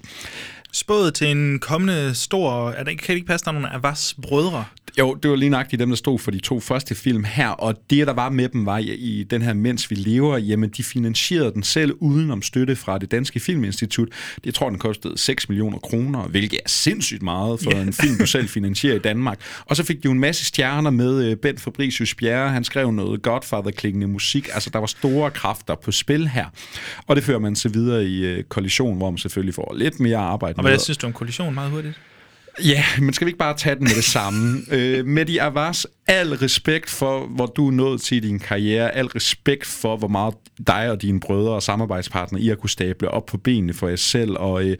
[0.72, 2.70] Spået til en kommende stor...
[2.70, 4.64] Er det, kan det ikke passe, der er nogle Avas brødre?
[4.98, 7.74] Jo, det var lige nøjagtigt dem, der stod for de to første film her, og
[7.90, 11.52] det, der var med dem, var i, den her Mens vi lever, jamen de finansierede
[11.54, 14.08] den selv uden om støtte fra det Danske Filminstitut.
[14.44, 17.82] Jeg tror, den kostede 6 millioner kroner, hvilket er sindssygt meget for Ja.
[17.82, 19.40] en film, du selv finansierer i Danmark.
[19.66, 21.24] Og så fik de jo en masse stjerner med.
[21.24, 24.48] øh, Bent Fabricius Bjerre, han skrev noget Godfather-klingende musik.
[24.54, 26.46] Altså, der var store kræfter på spil her.
[27.06, 30.16] Og det fører man så videre i øh, kollision, hvor man selvfølgelig får lidt mere
[30.18, 32.00] arbejde Og hvad synes du om kollision meget hurtigt?
[32.64, 34.60] Ja, men skal vi ikke bare tage den med det samme?
[34.72, 39.06] øh, Mehdi Avas, al respekt for, hvor du er nået til i din karriere, al
[39.06, 40.34] respekt for, hvor meget
[40.66, 43.96] dig og dine brødre og samarbejdspartnere, I har kunne stable op på benene for jer
[43.96, 44.76] selv, og øh,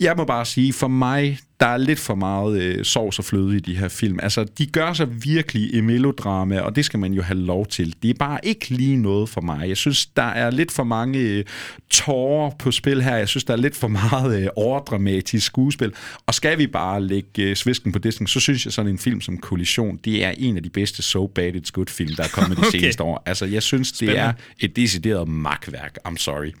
[0.00, 3.56] jeg må bare sige, for mig, der er lidt for meget øh, sovs og fløde
[3.56, 4.18] i de her film.
[4.22, 7.94] Altså, de gør sig virkelig i melodrama, og det skal man jo have lov til.
[8.02, 9.68] Det er bare ikke lige noget for mig.
[9.68, 11.44] Jeg synes, der er lidt for mange øh,
[11.90, 13.16] tårer på spil her.
[13.16, 15.92] Jeg synes, der er lidt for meget øh, overdramatisk skuespil.
[16.26, 19.20] Og skal vi bare lægge øh, svisken på disken, så synes jeg sådan en film
[19.20, 22.28] som Kollision, det er en af de bedste So Bad It's Good film, der er
[22.28, 22.78] kommet de Okay.
[22.78, 23.22] seneste år.
[23.26, 24.20] Altså, jeg synes, det Spændende.
[24.20, 25.98] er et decideret magtværk.
[26.08, 26.52] I'm sorry.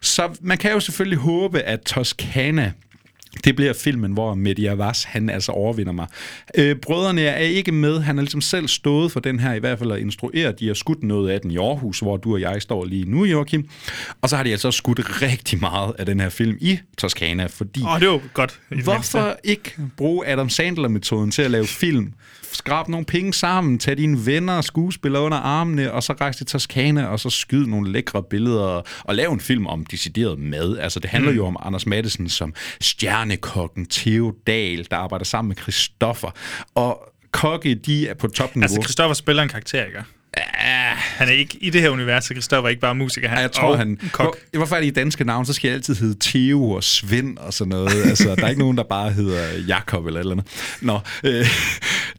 [0.00, 2.65] Så man kan jo selvfølgelig håbe, at Toscana
[3.44, 6.06] det bliver filmen, hvor Mehdi Avas, han altså overvinder mig.
[6.54, 8.00] Øh, brødrene er ikke med.
[8.00, 10.52] Han har ligesom selv stået for den her, i hvert fald at instruere.
[10.52, 13.24] De har skudt noget af den i Aarhus, hvor du og jeg står lige nu,
[13.24, 13.68] Joachim.
[14.22, 17.82] Og så har de altså skudt rigtig meget af den her film i Toscana, fordi...
[17.82, 18.50] Åh, oh, det var godt.
[18.50, 18.92] det mindste.
[18.92, 22.12] Hvorfor ikke bruge Adam Sandler-metoden til at lave film?
[22.52, 26.46] Skrab nogle penge sammen, tag dine venner og skuespillere under armene, og så rejse til
[26.46, 30.78] Toscana, og så skyde nogle lækre billeder, og lave en film om decideret mad.
[30.78, 31.36] Altså, det handler Mm.
[31.36, 36.30] jo om Anders Madsen som stjernekokken Theo Dahl, der arbejder sammen med Christoffer.
[36.74, 38.62] Og kokke, de er på topniveau.
[38.62, 40.02] Altså, Christoffer spiller en karakter, ikke?
[40.36, 43.28] Han er ikke i det her univers, så Christoffer er ikke bare musiker.
[43.28, 43.98] Han Ja, jeg tror, og han...
[44.12, 44.24] Kok.
[44.50, 47.38] Hvor, hvorfor er det i danske navn, så skal jeg altid hedde Theo og Svend
[47.38, 47.92] og sådan noget.
[48.16, 50.46] Altså, der er ikke nogen, der bare hedder Jakob eller eller andet.
[50.80, 51.46] Nå, øh,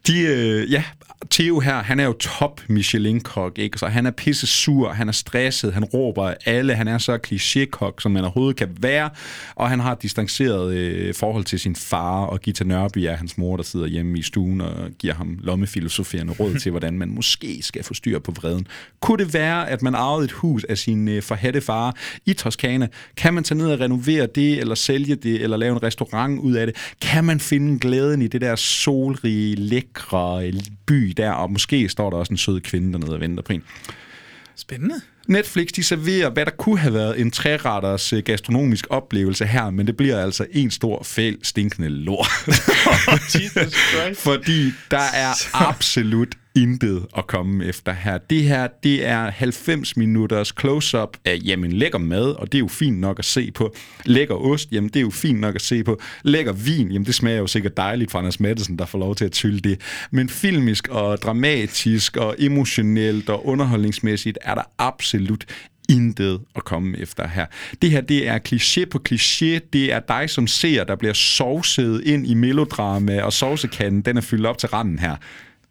[0.06, 0.84] de, øh, ja,
[1.30, 3.78] Theo her, han er jo top Michelin-kok, ikke?
[3.78, 8.02] Så han er pisse sur, han er stresset, han råber alle, han er så kliché-kok,
[8.02, 9.10] som man overhovedet kan være,
[9.54, 13.38] og han har et distanceret øh, forhold til sin far, og Gita Nørby er hans
[13.38, 17.62] mor, der sidder hjemme i stuen og giver ham lommefilosoferende råd til, hvordan man måske
[17.62, 18.66] skal få styr på vreden.
[19.00, 21.96] Kunne det være, at man arvede et hus af sin øh, forhatte far
[22.26, 22.88] i Toskana?
[23.16, 26.52] Kan man tage ned og renovere det, eller sælge det, eller lave en restaurant ud
[26.52, 26.76] af det?
[27.00, 30.54] Kan man finde glæden i det der solrige, lækre øh,
[30.86, 33.52] by by der, og måske står der også en sød kvinde dernede og venter på
[33.52, 33.62] en.
[34.56, 34.94] Spændende.
[35.28, 39.86] Netflix, de serverer, hvad der kunne have været en træretters øh, gastronomisk oplevelse her, men
[39.86, 42.28] det bliver altså en stor, fæl, stinkende lort.
[43.34, 44.20] Jesus Christ.
[44.20, 45.32] Fordi der er
[45.68, 48.18] absolut intet at komme efter her.
[48.18, 52.68] Det her, det er 90 minutters close-up af, jamen, lækker mad, og det er jo
[52.68, 53.74] fint nok at se på.
[54.04, 56.00] Lækker ost, jamen, det er jo fint nok at se på.
[56.22, 59.24] Lækker vin, jamen, det smager jo sikkert dejligt fra Anders Madsen, der får lov til
[59.24, 59.80] at tylde det.
[60.10, 65.44] Men filmisk og dramatisk og emotionelt og underholdningsmæssigt er der absolut
[65.88, 67.46] intet at komme efter her.
[67.82, 69.68] Det her, det er kliché på kliché.
[69.72, 74.20] Det er dig som ser, der bliver sovset ind i melodrama, og sovsekanden, den er
[74.20, 75.16] fyldt op til randen her.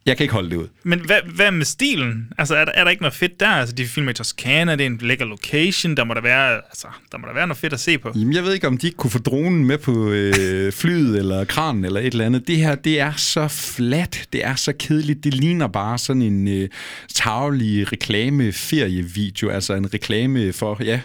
[0.08, 0.68] Jeg kan ikke holde det ud.
[0.84, 2.28] Men hvad, hvad med stilen?
[2.38, 3.48] Altså, er der, er der ikke noget fedt der?
[3.48, 6.88] Altså, de filmer i Toskana, det er en lækker location, der må der være, altså,
[7.12, 8.12] der må der være noget fedt at se på.
[8.16, 11.46] Jamen, jeg ved ikke, om de ikke kunne få dronen med på øh, flyet eller
[11.46, 12.48] kranen eller et eller andet.
[12.48, 15.24] Det her, det er så flat, det er så kedeligt.
[15.24, 16.70] Det ligner bare sådan en øh,
[17.14, 21.00] tavlig reklame-ferievideo, altså en reklame for, ja,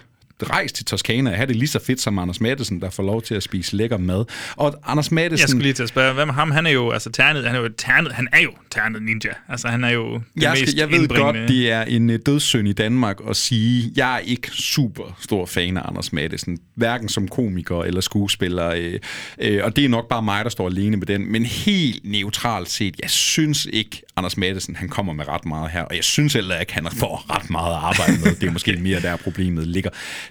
[0.51, 3.22] rejse til Toskana og have det lige så fedt som Anders Madsen, der får lov
[3.22, 4.24] til at spise lækker mad.
[4.57, 5.38] Og Anders Madsen...
[5.38, 6.51] Jeg skulle lige til at spørge, hvad med ham?
[6.51, 9.30] Han er jo altså ternet, han er jo ternet, han er jo ternet ninja.
[9.49, 12.11] Altså han er jo det jeg, mest skal, jeg ved indbringende- godt, det er en
[12.11, 16.59] øh, dødssynd i Danmark at sige, jeg er ikke super stor fan af Anders Madsen,
[16.74, 18.99] hverken som komiker eller skuespiller, øh,
[19.38, 22.68] øh, og det er nok bare mig, der står alene med den, men helt neutralt
[22.70, 26.32] set, jeg synes ikke, Anders Madsen, han kommer med ret meget her, og jeg synes
[26.32, 28.34] heller ikke, han får ret meget at arbejde med.
[28.34, 29.90] Det er måske mere der, problemet ligger.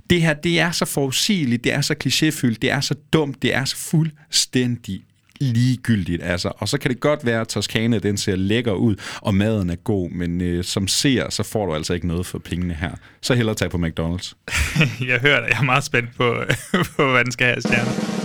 [0.09, 3.55] Det her, det er så forudsigeligt, det er så klichéfyldt, det er så dumt, det
[3.55, 5.01] er så fuldstændig
[5.41, 6.23] ligegyldigt.
[6.23, 6.51] Altså.
[6.57, 9.75] Og så kan det godt være, at Toskana den ser lækker ud, og maden er
[9.75, 12.91] god, men øh, som ser, så får du altså ikke noget for pengene her.
[13.21, 14.33] Så hellere tage på McDonald's.
[15.11, 15.49] jeg hører det.
[15.49, 16.35] Jeg er meget spændt på,
[16.95, 18.21] på hvad den skal have stjerner.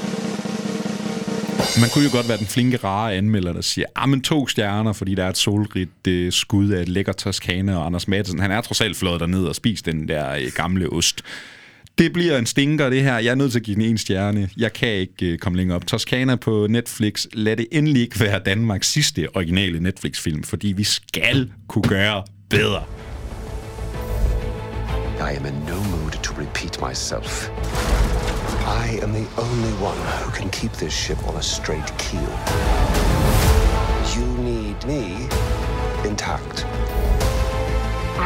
[1.81, 4.93] Man kunne jo godt være den flinke, rare anmelder, der siger, ah, men to stjerner,
[4.93, 8.51] fordi der er et solrigt øh, skud af et lækker Toskana, og Anders Madsen, han
[8.51, 11.23] er trods alt flået derned og spist den der øh, gamle ost.
[11.99, 13.19] Det bliver en stinker, det her.
[13.19, 14.51] Jeg er nødt til at give den en stjerne.
[14.57, 15.87] Jeg kan ikke øh, komme længere op.
[15.87, 17.27] Toskana på Netflix.
[17.33, 22.85] Lad det endelig ikke være Danmarks sidste originale Netflix-film, fordi vi skal kunne gøre bedre.
[25.19, 27.49] I am in no mood to repeat myself.
[28.85, 32.35] I am the only one who can keep this ship on a straight keel.
[34.17, 35.03] You need me
[36.09, 36.67] intact.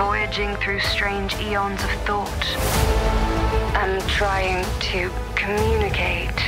[0.07, 3.30] Voyaging through strange eons of thought
[3.75, 6.41] and trying to communicate.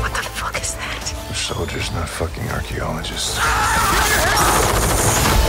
[0.00, 1.14] What the fuck is that?
[1.28, 3.38] We're soldiers, not fucking archaeologists.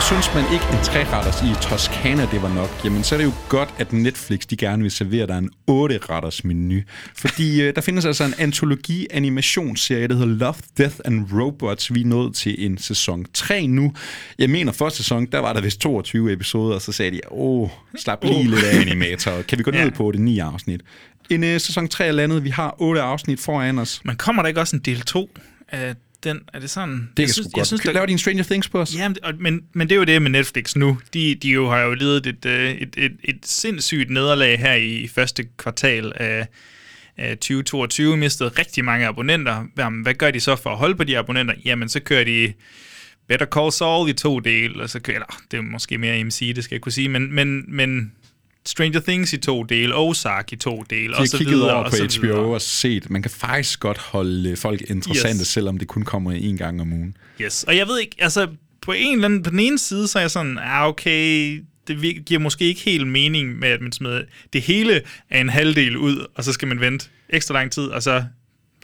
[0.00, 3.24] Og synes man ikke en træretters i Toskana, det var nok, jamen så er det
[3.24, 6.80] jo godt, at Netflix de gerne vil servere dig en 8-retters menu.
[7.16, 11.94] Fordi øh, der findes altså en antologi-animationsserie, der hedder Love, Death and Robots.
[11.94, 13.92] Vi er nået til en sæson 3 nu.
[14.38, 17.68] Jeg mener, første sæson, der var der vist 22 episoder, og så sagde de, åh,
[17.98, 18.44] slap lige Oh.
[18.46, 19.42] lidt af animator.
[19.48, 19.90] Kan vi gå ned Ja.
[19.90, 20.80] på det 9 afsnit?
[21.30, 22.44] En øh, sæson 3 er landet.
[22.44, 24.00] Vi har 8 afsnit foran os.
[24.04, 25.30] Men kommer der ikke også en del 2
[25.68, 25.94] af
[26.24, 26.40] den?
[26.52, 27.10] Er det sådan?
[27.16, 27.84] Det kan sgu godt.
[27.84, 28.94] Laver de en Stranger Things på os?
[28.94, 30.98] Ja, men, men, men det er jo det med Netflix nu.
[31.14, 35.08] De, de jo har jo ledet et, øh, et, et, et sindssygt nederlag her i
[35.14, 36.46] første kvartal af,
[37.16, 38.16] af 2022.
[38.16, 39.64] Mistet rigtig mange abonnenter.
[39.78, 41.54] Jamen, Hvad gør de så for at holde på de abonnenter?
[41.64, 42.52] Jamen, så kører de
[43.28, 46.52] Better Call Saul i to dele, og så kører, eller, det er måske mere MC,
[46.54, 48.12] det skal jeg kunne sige, men, men, men
[48.66, 51.74] Stranger Things i to dele, Ozark i to dele, De og har så kigget videre,
[51.74, 52.40] over og på så HBO videre.
[52.54, 55.48] og set, man kan faktisk godt holde øh, folk interessante, Yes.
[55.48, 57.16] selvom det kun kommer en gang om ugen.
[57.40, 58.48] Yes, og jeg ved ikke, altså
[58.82, 62.24] på en eller anden, på den ene side, så er jeg sådan, ah, okay, det
[62.26, 64.22] giver måske ikke helt mening med, at man smider
[64.52, 68.02] det hele af en halvdel ud, og så skal man vente ekstra lang tid, og
[68.02, 68.24] så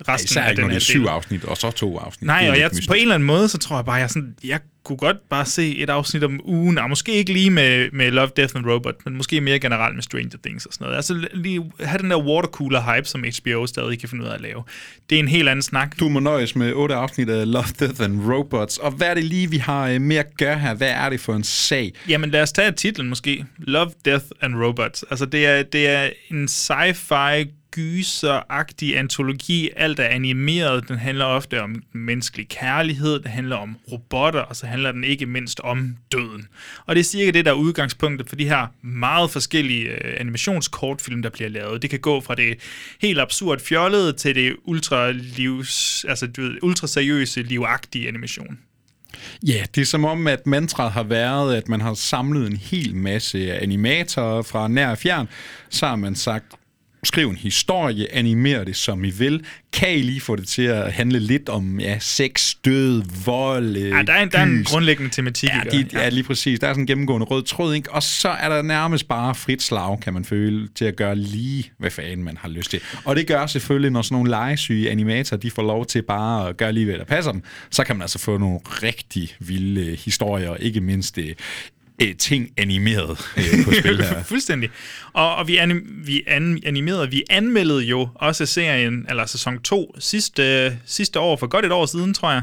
[0.08, 1.08] resten Især af ikke, den her er syv del.
[1.08, 2.26] afsnit, og så to afsnit.
[2.26, 2.88] Nej, og jeg, mystisk.
[2.88, 5.46] på en eller anden måde, så tror jeg bare, jeg, sådan, jeg kunne godt bare
[5.46, 8.94] se et afsnit om ugen, og måske ikke lige med, med Love, Death and Robot,
[9.04, 10.96] men måske mere generelt med Stranger Things og sådan noget.
[10.96, 14.62] Altså lige have den der watercooler-hype, som HBO stadig kan finde ud af at lave.
[15.10, 15.98] Det er en helt anden snak.
[16.00, 18.78] Du må nøjes med otte afsnit af Love, Death and Robots.
[18.78, 20.74] Og hvad er det lige, vi har øh, med at gøre her?
[20.74, 21.92] Hvad er det for en sag?
[22.08, 23.44] Jamen lad os tage titlen måske.
[23.58, 25.04] Love, Death and Robots.
[25.10, 29.70] Altså det er, det er en sci-fi gyseragtig antologi.
[29.76, 30.88] Alt er animeret.
[30.88, 33.20] Den handler ofte om menneskelig kærlighed.
[33.20, 36.48] Det handler om robotter, og så handler den ikke mindst om døden.
[36.86, 41.22] Og det er cirka det, der er udgangspunktet for de her meget forskellige øh, animationskortfilm,
[41.22, 41.82] der bliver lavet.
[41.82, 42.58] Det kan gå fra det
[43.00, 48.58] helt absurd fjollede til det ultra livs, altså du ved, ultra seriøse, livagtige animation.
[49.46, 52.94] Ja, det er som om, at mantraet har været, at man har samlet en hel
[52.94, 55.28] masse animatorer fra nær og fjern.
[55.70, 56.44] Så har man sagt,
[57.06, 59.44] skriv en historie, animer det som I vil.
[59.72, 64.02] Kan I lige få det til at handle lidt om ja, sex, død, vold, Ja,
[64.02, 65.48] der er, en, der er en grundlæggende tematik.
[65.48, 66.60] Ja, de, ja, lige præcis.
[66.60, 67.92] Der er sådan en gennemgående rød tråd, ikke?
[67.92, 71.70] Og så er der nærmest bare frit slag, kan man føle, til at gøre lige,
[71.78, 72.80] hvad fanden man har lyst til.
[73.04, 76.56] Og det gør selvfølgelig, når sådan nogle legesyge animatorer, de får lov til bare at
[76.56, 79.98] gøre lige, hvad der passer dem, så kan man altså få nogle rigtig vilde øh,
[79.98, 81.18] historier, ikke mindst
[82.02, 84.22] øh, ting animeret øh, på spil her.
[84.32, 84.70] Fuldstændig.
[85.12, 89.94] Og, og vi, anim, vi an, animerede, vi anmeldede jo også serien, eller sæson 2,
[89.98, 92.42] sidste, sidste år, for godt et år siden, tror jeg.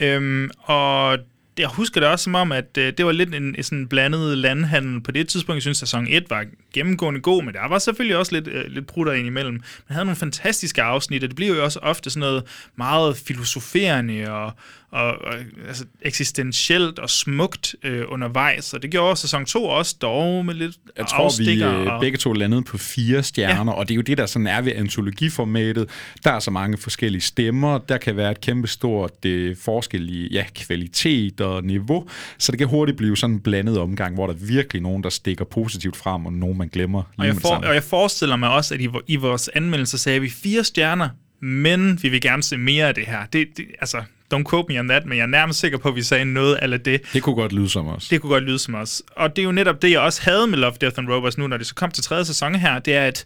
[0.00, 1.18] Øhm, og
[1.58, 4.38] jeg husker det også som om, at øh, det var lidt en, en sådan blandet
[4.38, 5.56] landhandel på det tidspunkt.
[5.56, 6.44] Jeg synes, sæson 1 var
[6.78, 9.52] gennemgående god, men der var selvfølgelig også lidt, øh, lidt prutter ind imellem.
[9.52, 12.44] Man havde nogle fantastiske afsnit, og det blev jo også ofte sådan noget
[12.76, 14.52] meget filosoferende og,
[14.90, 15.34] og, og
[15.68, 20.76] altså, eksistentielt og smukt øh, undervejs, og det gjorde sæson 2 også dog med lidt
[20.96, 23.78] Jeg tror, vi øh, og, begge to landede på fire stjerner, ja.
[23.78, 25.88] og det er jo det, der sådan er ved antologiformatet.
[26.24, 30.32] Der er så mange forskellige stemmer, der kan være et kæmpe stort øh, forskel i
[30.32, 34.34] ja, kvalitet og niveau, så det kan hurtigt blive sådan en blandet omgang, hvor der
[34.34, 37.54] er virkelig nogen, der stikker positivt frem, og nogen, man glemmer lige og, jeg for,
[37.54, 41.08] og jeg forestiller mig også, at i, i vores anmeldelse sagde vi fire stjerner,
[41.40, 43.26] men vi vil gerne se mere af det her.
[43.32, 44.02] Det, det, altså,
[44.34, 46.54] don't quote me on that, men jeg er nærmest sikker på, at vi sagde noget
[46.54, 47.00] af det.
[47.12, 48.08] Det kunne godt lyde som os.
[48.08, 49.02] Det kunne godt lyde som os.
[49.16, 51.46] Og det er jo netop det, jeg også havde med Love, Death and Robots nu,
[51.46, 53.24] når det så kom til tredje sæson her, det er, at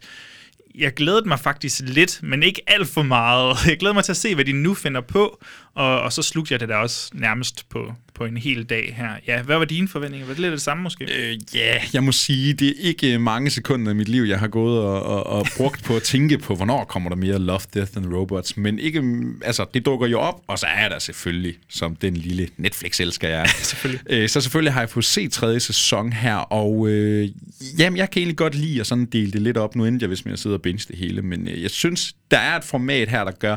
[0.75, 3.57] jeg glædede mig faktisk lidt, men ikke alt for meget.
[3.67, 5.43] Jeg glæder mig til at se, hvad de nu finder på,
[5.73, 9.09] og, og så slugte jeg det da også nærmest på, på en hel dag her.
[9.27, 10.27] Ja, hvad var dine forventninger?
[10.27, 11.03] Var det lidt det samme måske?
[11.03, 14.39] Øh, Ja, yeah, jeg må sige, det er ikke mange sekunder i mit liv, jeg
[14.39, 17.59] har gået og, og, og brugt på at tænke på, hvornår kommer der mere Love,
[17.73, 18.57] Death and Robots.
[18.57, 22.13] Men ikke, mm, altså, det dukker jo op, og så er der selvfølgelig, som den
[22.17, 23.47] lille Netflix-elsker jeg er.
[23.71, 24.01] selvfølgelig.
[24.09, 27.29] Øh, så selvfølgelig har jeg fået set tredje sæson her, og øh,
[27.77, 29.75] jamen, jeg kan egentlig godt lide at sådan dele det lidt op.
[29.75, 32.37] Nu endte jeg, hvis jeg sidder og binge det hele, men øh, jeg synes, der
[32.37, 33.55] er et format her, der gør,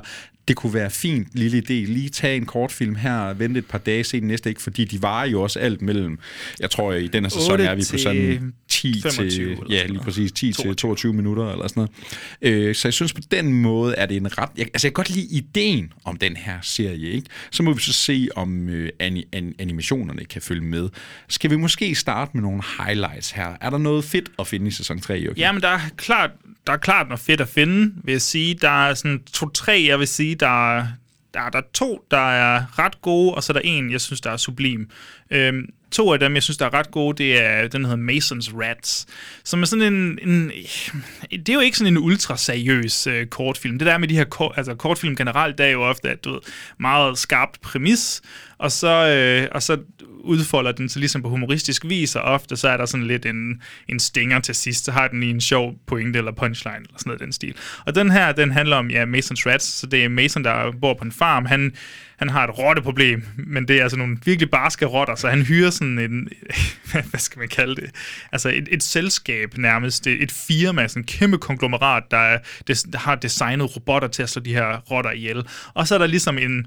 [0.48, 4.04] det kunne være fint, lille idé, lige tage en kortfilm her, vente et par dage,
[4.04, 4.62] se den næste, ikke?
[4.62, 6.18] fordi de varer jo også alt mellem,
[6.60, 9.86] jeg tror, i den her sæson 8 er vi på sådan 10 25 til, ja,
[9.86, 11.88] lige præcis, 10 til 22 minutter eller sådan
[12.42, 12.66] noget.
[12.68, 15.04] Øh, så jeg synes på den måde, er det en ret, jeg, altså jeg kan
[15.04, 17.26] godt lide ideen om den her serie, ikke?
[17.50, 20.88] Så må vi så se, om øh, ani, an, animationerne kan følge med.
[21.28, 23.56] Skal vi måske starte med nogle highlights her?
[23.60, 25.40] Er der noget fedt at finde i sæson 3, Joachim?
[25.40, 26.30] Ja, men der er klart,
[26.66, 28.54] der er klart noget fedt at finde, vil jeg sige.
[28.54, 30.86] Der er sådan to-tre, jeg vil sige, der er,
[31.36, 34.20] der, er, der to, der er ret gode, og så er der en, jeg synes,
[34.20, 34.90] der er sublim.
[35.30, 38.12] Øhm, to af dem, jeg synes, der er ret gode, det er den, der hedder
[38.12, 39.06] Mason's Rats,
[39.44, 40.52] som er sådan en, en
[41.30, 43.78] det er jo ikke sådan en ultra seriøs øh, kortfilm.
[43.78, 46.32] Det der med de her kort, altså kortfilm generelt, der er jo ofte, at du
[46.32, 46.40] ved,
[46.78, 48.22] meget skarpt præmis,
[48.58, 49.78] og så, øh, og så
[50.26, 53.62] udfolder den sig ligesom på humoristisk vis, og ofte så er der sådan lidt en,
[53.88, 57.10] en stinger til sidst, så har den lige en sjov pointe eller punchline eller sådan
[57.10, 57.54] noget den stil.
[57.86, 60.94] Og den her, den handler om, ja, Mason's Rats, så det er Mason, der bor
[60.94, 61.72] på en farm, han,
[62.16, 65.70] han har et rotteproblem, men det er altså nogle virkelig barske rotter, så han hyrer
[65.70, 66.28] sådan en,
[67.10, 67.90] hvad skal man kalde det,
[68.32, 72.98] altså et, et selskab nærmest, et, et firma, sådan en kæmpe konglomerat, der, er, der
[72.98, 75.44] har designet robotter til at slå de her rotter ihjel.
[75.74, 76.66] Og så er der ligesom en,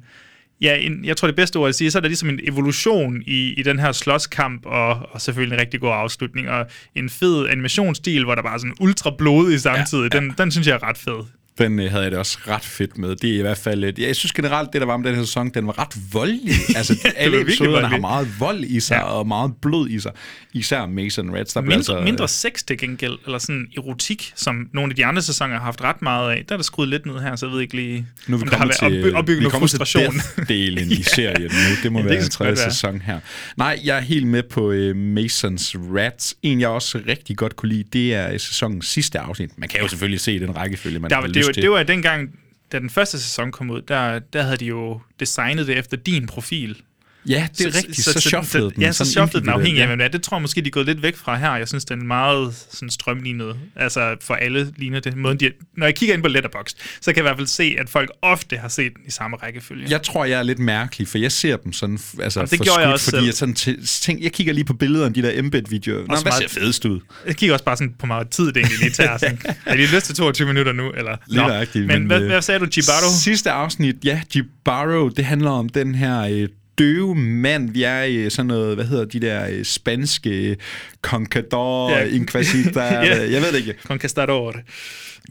[0.62, 3.22] Ja, en, jeg tror det bedste ord at sige, så er der ligesom en evolution
[3.28, 6.66] i, i den her slåskamp, og, og selvfølgelig en rigtig god afslutning, og
[6.96, 10.14] en fed animationsstil, hvor der bare er sådan ultra blodig samtidig.
[10.14, 10.26] Ja, ja.
[10.26, 11.39] Den, den synes jeg er ret fed.
[11.60, 13.16] Den øh, havde jeg det også ret fedt med.
[13.16, 13.84] Det er i hvert fald...
[14.00, 16.54] Ja, jeg synes generelt, det der var med den her sæson, den var ret voldelig.
[16.76, 19.02] Altså, Ja, det alle episoderne har meget vold i sig, Ja.
[19.04, 20.12] og meget blod i sig.
[20.54, 22.02] Især Mason Reds, der Mindre, altså...
[22.02, 25.82] mindre sex til gengæld, eller sådan erotik, som nogle af de andre sæsoner har haft
[25.82, 26.44] ret meget af.
[26.50, 28.44] Der er der skruet lidt ned her, så jeg ved ikke lige, Nu er vi
[28.44, 30.14] om der har været til, opby- opbygget noget frustration.
[30.16, 31.50] death-delen i serien nu.
[31.84, 33.20] Det må Ja, det være kan en tredje sæson her.
[33.58, 36.36] Nej, jeg er helt med på uh, Masons Rats.
[36.44, 39.50] En, jeg også rigtig godt kunne lide, det er øh, sæsonens sidste afsnit.
[39.58, 41.64] Man kan jo selvfølgelig se den rækkefølge, man Der, har lyst det, var, til.
[41.64, 42.40] det var dengang,
[42.72, 46.28] da den første sæson kom ud, der, der havde de jo designet det efter din
[46.28, 46.82] profil.
[47.30, 47.98] Ja, det er rigtigt.
[48.04, 49.88] Så shufflede den Ja, så shufflede den afhængig af, ja.
[49.88, 50.10] hvem det er.
[50.10, 51.56] Det tror jeg måske, de er gået lidt væk fra her.
[51.56, 53.56] Jeg synes, den er meget sådan strømlignet.
[53.76, 55.18] Altså, for alle ligner det.
[55.18, 57.76] Måden, de, når jeg kigger ind på Letterboxd, så kan jeg i hvert fald se,
[57.80, 59.86] at folk ofte har set den i samme rækkefølge.
[59.90, 62.64] Jeg tror, jeg er lidt mærkelig, for jeg ser dem sådan, altså Jamen, det for
[62.64, 63.26] gjorde jeg også fordi selv.
[63.26, 66.00] jeg sådan tænk, jeg kigger lige på billederne, de der embed-videoer.
[66.00, 67.00] Nå, hvad ser meget- fedest ud?
[67.28, 69.18] Jeg kigger også bare sådan på meget tid, det egentlig lige tager.
[69.18, 69.40] Sådan.
[69.66, 70.92] Er de lyst til 22 minutter nu?
[70.92, 71.18] Eller?
[71.28, 73.12] Nå, nøjagtigt, Men, hvad, øh, hvad sagde du, Jibaro?
[73.22, 76.48] Sidste afsnit, ja, Jibaro, det handler om den her øh,
[76.80, 77.70] døve mand.
[77.70, 80.58] Vi er i sådan noget, hvad hedder de der øh, spanske
[81.02, 81.98] Concador, Ja.
[82.00, 82.06] ja.
[82.16, 83.32] Inquisitor, Ja.
[83.32, 83.76] jeg ved det ikke.
[83.84, 84.56] Conquistador.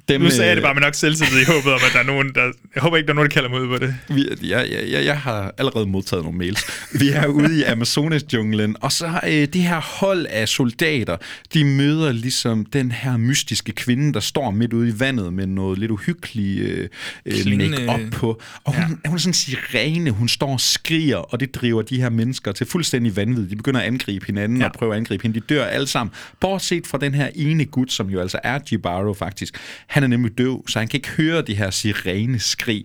[0.09, 1.99] Dem, nu sagde jeg øh, det bare med nok selvtillid i håbet om, at der
[1.99, 2.53] er nogen, der...
[2.75, 3.95] Jeg håber ikke, der er nogen, der kalder mig ud på det.
[4.09, 6.61] Vi, jeg, jeg, jeg, jeg har allerede modtaget nogle mails.
[7.01, 11.17] Vi er ude i Amazonas-junglen, og så øh, det her hold af soldater,
[11.55, 15.79] de møder ligesom den her mystiske kvinde, der står midt ude i vandet med noget
[15.79, 16.89] lidt uhyggelig øh,
[17.27, 18.41] øh, make-up på.
[18.65, 19.09] Og hun, ja.
[19.09, 22.53] hun er sådan en sirene, hun står og skriger, og det driver de her mennesker
[22.53, 23.49] til fuldstændig vanvid.
[23.49, 24.65] De begynder at angribe hinanden ja.
[24.65, 25.41] og prøve at angribe hende.
[25.41, 26.15] De dør alle sammen.
[26.41, 29.55] Bortset fra den her ene gut, som jo altså er Jibaro faktisk.
[29.89, 32.85] Han er nemlig døv, så han kan ikke høre det her sirene-skrig.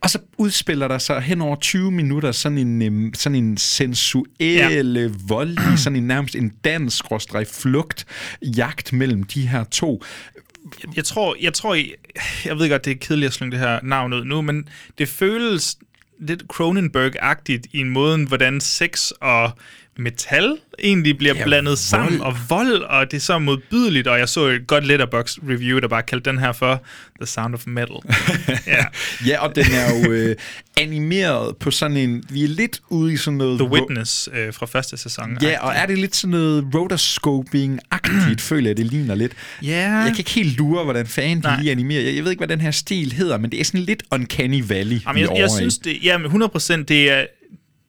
[0.00, 4.26] Og så udspiller der sig hen over 20 minutter sådan en, øhm, sådan en sensuel,
[4.40, 5.10] ja.
[5.28, 7.02] voldelig, sådan en nærmest en dans,
[7.52, 8.06] flugt,
[8.42, 10.02] jagt mellem de her to.
[10.64, 11.90] Jeg, jeg tror, jeg tror, jeg,
[12.44, 15.08] jeg ved godt, det er kedeligt at slynge det her navn ud nu, men det
[15.08, 15.78] føles
[16.20, 19.50] lidt Cronenberg-agtigt i en måde, hvordan sex og
[19.98, 22.26] metal egentlig bliver Ja, blandet sammen, vold.
[22.28, 25.88] og vold, og det er så modbydeligt, og jeg så et godt letterbox review, der
[25.88, 26.82] bare kaldte den her for
[27.20, 27.96] The Sound of Metal.
[28.66, 28.84] ja.
[29.26, 30.36] Ja, og den er jo øh,
[30.76, 32.24] animeret på sådan en...
[32.30, 33.58] Vi er lidt ude i sådan noget...
[33.58, 35.38] The Witness øh, fra første sæson.
[35.42, 39.32] Ja, og er det lidt sådan noget rotoscoping-agtigt, føler jeg, det ligner lidt.
[39.62, 39.90] Ja.
[39.90, 42.02] Jeg kan ikke helt lure, hvordan fanden de lige animerer.
[42.02, 44.62] Jeg, jeg ved ikke, hvad den her stil hedder, men det er sådan lidt Uncanny
[44.68, 47.24] Valley, Jamen, jeg, jeg synes, det, ja, men 100% det er,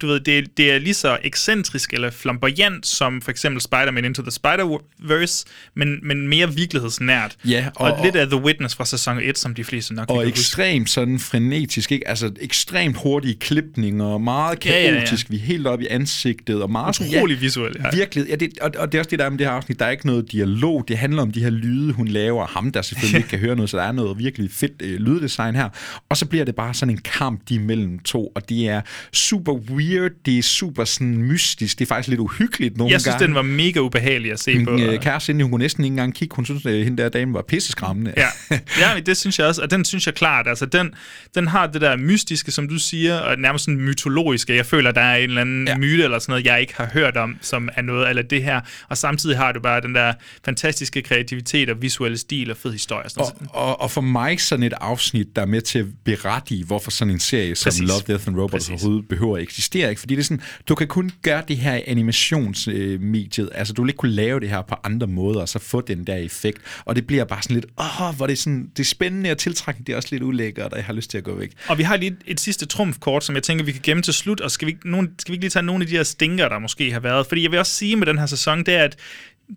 [0.01, 4.05] du ved, det, er- det er lige så ekscentrisk eller flamboyant som for eksempel Spider-Man
[4.05, 5.43] Into the Spider-Verse,
[5.75, 7.35] men, men mere virkelighedsnært.
[7.45, 10.15] Ja, og, og- lidt af The Witness fra sæson 1, som de fleste nok Og
[10.15, 10.27] huske.
[10.29, 12.07] ekstremt sådan frenetisk, ikke?
[12.07, 14.91] Altså ekstremt hurtige klipninger, meget Ja, ja, ja.
[14.99, 17.89] kaotisk, vi er helt oppe i ansigtet, og meget Utrolig visuelt, ja.
[17.97, 19.79] Virkelig, ja, det, og, og det er også det, der er med det her afsnit,
[19.79, 22.71] der er ikke noget dialog, det handler om de her lyde, hun laver, og ham,
[22.71, 25.69] der selvfølgelig ikke kan høre noget, så der er noget virkelig fedt øh, lyddesign her,
[26.09, 28.81] og så bliver det bare sådan en kamp de imellem to, og det er
[29.13, 29.84] super weird,
[30.25, 33.27] det er super sådan mystisk, det er faktisk lidt uhyggeligt nogle Jeg synes, gange.
[33.27, 34.71] den var mega ubehagelig at se på.
[34.71, 37.09] Min øh, kæreste, Cindy, hun kunne næsten ikke engang kigge, hun synes, at hende der
[37.09, 38.13] dame var pisseskræmmende.
[38.17, 38.27] Ja,
[38.81, 40.93] ja det synes jeg også, og den synes jeg klart, altså den,
[41.35, 44.55] den har det der mystiske, som du siger, og nærmest sådan mytologiske.
[44.55, 45.77] Jeg føler, der er en eller anden ja.
[45.77, 48.61] myte eller sådan noget, jeg ikke har hørt om, som er noget af det her,
[48.89, 50.13] og samtidig har du bare den der
[50.45, 53.05] fantastiske kreativitet og visuelle stil og fed historie.
[53.05, 53.47] og Sådan.
[53.49, 57.13] Og, og, for mig sådan et afsnit, der er med til at berettige, hvorfor sådan
[57.13, 57.87] en serie som Præcis.
[57.87, 59.74] Love, Death and Robots overhovedet behøver at eksistere.
[59.75, 59.99] Ikke?
[59.99, 63.49] Fordi det er sådan, du kan kun gøre det her i animationsmediet.
[63.55, 66.03] Altså, du vil ikke kunne lave det her på andre måder, og så få den
[66.07, 66.61] der effekt.
[66.85, 69.37] Og det bliver bare sådan lidt, åh, hvor det er, sådan, det er spændende og
[69.37, 71.51] tiltrækkende, det er også lidt ulækkert, og jeg har lyst til at gå væk.
[71.67, 74.13] Og vi har lige et, et sidste trumfkort, som jeg tænker, vi kan gemme til
[74.13, 76.03] slut, og skal vi, ikke- nogen, skal vi ikke lige tage nogle af de her
[76.03, 77.27] stinker, der måske har været?
[77.27, 78.95] Fordi jeg vil også sige med den her sæson, det er, at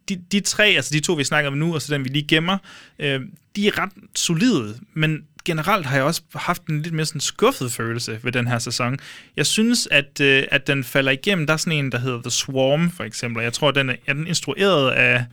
[0.08, 2.26] de, de tre, altså de to, vi snakker om nu, og så den, vi lige
[2.28, 2.58] gemmer,
[2.98, 3.20] øh,
[3.56, 5.18] de er ret solide, men
[5.48, 8.96] generelt har jeg også haft en lidt mere sådan skuffet følelse ved den her sæson.
[9.36, 11.46] Jeg synes, at, øh, at den falder igennem.
[11.46, 14.12] Der er sådan en, der hedder The Swarm, for eksempel, jeg tror, den er, er
[14.12, 15.24] den instrueret af,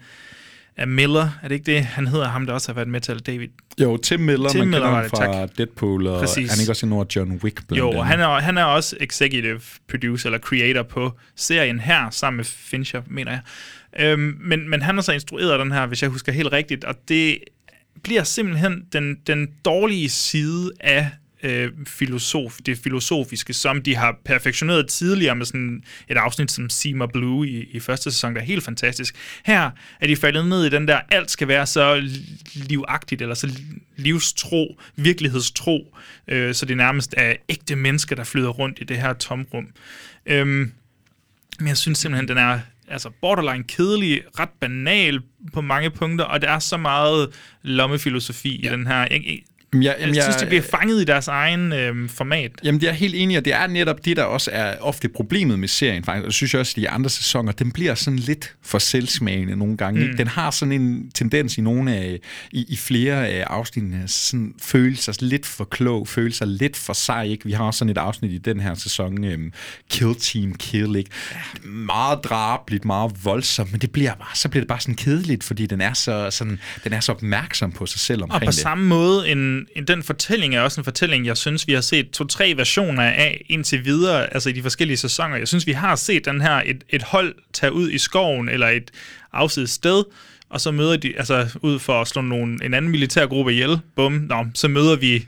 [0.78, 1.30] af Miller.
[1.44, 1.86] Er det ikke det?
[1.86, 3.48] Han hedder ham, der også har været med til David.
[3.82, 5.58] Jo, Tim Miller, Tim man Miller kender ham det, fra tak.
[5.58, 6.50] Deadpool, og Præcis.
[6.50, 8.98] han er ikke også en John Wick blandt Jo, og han er, han er også
[9.00, 13.42] executive producer eller creator på serien her, sammen med Fincher, mener jeg.
[14.00, 16.96] Øhm, men, men han har så instrueret den her, hvis jeg husker helt rigtigt, og
[17.08, 17.40] det
[18.06, 21.10] bliver simpelthen den, den dårlige side af
[21.44, 27.07] øh, filosof, det filosofiske, som de har perfektioneret tidligere med sådan et afsnit som Seymour
[27.07, 29.15] Blue i, i første sæson, der er helt fantastisk.
[29.45, 29.72] Her
[30.02, 32.10] er de faldet ned i den der, alt skal være så
[32.53, 33.60] livagtigt, eller så
[33.95, 35.95] livstro, virkelighedstro,
[36.27, 39.68] øh, så det nærmest er ægte mennesker, der flyder rundt i det her tomrum.
[40.26, 40.72] Øhm,
[41.60, 45.22] men jeg synes simpelthen, den er altså borderline kedelig, ret banal
[45.53, 47.30] på mange punkter, og der er så meget
[47.62, 48.70] lommefilosofi ja.
[48.70, 49.07] i den her.
[49.12, 49.40] Jeg,
[49.76, 52.52] Jamen, jeg, jamen, jeg synes, de bliver fanget i deres egen øhm, format.
[52.64, 55.60] Jamen, det er helt enig, og det er netop det, der også er ofte problemet
[55.60, 56.24] med serien, faktisk.
[56.24, 59.56] Og det synes jeg også, at de andre sæsoner, den bliver sådan lidt for selvsmagende
[59.56, 60.08] nogle gange.
[60.08, 60.18] Mm.
[60.18, 62.20] Den har sådan en tendens i nogle af,
[62.52, 66.94] i, i flere af afsnittene, sådan føle sig lidt for klog, føle sig lidt for
[66.94, 67.46] sej, ikke?
[67.46, 69.52] Vi har også sådan et afsnit i den her sæson, øhm,
[69.90, 71.10] Kill Team Kill, ikke?
[71.64, 75.66] Meget drabligt, meget voldsomt, men det bliver bare, så bliver det bare sådan kedeligt, fordi
[75.66, 78.60] den er så, sådan, den er så opmærksom på sig selv Og omkring på det.
[78.60, 82.12] samme måde, en, en, den fortælling er også en fortælling, jeg synes, vi har set
[82.12, 85.36] to-tre versioner af indtil videre, altså i de forskellige sæsoner.
[85.36, 88.68] Jeg synes, vi har set den her, et, et hold tage ud i skoven, eller
[88.68, 88.92] et
[89.34, 90.04] afsides sted,
[90.50, 94.12] og så møder de, altså ud for at slå nogen, en anden militærgruppe ihjel, bum,
[94.12, 95.28] nå, så møder vi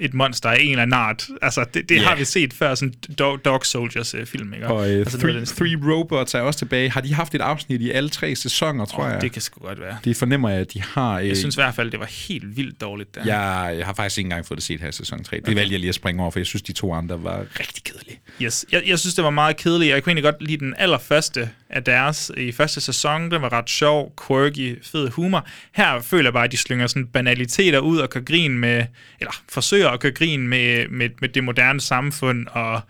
[0.00, 1.26] et monster af en eller anden art.
[1.42, 2.02] Altså, det, det Ja.
[2.02, 4.66] har vi set før, sådan Dog, Dog Soldiers øh, film, ikke?
[4.66, 6.90] Og øh, altså, noget three, den- three Robots er også tilbage.
[6.90, 9.20] Har de haft et afsnit i alle tre sæsoner, tror Åh, jeg?
[9.20, 9.96] det kan sgu godt være.
[10.04, 11.18] Det fornemmer jeg, at de har...
[11.18, 13.20] Øh, Jeg synes i hvert fald, det var helt vildt dårligt der.
[13.24, 15.36] jeg, jeg har faktisk ikke engang fået det set her i sæson 3.
[15.36, 15.54] Det Okay.
[15.54, 18.20] valgte jeg lige at springe over, for jeg synes, de to andre var rigtig kedelige.
[18.42, 18.64] Yes.
[18.72, 19.90] Jeg, jeg synes, det var meget kedeligt.
[19.92, 23.30] Jeg kunne egentlig godt lide den allerførste af deres i første sæson.
[23.30, 25.46] Den var ret sjov, quirky, fed humor.
[25.72, 28.84] Her føler jeg bare, at de slynger sådan banaliteter ud og kan grin med,
[29.20, 32.80] eller forsøger at kan grin med, med, med det moderne samfund, og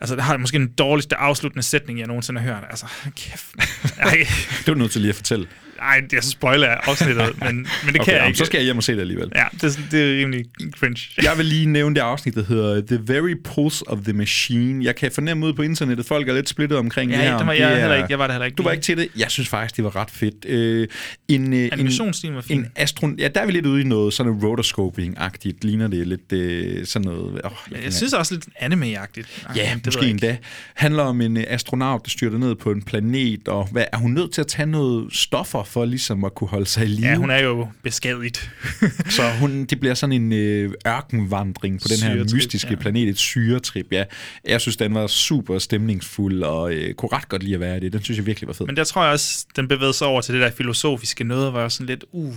[0.00, 2.64] Altså, det har måske den dårligste afsluttende sætning, jeg nogensinde har hørt.
[2.70, 2.86] Altså,
[3.16, 3.46] kæft.
[3.98, 4.26] Ej,
[4.58, 5.48] Det er du nødt til lige at fortælle.
[5.78, 8.38] Ej jeg spoiler afsnittet, men, men det kan okay, jeg jamen, ikke.
[8.38, 9.28] Så skal jeg hjem og se det alligevel.
[9.36, 10.44] Ja, det, er- det er rimelig
[10.78, 11.00] cringe.
[11.22, 14.84] Jeg vil lige nævne det afsnit, der hedder The Very Pulse of the Machine.
[14.84, 17.38] Jeg kan fornemme ud på internettet, folk er lidt splittet omkring Ja, det her.
[17.38, 18.06] det var jeg er- heller ikke.
[18.10, 19.08] Jeg var der heller ikke Du var ikke til det?
[19.16, 20.44] Jeg synes faktisk, det var ret fedt.
[20.48, 20.88] Øh,
[21.28, 22.58] en, øh, Animationsstilen var fin.
[22.58, 25.58] En astron ja, der er vi lidt ude i noget sådan noget rotoscoping-agtigt.
[25.62, 27.40] Ligner det lidt øh, sådan noget...
[27.44, 29.46] Oh, Men jeg synes også lidt anime-agtigt.
[29.48, 30.36] Ej, Ja, det måske jeg endda.
[30.74, 34.10] Handler om en øh, astronaut, der styrter ned på en planet, og hvad, er hun
[34.12, 37.06] nødt til at tage noget stoffer for ligesom at kunne holde sig i live.
[37.06, 38.50] Ja, hun er jo beskadiget.
[39.16, 42.76] så hun, det bliver sådan en øh, ørkenvandring på den her Syretrip, mystiske ja.
[42.76, 43.86] planet, et syretrip.
[43.92, 44.04] Ja.
[44.44, 47.80] Jeg synes, den var super stemningsfuld, og øh, kunne ret godt lide at være i
[47.80, 47.92] det.
[47.92, 48.66] Den synes jeg virkelig var fed.
[48.66, 51.58] Men der tror jeg også, den bevægede sig over til det der filosofiske noget, hvor
[51.58, 52.34] jeg var sådan lidt, uh,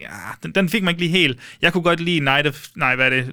[0.00, 0.06] ja,
[0.42, 1.38] den, den fik mig ikke lige helt.
[1.62, 3.32] Jeg kunne godt lide Night of, nej, hvad er det?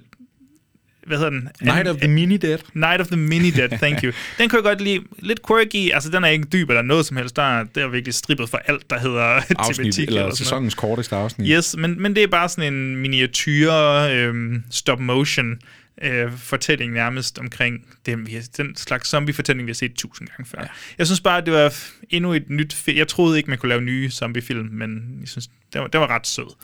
[1.06, 1.50] Hvad hedder den?
[1.62, 2.58] Night of the Mini Dead.
[2.74, 4.12] Night of the Mini Dead, thank you.
[4.38, 5.00] Den kunne jeg godt lide.
[5.20, 7.36] Lidt quirky, altså den er ikke dyb eller noget som helst.
[7.36, 9.22] Der er, det er virkelig strippet for alt, der hedder
[9.60, 10.38] Afsnit, eller, noget.
[10.38, 11.48] sæsonens korteste afsnit.
[11.52, 13.72] Yes, men, men det er bare sådan en miniatyr
[14.12, 15.60] øhm, stop motion
[16.02, 20.50] øh, fortælling nærmest omkring dem, vi har, den slags zombie-fortælling, vi har set tusind gange
[20.50, 20.62] før.
[20.62, 20.68] Ja.
[20.98, 21.74] Jeg synes bare, det var
[22.10, 22.84] endnu et nyt...
[22.88, 26.08] Jeg troede ikke, man kunne lave nye zombie-film, men jeg synes, det var, det var
[26.08, 26.56] ret sød.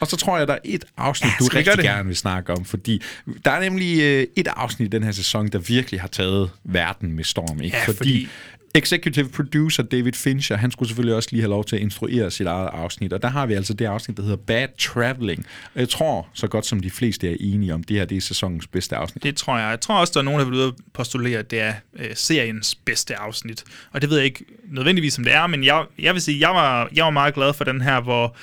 [0.00, 1.84] Og så tror jeg, der er et afsnit, Ja, du rigtig det?
[1.84, 3.02] gerne vil snakke om, fordi
[3.44, 7.12] der er nemlig øh, et afsnit i den her sæson, der virkelig har taget verden
[7.12, 7.60] med storm.
[7.62, 7.76] Ikke?
[7.76, 8.28] Ja, fordi, fordi-
[8.74, 12.46] executive producer David Fincher, han skulle selvfølgelig også lige have lov til at instruere sit
[12.46, 15.46] eget afsnit, og der har vi altså det afsnit, der hedder Bad Traveling.
[15.74, 18.20] Og jeg tror, så godt som de fleste er enige om, det her det er
[18.20, 19.22] sæsonens bedste afsnit.
[19.22, 19.70] Det tror jeg.
[19.70, 22.06] Jeg tror også, der er nogen, der vil ud og postulere, at det er øh,
[22.14, 23.64] seriens bedste afsnit.
[23.92, 26.50] Og det ved jeg ikke nødvendigvis, som det er, men jeg, jeg vil sige, jeg
[26.54, 28.36] var, jeg var meget glad for den her, hvor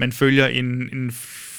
[0.00, 1.12] man følger en, en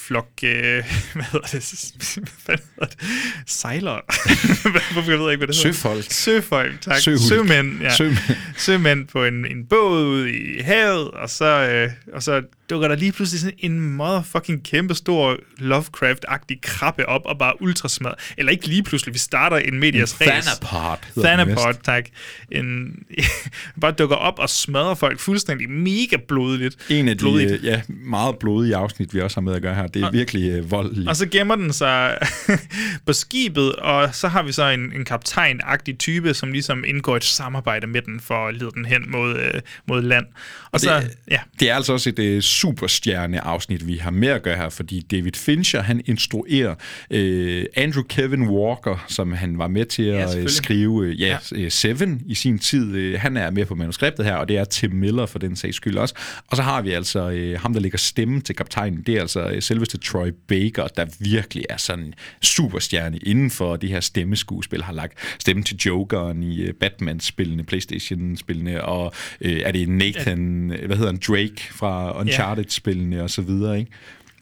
[0.06, 0.52] flok, øh,
[1.14, 2.98] hvad hedder det, hvad hedder det?
[3.46, 4.00] sejlere.
[4.92, 5.72] Hvorfor jeg ved ikke, hvad det hedder?
[5.72, 6.04] Søfolk.
[6.08, 6.98] Søfolk, tak.
[6.98, 7.28] Søhulk.
[7.28, 7.96] Sømænd, ja.
[7.96, 8.18] Sømænd.
[8.56, 12.42] Sømænd på en, en båd ude i havet, og så, øh, og så
[12.72, 18.12] dukker der lige pludselig sådan en motherfucking kæmpe stor Lovecraft-agtig krabbe op og bare ultrasmad.
[18.38, 20.44] Eller ikke lige pludselig, vi starter en medias En res.
[20.62, 22.04] Thanapod Thanapod, tak.
[22.52, 22.96] En,
[23.80, 26.76] bare dukker op og smadrer folk fuldstændig mega blodigt.
[26.88, 27.52] En af de blodigt.
[27.52, 30.12] øh, ja, meget blodige afsnit, vi også har med at gøre her, det er Og-
[30.12, 31.08] virkelig øh, voldeligt.
[31.08, 32.18] Og så gemmer den sig
[33.06, 37.24] på skibet, og så har vi så en, en kaptajn-agtig type, som ligesom indgår et
[37.24, 40.26] samarbejde med den for at lede den hen mod, øh, mod land.
[40.26, 44.28] Og, Og så, det- ja, Det er altså også et øh, superstjerne-afsnit, vi har med
[44.28, 46.74] at gøre her, fordi David Fincher, han instruerer
[47.10, 50.50] øh, Andrew Kevin Walker, som han var med til Ja, at øh, selvfølgelig.
[50.52, 51.68] skrive øh, ja, ja.
[51.68, 52.94] Seven i sin tid.
[52.94, 55.76] Øh, han er med på manuskriptet her, og det er Tim Miller for den sags
[55.76, 56.14] skyld også.
[56.46, 59.02] Og så har vi altså øh, ham, der lægger stemme til kaptajnen.
[59.06, 63.76] Det er altså øh, selveste Troy Baker, der virkelig er sådan en superstjerne inden for
[63.76, 64.82] det her stemmeskuespil.
[64.82, 70.96] Har lagt stemme til Jokeren i øh, Batman-spillene, Playstation-spillene, og øh, er det Nathan, hvad
[70.96, 73.90] hedder han, Drake fra Uncharted-spillene og så videre, ikke?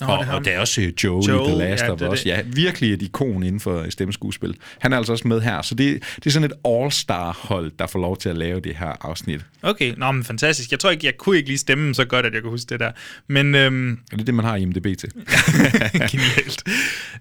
[0.00, 1.92] Nå, og, det er og der er også øh, Joel, Joel, i The Last ja,
[1.92, 2.26] of det Us.
[2.26, 4.56] Ja, virkelig et ikon inden for øh, stemmeskuespil.
[4.78, 7.98] Han er altså også med her, så det, det er sådan et all-star-hold, der får
[7.98, 9.40] lov til at lave det her afsnit.
[9.62, 9.94] okay.
[9.96, 10.70] Nå, men fantastisk.
[10.70, 12.80] Jeg tror ikke, jeg kunne ikke lige stemme så godt, at jeg kunne huske det
[12.80, 12.90] der.
[13.28, 15.10] Men øhm, Og det er det, man har i IMDb til.
[16.12, 16.62] Genialt.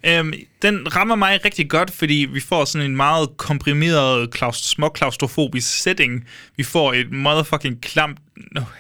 [0.06, 5.82] Øhm, den rammer mig rigtig godt, fordi vi får sådan en meget komprimeret, klaus- småklaustrofobisk
[5.82, 6.26] setting.
[6.58, 8.18] Vi får et motherfucking klamt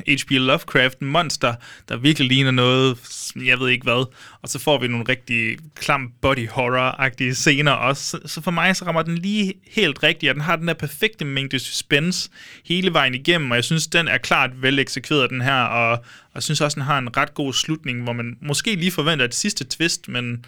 [0.08, 0.32] H.P.
[0.32, 1.54] Lovecraft monster,
[1.90, 2.98] der virkelig ligner noget,
[3.36, 4.06] jeg ved ikke hvad.
[4.42, 8.20] Og så får vi nogle rigtig klam body horror-agtige scener også.
[8.26, 11.26] Så, for mig så rammer den lige helt rigtigt, og den har den der perfekte
[11.26, 12.30] mængde suspense
[12.66, 16.36] hele vejen igennem, og jeg synes, den er klart vel eksekveret, den her, og, og
[16.36, 19.36] jeg synes også, den har en ret god slutning, hvor man måske lige forventer et
[19.36, 20.46] sidste twist, men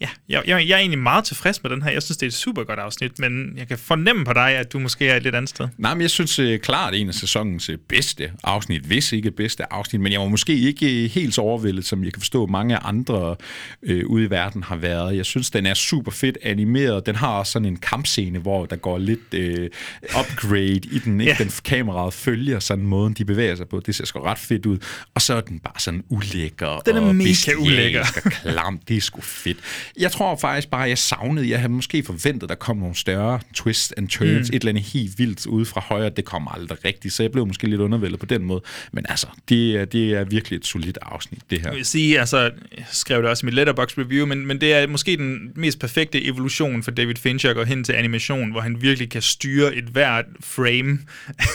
[0.00, 1.90] ja, jeg, jeg, jeg er egentlig meget tilfreds med den her.
[1.90, 4.72] Jeg synes, det er et super godt afsnit, men jeg kan fornemme på dig, at
[4.72, 5.68] du måske er et lidt andet sted.
[5.78, 9.72] Nej, men jeg synes øh, klart en af sæsonens øh, bedste afsnit, hvis ikke bedste
[9.72, 12.76] afsnit, men jeg var måske ikke øh, helt så overvældet, som jeg kan forstå, mange
[12.76, 13.36] andre
[13.82, 15.16] øh, ude i verden har været.
[15.16, 17.06] Jeg synes, den er super fedt animeret.
[17.06, 19.70] Den har også sådan en kampscene, hvor der går lidt øh,
[20.20, 21.20] upgrade i den.
[21.20, 21.32] Ikke?
[21.38, 21.44] Ja.
[21.44, 23.82] Den kameraet følger sådan måden, de bevæger sig på.
[23.86, 24.78] Det ser sgu ret fedt ud.
[25.14, 28.00] Og så er den bare sådan ulækker Den er og mega ulækker.
[28.24, 28.78] og klam.
[28.88, 29.58] Det er sgu fedt.
[29.98, 33.92] Jeg tror faktisk bare, jeg savnede, jeg havde måske forventet, der kom nogle større twists
[33.96, 34.36] and turns, Mm.
[34.38, 36.10] et eller andet helt vildt ude fra højre.
[36.10, 38.62] Det kommer aldrig rigtigt, så jeg blev måske lidt undervældet på den måde.
[38.92, 41.68] Men altså, det er, det er virkelig et solidt afsnit, det her.
[41.68, 42.38] Jeg vil sige, altså,
[42.76, 45.78] jeg skrev det også i mit Letterboxd review, men, men det er måske den mest
[45.78, 49.74] perfekte evolution for David Fincher at gå hen til animation, hvor han virkelig kan styre
[49.74, 50.98] et hvert frame,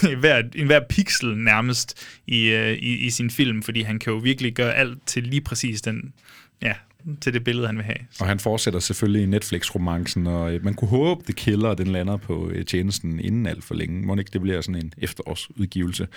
[0.11, 4.13] et hvert, en hver pixel nærmest i, øh, i, i sin film, fordi han kan
[4.13, 6.13] jo virkelig gøre alt til lige præcis den,
[6.61, 6.73] ja,
[7.21, 7.97] til det billede, han vil have.
[8.19, 12.17] Og han fortsætter selvfølgelig i Netflix-romancen, og øh, man kunne håbe, The Killer, den lander
[12.17, 14.05] på øh, tjenesten inden alt for længe.
[14.05, 16.07] Må ikke det bliver sådan en efterårsudgivelse.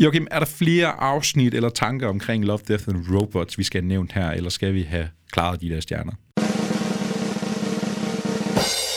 [0.00, 3.88] Joachim, er der flere afsnit eller tanker omkring Love, Death and Robots, vi skal have
[3.88, 6.12] nævnt her, eller skal vi have klaret de der stjerner?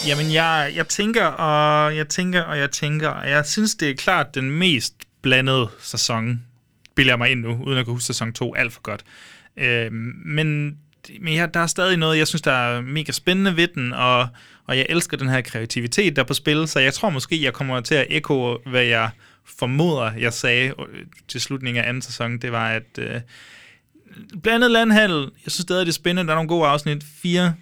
[0.07, 3.95] Jamen, jeg, jeg tænker, og jeg tænker, og jeg tænker, og jeg synes, det er
[3.95, 6.43] klart den mest blandede sæson,
[6.97, 9.03] jeg mig ind nu, uden at kunne huske sæson 2 alt for godt.
[9.57, 9.91] Øh,
[10.25, 10.77] men
[11.21, 14.27] men jeg, der er stadig noget, jeg synes, der er mega spændende ved den, og,
[14.65, 17.53] og jeg elsker den her kreativitet, der er på spil, så jeg tror måske, jeg
[17.53, 19.09] kommer til at ekko, hvad jeg
[19.45, 23.21] formoder, jeg sagde øh, til slutningen af anden sæson, det var, at øh,
[24.43, 27.53] blandet landhandel, jeg synes stadig, det er spændende, der er nogle gode afsnit, fire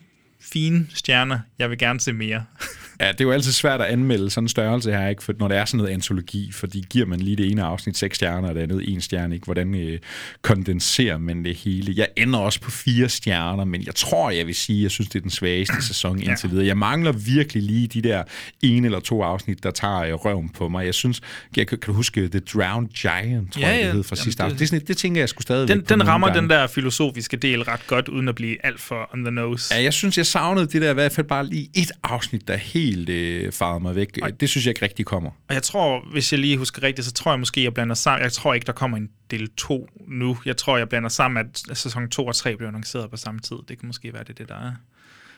[0.42, 2.46] fine stjerner, jeg vil gerne se mere.
[3.02, 5.24] Ja, det er jo altid svært at anmelde sådan en størrelse her, ikke?
[5.24, 8.16] For når det er sådan noget antologi, fordi giver man lige det ene afsnit seks
[8.16, 9.46] stjerner, og det andet en stjerne, ikke?
[9.46, 10.00] Hvordan øh,
[10.42, 11.94] kondenserer man det hele?
[11.98, 15.16] Jeg ender også på fire stjerner, men jeg tror, jeg vil sige, jeg synes, det
[15.20, 16.66] er den svageste sæson indtil videre.
[16.66, 18.24] Jeg mangler virkelig lige de der
[18.62, 20.86] en eller to afsnit, der tager øh, røven på mig.
[20.86, 21.22] Jeg synes,
[21.58, 24.24] jeg, kan, kan du huske The Drowned Giant, tror Ja, jeg, det hed fra Jamen,
[24.24, 24.60] sidste det- afsnit.
[24.60, 27.88] Det, sådan, det tænker jeg skulle stadig Den, den rammer den der filosofiske del ret
[27.88, 29.76] godt, uden at blive alt for on the nose.
[29.76, 32.56] Ja, jeg synes, jeg savnede det der i hvert fald bare lige et afsnit, der
[32.56, 34.20] helt øh, farede mig væk.
[34.40, 35.32] Det synes jeg ikke rigtig kommer.
[35.50, 38.24] Og jeg tror, hvis jeg lige husker rigtigt, så tror jeg måske, jeg blander sammen.
[38.24, 40.38] Jeg tror ikke, der kommer en del 2 nu.
[40.46, 43.58] Jeg tror, jeg blander sammen, at sæson 2 og 3 bliver annonceret på samme tid.
[43.68, 44.72] Det kan måske være det, det der er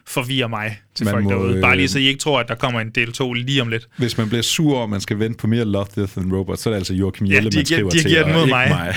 [0.07, 1.61] forvirrer mig til Man folk må, derude.
[1.61, 3.67] Bare lige øh, så I ikke tror, at der kommer en del 2 lige om
[3.67, 3.87] lidt.
[3.97, 6.69] Hvis man bliver sur, og man skal vente på mere Love, Death and Robots, så
[6.69, 8.09] er det altså Joachim Ja, Jelle, de man skriver de til.
[8.09, 8.95] giver den og mod ikke mig.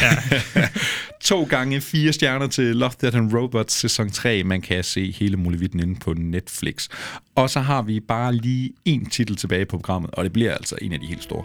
[1.24, 4.44] to gange fire stjerner til Love, Death and Robots sæson 3.
[4.44, 6.88] Man kan se hele muligheden inde på Netflix.
[7.34, 10.76] Og så har vi bare lige en titel tilbage på programmet, og det bliver altså
[10.82, 11.44] en af de helt store.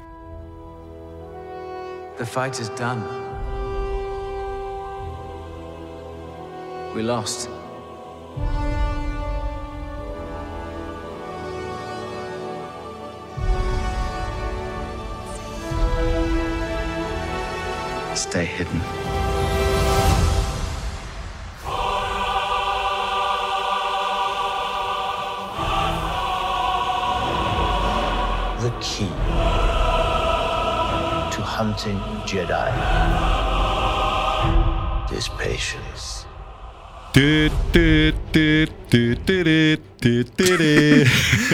[2.17, 3.01] The fight is done.
[6.95, 7.49] We lost.
[18.15, 18.81] Stay hidden.
[28.59, 29.07] The key
[31.31, 32.67] to hunting Jedi
[35.17, 36.27] is patience.
[37.13, 41.05] Du, du, du, du, du, du, du, du, du.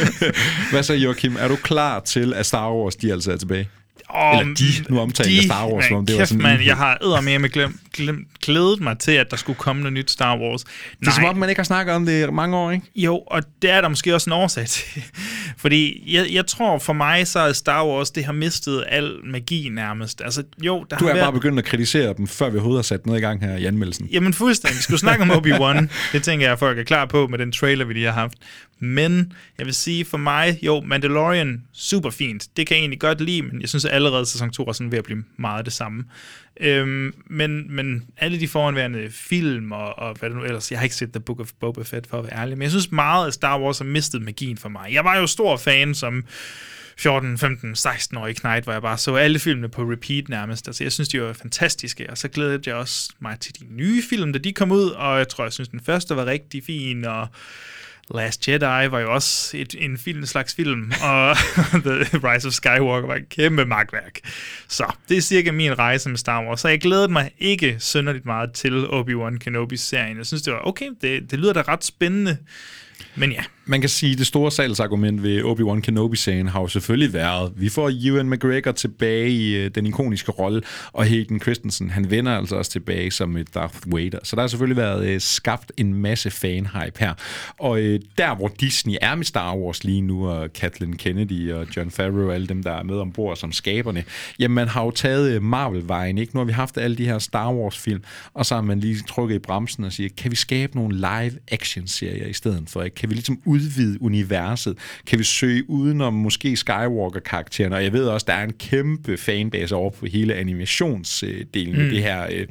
[0.72, 1.36] Hvad så, Joachim?
[1.40, 3.70] Er du klar til, at Star Wars de altså er tilbage?
[4.10, 6.58] Om Eller de, nu omtaler jeg Star Wars, som om det var kæft, sådan en
[6.58, 10.12] man, jeg har eddermame glem, glem, glædet mig til, at der skulle komme noget nyt
[10.12, 10.64] Star Wars.
[11.00, 12.86] Det er som om, man ikke har snakket om det i mange år, ikke?
[12.96, 15.02] Jo, og det er der måske også en årsag til.
[15.58, 19.70] Fordi jeg, jeg tror for mig, så er Star Wars, det har mistet al magi
[19.72, 20.22] nærmest.
[20.22, 21.26] Altså, jo, der Du har er været...
[21.26, 23.66] bare begyndt at kritisere dem, før vi overhovedet har sat noget i gang her i
[23.66, 24.08] anmeldelsen.
[24.12, 24.78] Jamen fuldstændig.
[24.78, 25.88] Vi skulle snakke om Obi-Wan.
[26.14, 28.34] Det tænker jeg, at folk er klar på med den trailer, vi lige har haft.
[28.80, 32.48] Men jeg vil sige, for mig, jo, Mandalorian, super fint.
[32.58, 34.92] Det kan jeg egentlig godt lide, men jeg synes at allerede sæson 2 er sådan
[34.92, 36.04] ved at blive meget det samme.
[36.60, 40.84] Øhm, men, men alle de foranværende film og, og hvad det nu ellers, jeg har
[40.84, 43.28] ikke set The Book of Boba Fett for at være ærlig, men jeg synes meget,
[43.28, 44.94] at Star Wars har mistet magien for mig.
[44.94, 46.26] Jeg var jo stor fan som
[46.98, 50.68] 14, 15, 16-årig knægt, hvor jeg bare så alle filmene på repeat nærmest.
[50.68, 54.04] Altså, jeg synes, de var fantastiske, og så glædede jeg også mig til de nye
[54.10, 57.06] film, da de kom ud, og jeg tror, jeg synes, den første var rigtig fin,
[57.06, 57.28] og
[58.16, 61.36] Last Jedi var jo også et, en film, en slags film, og
[61.86, 64.20] The Rise of Skywalker var et kæmpe magtværk.
[64.68, 66.60] Så det er cirka min rejse med Star Wars.
[66.60, 70.18] Så jeg glædede mig ikke synderligt meget til Obi-Wan Kenobi-serien.
[70.18, 72.38] Jeg synes, det var okay, det, det lyder da ret spændende.
[73.16, 77.14] Men ja, man kan sige, at det store salgsargument ved Obi-Wan Kenobi-sagen har jo selvfølgelig
[77.14, 80.62] været, vi får Ewan McGregor tilbage i øh, den ikoniske rolle,
[80.94, 84.20] og Hayden Christensen, han vender altså også tilbage som øh, Darth Vader.
[84.24, 87.14] Så der har selvfølgelig været øh, skabt en masse fan-hype her.
[87.60, 91.68] Og øh, der, hvor Disney er med Star Wars lige nu, og Kathleen Kennedy og
[91.78, 94.04] John Favreau, alle dem, der er med ombord som skaberne,
[94.40, 96.36] jamen man har jo taget øh, Marvel-vejen, ikke?
[96.36, 98.04] Nu har vi haft alle de her Star Wars-film,
[98.34, 102.28] og så har man lige trykket i bremsen og siger, kan vi skabe nogle live-action-serier
[102.28, 102.84] i stedet for?
[102.84, 102.96] Ikke?
[102.96, 104.78] Kan vi ligesom udvide universet?
[105.08, 107.74] Kan vi søge udenom måske Skywalker-karakteren?
[107.74, 111.82] Og jeg ved også, der er en kæmpe fanbase over på hele animationsdelen mm.
[111.82, 112.48] med det her øh,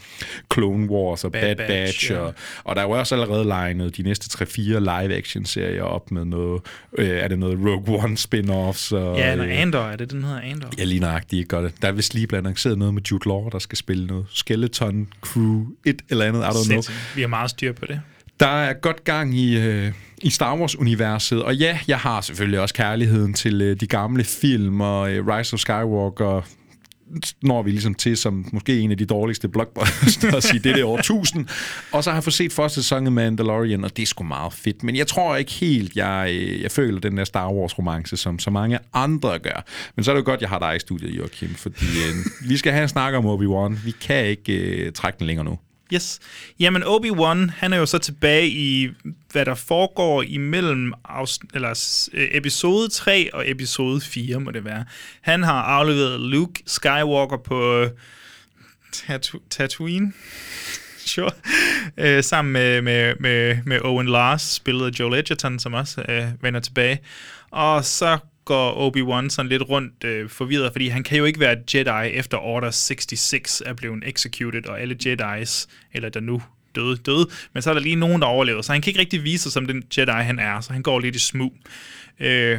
[0.55, 2.13] Clone Wars og Bad, Bad Batch, Batch.
[2.13, 2.19] ja.
[2.19, 2.35] Og,
[2.65, 6.63] og der er jo også allerede legnet de næste 3-4 live-action-serier op med noget,
[6.99, 8.95] øh, er det noget Rogue One spin-offs?
[8.95, 10.69] Og, ja eller øh, Andor, er det den hedder Andor?
[10.79, 11.83] Ja, lige nøjagtigt, ikke godt.
[11.83, 15.09] Der er vist lige blevet annonceret noget med Jude Law, der skal spille noget Skeleton
[15.21, 16.63] Crew, et eller andet, I don't know.
[16.63, 17.17] Sindssygt.
[17.17, 18.01] Vi har meget styr på det.
[18.41, 19.93] Der er godt gang i, øh,
[20.23, 24.81] i Star Wars-universet, og ja, jeg har selvfølgelig også kærligheden til øh, de gamle film,
[24.81, 26.43] og øh, Rise of Skywalker
[27.43, 31.47] når vi ligesom til som måske en af de dårligste blockbusters i dette årtusind.
[31.93, 34.53] Og så har jeg fået set første sæson af Mandalorian, og det er sgu meget
[34.53, 34.83] fedt.
[34.83, 38.51] Men jeg tror ikke helt, jeg, øh, jeg føler den der Star Wars-romance, som så
[38.51, 39.65] mange andre gør.
[39.97, 42.57] Men så er det jo godt, jeg har dig i studiet, Joachim, fordi øh, vi
[42.57, 43.85] skal have en snak om Obi-Wan.
[43.85, 45.59] Vi kan ikke øh, trække den længere nu.
[45.93, 46.21] Yes.
[46.61, 48.89] Jamen, Obi-Wan, han er jo så tilbage i,
[49.33, 54.85] hvad der foregår imellem afs- eller, øh, episode 3 og episode 4, må det være.
[55.21, 57.91] Han har afleveret Luke Skywalker på øh,
[58.93, 60.13] Tatu- Tatooine,
[61.07, 61.31] sure,
[61.97, 66.25] øh, sammen med, med, med, med Owen Lars, spillet af Joel Edgerton, som også øh,
[66.43, 66.99] vender tilbage.
[67.51, 71.57] Og så går Obi-Wan sådan lidt rundt øh, forvirret, fordi han kan jo ikke være
[71.75, 76.43] Jedi efter Order 66 er blevet executed, og alle Jedi's, eller der nu
[76.75, 79.25] døde, døde, men så er der lige nogen, der overlever, så han kan ikke rigtig
[79.25, 81.53] vise sig som den Jedi, han er, så han går lidt i smug.
[82.21, 82.59] Øh,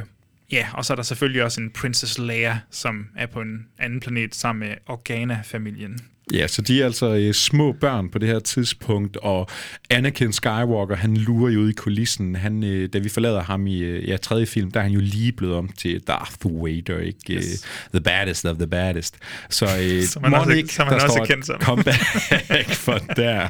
[0.52, 4.00] ja, og så er der selvfølgelig også en Princess Leia, som er på en anden
[4.00, 6.00] planet sammen med Organa-familien.
[6.34, 9.50] Ja, så de er altså øh, små børn på det her tidspunkt, og
[9.90, 12.36] Anakin Skywalker, han lurer jo ud i kulissen.
[12.36, 15.00] Han, øh, da vi forlader ham i øh, ja, tredje film, der er han jo
[15.00, 17.34] lige blevet om til Darth Vader, ikke?
[17.34, 17.66] Yes.
[17.94, 19.16] The baddest of the baddest.
[19.50, 21.62] Så, øh, som han også, ikke, som han også er kendt som.
[21.62, 23.48] Comeback for der.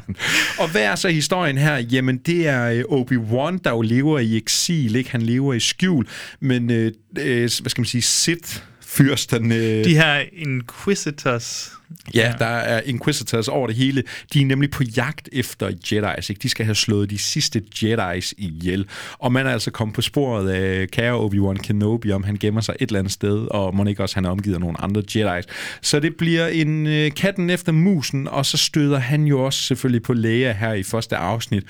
[0.58, 1.76] Og hvad er så historien her?
[1.76, 5.10] Jamen, det er øh, Obi-Wan, der jo lever i eksil, ikke?
[5.10, 6.08] Han lever i skjul,
[6.40, 9.84] men, øh, øh, hvad skal man sige, Sith fyrsterne...
[9.84, 11.77] De her Inquisitors...
[12.14, 14.02] Ja, der er Inquisitors over det hele.
[14.32, 16.26] De er nemlig på jagt efter Jedi's.
[16.30, 16.40] Ikke?
[16.42, 18.86] De skal have slået de sidste Jedi's ihjel.
[19.18, 22.74] Og man er altså kommet på sporet af kære Obi-Wan Kenobi, om han gemmer sig
[22.80, 25.44] et eller andet sted, og må ikke også han er omgivet af nogle andre Jedi's.
[25.82, 30.02] Så det bliver en uh, katten efter musen, og så støder han jo også selvfølgelig
[30.02, 31.64] på Leia her i første afsnit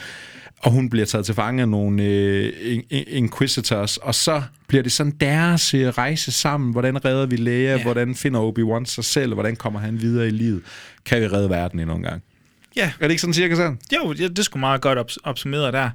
[0.60, 2.52] og hun bliver taget til fange af nogle øh,
[2.90, 6.72] Inquisitors, og så bliver det sådan deres øh, rejse sammen.
[6.72, 7.76] Hvordan redder vi Leia?
[7.76, 7.82] Ja.
[7.82, 9.34] Hvordan finder Obi-Wan sig selv?
[9.34, 10.62] Hvordan kommer han videre i livet?
[11.04, 12.22] Kan vi redde verden endnu en gang?
[12.76, 12.92] Ja.
[13.00, 13.78] Er det ikke sådan cirka sådan?
[13.96, 15.90] Jo, det skulle meget godt op- opsummeret der.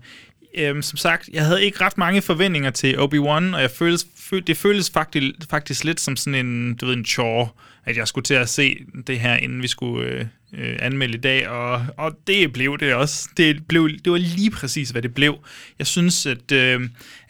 [0.57, 4.43] Øhm, som sagt, jeg havde ikke ret mange forventninger til Obi-Wan, og jeg føles, føl,
[4.47, 7.47] det føles faktisk, faktisk lidt som sådan en, du ved, en chore,
[7.85, 8.77] at jeg skulle til at se
[9.07, 10.25] det her, inden vi skulle øh,
[10.57, 13.29] øh, anmelde i dag, og, og det blev det også.
[13.37, 15.37] Det, blev, det var lige præcis, hvad det blev.
[15.79, 16.81] Jeg synes, at, øh,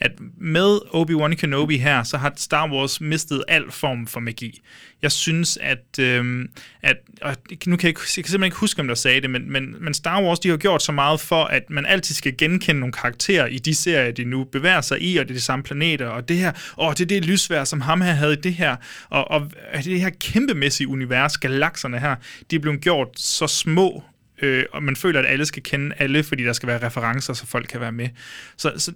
[0.03, 4.61] at med Obi-Wan Kenobi her, så har Star Wars mistet al form for magi.
[5.01, 6.45] Jeg synes, at, øh,
[6.81, 7.35] at og
[7.65, 9.93] nu kan jeg, jeg kan simpelthen ikke huske, om der sagde det, men, men, men
[9.93, 13.45] Star Wars, de har gjort så meget for, at man altid skal genkende nogle karakterer
[13.45, 16.30] i de serier, de nu bevæger sig i, og det er de samme planeter, og
[16.30, 18.75] det her, åh, det er det lysvær, som ham her havde i det her,
[19.09, 19.51] og, og
[19.84, 22.15] det her kæmpemæssige univers, galakserne her,
[22.51, 24.03] de er blevet gjort så små,
[24.41, 27.47] øh, og man føler, at alle skal kende alle, fordi der skal være referencer, så
[27.47, 28.09] folk kan være med.
[28.57, 28.91] Så, så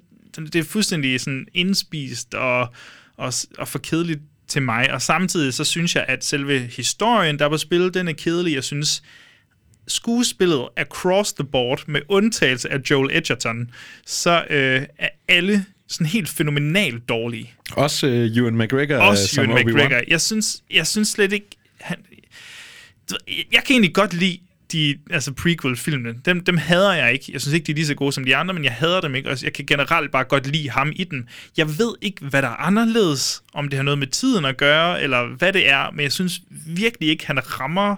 [0.45, 2.73] det er fuldstændig sådan indspist og,
[3.17, 7.45] og, og for kedeligt til mig, og samtidig så synes jeg, at selve historien, der
[7.45, 8.53] var spillet, den er kedelig.
[8.53, 9.03] Jeg synes,
[9.87, 13.71] skuespillet across the board, med undtagelse af Joel Edgerton,
[14.05, 17.53] så øh, er alle sådan helt fænomenalt dårlige.
[17.71, 19.65] Også uh, Ewan McGregor Også Ewan.
[19.65, 20.01] McGregor.
[20.07, 21.49] Jeg synes, jeg synes slet ikke...
[21.81, 21.97] Han,
[23.27, 24.39] jeg kan egentlig godt lide
[24.71, 26.15] de altså prequel-filmene.
[26.25, 27.25] Dem, dem hader jeg ikke.
[27.33, 29.15] Jeg synes ikke, de er lige så gode som de andre, men jeg hader dem
[29.15, 29.29] ikke.
[29.29, 31.27] Og jeg kan generelt bare godt lide ham i dem.
[31.57, 35.01] Jeg ved ikke, hvad der er anderledes, om det har noget med tiden at gøre,
[35.01, 37.95] eller hvad det er, men jeg synes virkelig ikke, han rammer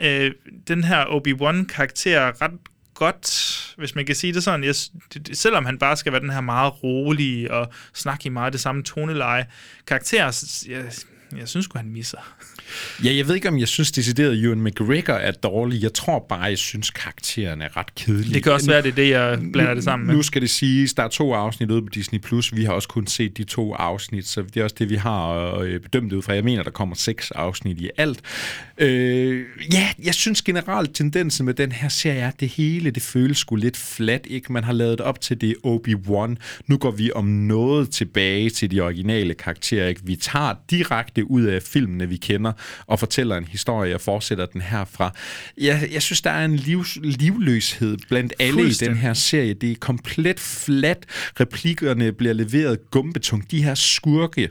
[0.00, 0.32] øh,
[0.68, 2.52] den her Obi-Wan-karakter ret
[2.94, 4.64] godt, hvis man kan sige det sådan.
[4.64, 4.74] Jeg,
[5.14, 8.60] det, selvom han bare skal være den her meget rolige og snakke i meget det
[8.60, 9.46] samme toneleje
[9.86, 10.24] karakter,
[10.68, 10.84] jeg,
[11.38, 12.36] jeg synes godt han misser.
[13.04, 15.82] Ja, jeg ved ikke, om jeg synes decideret, Ewan McGregor er dårlig.
[15.82, 18.34] Jeg tror bare, jeg synes, karakteren er ret kedelig.
[18.34, 20.14] Det kan også være, det er det, jeg blander det sammen med.
[20.14, 22.18] Nu skal det siges, der er to afsnit ude på Disney+.
[22.18, 22.56] Plus.
[22.56, 25.54] Vi har også kun set de to afsnit, så det er også det, vi har
[25.58, 26.32] øh, bedømt ud fra.
[26.34, 28.20] Jeg mener, der kommer seks afsnit i alt.
[28.78, 33.02] Øh, ja, jeg synes generelt, tendensen med den her serie er, at det hele, det
[33.02, 34.52] føles sgu lidt flat, ikke?
[34.52, 36.34] Man har lavet det op til det Obi-Wan.
[36.66, 40.00] Nu går vi om noget tilbage til de originale karakterer, ikke?
[40.04, 42.52] Vi tager direkte ud af filmene, vi kender,
[42.86, 45.14] og fortæller en historie og fortsætter den herfra.
[45.58, 49.54] Jeg, jeg synes, der er en livs, livløshed blandt alle i den her serie.
[49.54, 51.06] Det er komplet flat.
[51.40, 53.50] Replikkerne bliver leveret gumbetung.
[53.50, 54.48] De her skurke.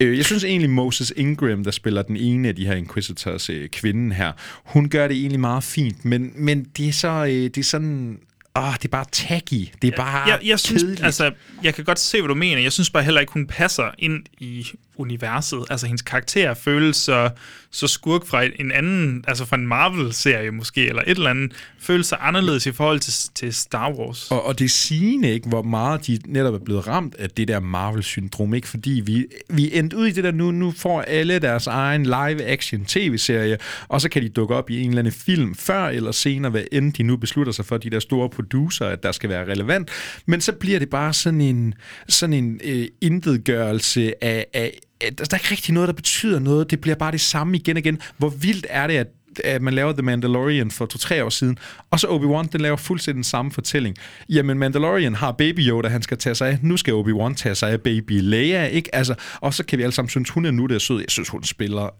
[0.00, 3.68] Øh, Jeg synes egentlig, Moses Ingram, der spiller den ene af de her Inquisitors, øh,
[3.68, 4.32] kvinden her,
[4.64, 8.18] hun gør det egentlig meget fint, men, men det er så, øh, det er sådan,
[8.56, 9.68] åh, det er bare tacky.
[9.82, 11.04] Det er bare jeg, jeg synes, kedeligt.
[11.04, 12.62] altså, jeg kan godt se, hvad du mener.
[12.62, 14.66] Jeg synes bare heller ikke, hun passer ind i
[14.98, 15.64] universet.
[15.70, 17.30] Altså, hendes karakter føles så,
[17.70, 22.06] så skurk fra en anden, altså fra en Marvel-serie måske, eller et eller andet, føles
[22.06, 24.30] så anderledes i forhold til, til Star Wars.
[24.30, 27.60] Og, og det sigende ikke, hvor meget de netop er blevet ramt af det der
[27.60, 28.68] Marvel-syndrom, ikke?
[28.68, 32.02] Fordi vi, vi er endt ud i det der nu, nu får alle deres egen
[32.02, 33.58] live-action tv-serie,
[33.88, 36.64] og så kan de dukke op i en eller anden film før eller senere, hvad
[36.72, 39.90] end de nu beslutter sig for, de der store producer, at der skal være relevant.
[40.26, 41.74] Men så bliver det bare sådan en,
[42.08, 46.70] sådan en øh, intetgørelse af, af at der er ikke rigtig noget, der betyder noget.
[46.70, 47.98] Det bliver bare det samme igen og igen.
[48.18, 49.06] Hvor vildt er det, at
[49.44, 51.58] at man laver The Mandalorian for to-tre år siden,
[51.90, 53.96] og så Obi-Wan, den laver fuldstændig den samme fortælling.
[54.28, 56.58] Jamen, Mandalorian har Baby Yoda, han skal tage sig af.
[56.62, 58.94] Nu skal Obi-Wan tage sig af Baby Leia, ikke?
[58.94, 60.98] Altså, og så kan vi alle sammen synes, hun er nu der sød.
[61.00, 61.82] Jeg synes, hun spiller...
[61.82, 61.90] Åh,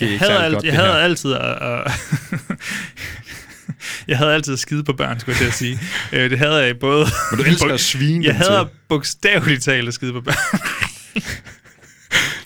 [0.00, 0.94] det er jeg ikke havde, alt, godt, jeg havde her.
[0.94, 1.40] altid at
[4.08, 5.78] jeg havde altid at skide på børn, skulle jeg til at sige.
[6.12, 7.06] Øh, det havde jeg både...
[7.30, 10.60] Men du elsker at svine Jeg havde bogstaveligt talt at skide på børn.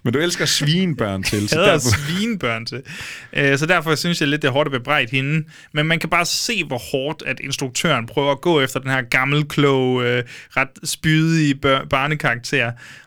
[0.04, 1.88] Men du elsker svinebørn til, så hader derfor...
[2.06, 2.82] svinebørn til.
[3.32, 5.44] Øh, så derfor synes jeg lidt, det er hårdt at bebrejde hende.
[5.72, 9.02] Men man kan bare se, hvor hårdt, at instruktøren prøver at gå efter den her
[9.02, 10.22] gammelkloge, øh,
[10.56, 12.66] ret spydige bør- barnekarakter.
[12.66, 13.03] Og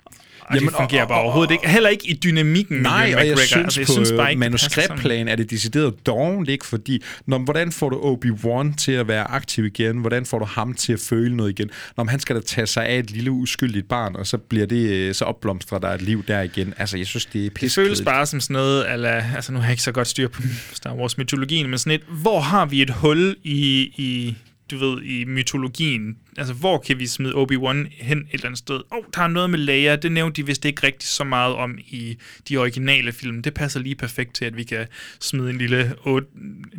[0.56, 1.70] Jamen, det fungerer og, bare overhovedet ikke.
[1.70, 3.46] Heller ikke i dynamikken Nej, med og jeg McGregor.
[3.46, 6.66] synes, altså, jeg på synes bare ikke, det manuskriptplan er det decideret dårligt, ikke?
[6.66, 9.98] Fordi, når, hvordan får du Obi-Wan til at være aktiv igen?
[9.98, 11.70] Hvordan får du ham til at føle noget igen?
[11.98, 14.90] Når han skal da tage sig af et lille uskyldigt barn, og så bliver det,
[14.90, 16.74] øh, så opblomstrer der et liv der igen.
[16.78, 17.88] Altså, jeg synes, det er Det piskeligt.
[17.88, 20.42] føles bare som sådan noget, ala, altså nu har jeg ikke så godt styr på
[20.74, 24.36] Star Wars mytologien, men sådan et, hvor har vi et hul i, i
[24.72, 26.18] du ved, i mytologien?
[26.38, 28.76] Altså, hvor kan vi smide Obi-Wan hen et eller andet sted?
[28.76, 31.56] Åh, oh, der er noget med Leia, det nævnte de vist ikke rigtig så meget
[31.56, 32.18] om i
[32.50, 33.42] de originale film.
[33.42, 34.88] Det passer lige perfekt til, at vi kan
[35.22, 36.28] smide en lille 8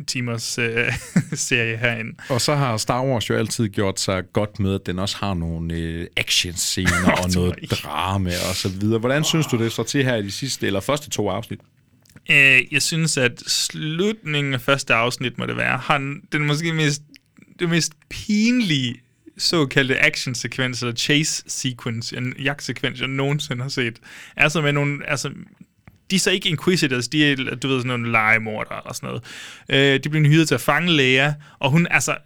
[0.07, 0.93] timers øh,
[1.33, 2.13] serie herind.
[2.29, 5.33] Og så har Star Wars jo altid gjort sig godt med, at den også har
[5.33, 8.99] nogle øh, actionscener og noget drama og så videre.
[8.99, 11.59] Hvordan synes du, det står til her i de sidste, eller første to afsnit?
[12.31, 16.73] Øh, jeg synes, at slutningen af første afsnit må det være, har den- den måske
[16.73, 17.01] mest,
[17.59, 19.01] det mest pinlige
[19.37, 23.99] såkaldte action-sekvens, eller chase-sequence, en jagtsekvens, jeg nogensinde har set.
[24.37, 25.29] Altså med nogle, altså,
[26.11, 29.23] de er så ikke Inquisitors, de er, du ved, sådan nogle legemorder eller sådan noget.
[29.69, 32.17] Øh, de bliver hyret til at fange Leia, og hun, altså,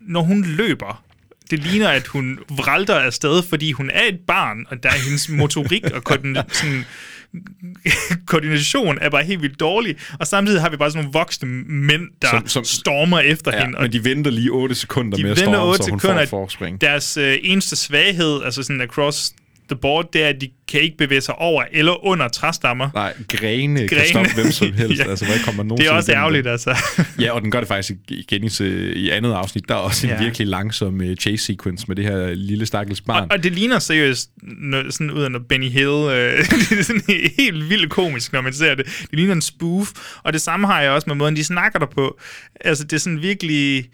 [0.00, 1.04] når hun løber,
[1.50, 5.28] det ligner, at hun vralter afsted, fordi hun er et barn, og der er hendes
[5.28, 6.84] motorik og sådan,
[8.26, 12.02] koordination er bare helt vildt dårlig, og samtidig har vi bare sådan nogle voksne mænd,
[12.22, 13.78] der som, Som- stormer efter Ja, hende.
[13.80, 16.26] men de venter lige 8 sekunder de med at storme, 8 så hun sekunder.
[16.26, 16.80] får forspring.
[16.80, 19.32] Deres øh, eneste svaghed, altså sådan across
[19.74, 22.90] the board, det er, at de kan ikke bevæge sig over eller under træstammer.
[22.94, 23.88] Nej, grene, grene.
[23.88, 24.98] kan stoppe hvem som helst.
[25.04, 25.10] Ja.
[25.10, 26.76] altså, hvad kommer nogen Det er også ærgerligt, altså.
[27.20, 28.62] Ja, og den gør det faktisk igen i,
[28.92, 29.68] i andet afsnit.
[29.68, 30.18] Der er også en Ja.
[30.22, 33.22] virkelig langsom uh, chase sequence med det her lille stakkels barn.
[33.22, 35.86] Og, og det ligner seriøst noget, sådan ud af noget Benny Hill.
[35.88, 36.38] Øh,
[36.70, 37.02] det er sådan
[37.38, 38.86] helt vildt komisk, når man ser det.
[38.86, 39.88] Det ligner en spoof.
[40.22, 42.18] Og det samme har jeg også med måden, de snakker der på.
[42.60, 43.84] Altså, det er sådan virkelig...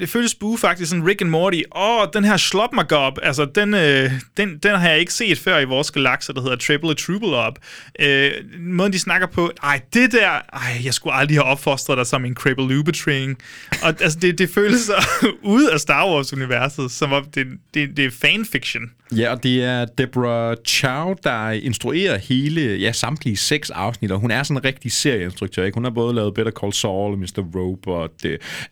[0.00, 1.60] Det føles Boo faktisk, sådan Rick and Morty.
[1.76, 3.18] Åh, den her slop mig op.
[3.22, 6.56] altså den, øh, den, den har jeg ikke set før i vores galakse, der hedder
[6.56, 7.58] Triple Trouble Up.
[8.00, 12.06] Øh, måden de snakker på, ej, det der, ej, jeg skulle aldrig have opfostret dig
[12.06, 13.38] som en Cribble Lubetring.
[13.82, 15.06] Og altså, det, det føles så
[15.42, 18.90] ude af Star Wars-universet, som om det, det, det er fanfiction.
[19.16, 24.30] Ja, og det er Deborah Chow, der instruerer hele, ja, samtlige seks afsnit, og hun
[24.30, 25.74] er sådan en rigtig serieinstruktør, ikke?
[25.76, 27.44] Hun har både lavet Better Call Saul, Mr.
[27.56, 28.10] Robot,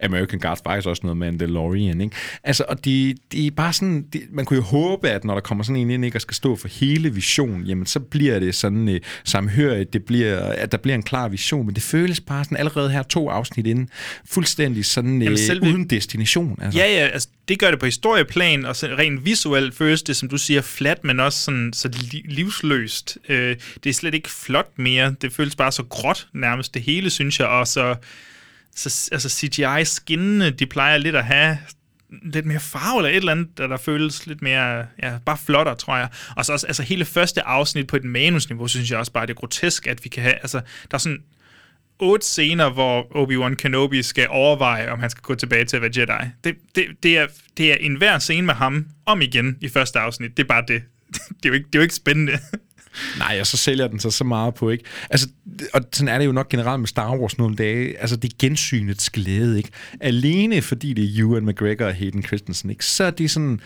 [0.00, 2.16] American Gods, faktisk også noget Mandalorian, ikke?
[2.44, 5.40] Altså, og de, de er bare sådan, de, man kunne jo håbe, at når der
[5.40, 8.54] kommer sådan en ind, ikke, og skal stå for hele visionen, jamen, så bliver det
[8.54, 8.94] sådan uh,
[9.24, 12.90] samhørigt, det bliver, at der bliver en klar vision, men det føles bare sådan allerede
[12.90, 13.88] her to afsnit inden,
[14.24, 16.58] fuldstændig sådan uh, Jamen, selve- uden destination.
[16.62, 16.78] Altså.
[16.80, 20.39] Ja, ja, altså, det gør det på historieplan, og rent visuelt føles det, som du
[20.39, 23.19] siger, flat, men også sådan, så li- livsløst.
[23.28, 25.15] Øh, det er slet ikke flot mere.
[25.20, 27.94] Det føles bare så gråt nærmest det hele, synes jeg, og så,
[28.77, 31.59] så altså CGI-skinnene, de plejer lidt at have
[32.23, 35.74] lidt mere farve eller et eller andet, der, der føles lidt mere, ja, bare flottere,
[35.77, 36.09] tror jeg.
[36.36, 39.31] Og så også, altså hele første afsnit på et manusniveau, synes jeg også bare, det
[39.31, 41.23] er grotesk, at vi kan have, altså, der er sådan
[42.01, 45.90] otte scener, hvor Obi-Wan Kenobi skal overveje, om han skal gå tilbage til at være
[45.97, 46.31] Jedi.
[46.44, 50.36] Det, det, det, er, det er enhver scene med ham om igen i første afsnit.
[50.36, 50.82] Det er bare det.
[51.43, 52.39] Det er jo ikke, det er jo ikke spændende.
[53.18, 54.85] Nej, og så sælger den sig så meget på, ikke?
[55.10, 55.28] Altså,
[55.72, 57.98] og sådan er det jo nok generelt med Star Wars nogle dage.
[57.98, 59.70] Altså, det er gensynets glæde, ikke?
[60.01, 62.85] Alene fordi det er Ewan McGregor og Hayden Christensen, ikke?
[62.85, 63.60] Så er det sådan...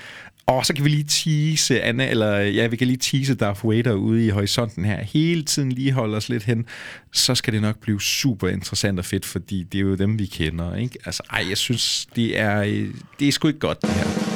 [0.46, 3.92] Og så kan vi lige tease Anna, eller ja, vi kan lige tease Darth Vader
[3.92, 5.02] ude i horisonten her.
[5.02, 6.66] Hele tiden lige holde os lidt hen.
[7.12, 10.26] Så skal det nok blive super interessant og fedt, fordi det er jo dem, vi
[10.26, 10.98] kender, ikke?
[11.04, 12.88] Altså, ej, jeg synes, det er, øh,
[13.20, 14.34] det er sgu ikke godt, det her.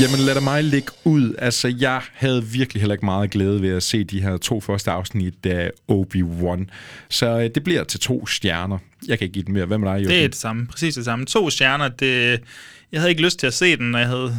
[0.00, 1.34] Jamen lad mig lægge ud.
[1.38, 4.90] Altså, jeg havde virkelig heller ikke meget glæde ved at se de her to første
[4.90, 6.64] afsnit af Obi-Wan.
[7.08, 8.78] Så øh, det bliver til to stjerner.
[9.08, 9.66] Jeg kan ikke give den mere.
[9.66, 10.08] Hvad med dig, Joachim?
[10.08, 10.66] Det er det samme.
[10.66, 11.26] Præcis det samme.
[11.26, 11.88] To stjerner.
[11.88, 12.40] Det,
[12.92, 14.36] jeg havde ikke lyst til at se den, og jeg havde...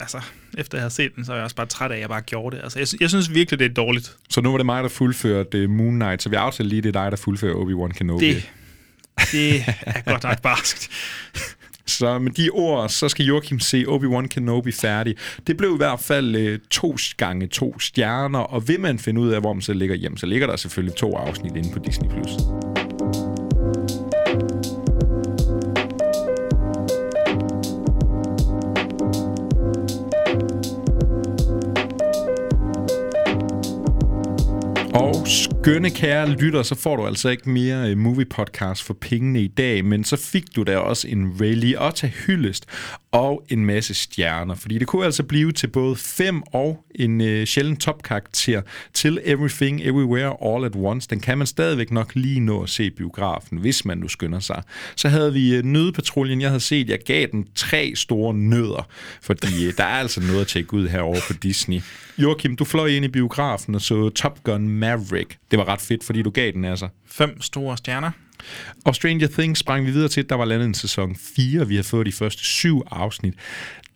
[0.00, 0.20] Altså,
[0.58, 2.20] efter jeg havde set den, så er jeg også bare træt af, at jeg bare
[2.20, 2.62] gjorde det.
[2.62, 4.16] Altså, jeg, jeg synes virkelig, det er dårligt.
[4.30, 6.96] Så nu var det mig, der fuldførte uh, Moon Knight, så vi aftalte lige, det
[6.96, 8.28] er dig, der fuldfører Obi-Wan Kenobi.
[8.28, 8.50] Det,
[9.32, 9.56] det
[9.86, 10.88] er godt nok barskt.
[11.88, 15.16] Så med de ord, så skal Joachim se Obi-Wan Kenobi færdig.
[15.46, 19.30] Det blev i hvert fald øh, to gange to stjerner, og vil man finde ud
[19.30, 22.08] af, hvor man så ligger hjem, så ligger der selvfølgelig to afsnit inde på Disney+.
[22.08, 22.30] Plus.
[34.96, 39.42] Og skønne kære lytter, så får du altså ikke mere øh, movie podcast for pengene
[39.42, 42.66] i dag, men så fik du da også en Ray Liotta hyldest
[43.16, 47.46] og en masse stjerner, fordi det kunne altså blive til både fem og en øh,
[47.46, 48.62] sjælden topkarakter
[48.94, 51.08] til Everything Everywhere All at Once.
[51.10, 54.40] Den kan man stadigvæk nok lige nå at se i biografen, hvis man nu skynder
[54.40, 54.62] sig.
[54.96, 58.88] Så havde vi øh, Nødepatruljen, jeg havde set, jeg gav den tre store nødder,
[59.22, 61.80] fordi øh, der er altså noget at tjekke ud herovre på Disney.
[62.18, 65.38] Joachim, du fløj ind i biografen og så Top Gun Maverick.
[65.50, 66.88] Det var ret fedt, fordi du gav den altså.
[67.06, 68.10] Fem store stjerner.
[68.84, 71.68] Og Stranger Things sprang vi videre til, der var landet en sæson 4.
[71.68, 73.34] Vi har fået de første syv afsnit.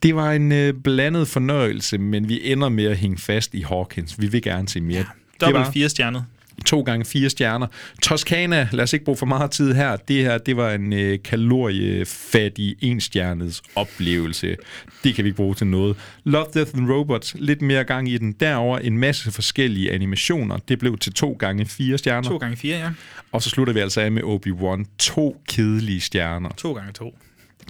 [0.02, 4.20] Det var en øh, blandet fornøjelse, men vi ender med at hænge fast i Hawkins.
[4.20, 4.98] Vi vil gerne se mere.
[5.40, 6.24] Ja, dobbelt fire stjernet
[6.64, 7.66] to gange fire stjerner.
[8.02, 9.96] Toscana, lad os ikke bruge for meget tid her.
[9.96, 14.56] Det her, det var en øh, kaloriefattig enstjernet oplevelse.
[15.04, 15.96] Det kan vi ikke bruge til noget.
[16.24, 18.32] Love, Death and Robots, lidt mere gang i den.
[18.32, 20.58] Derover en masse forskellige animationer.
[20.68, 22.28] Det blev til to gange fire stjerner.
[22.28, 22.90] To gange fire, ja.
[23.32, 24.96] Og så slutter vi altså af med Obi-Wan.
[24.98, 26.48] To kedelige stjerner.
[26.56, 27.18] To gange to.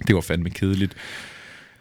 [0.07, 0.95] Det var fandme kedeligt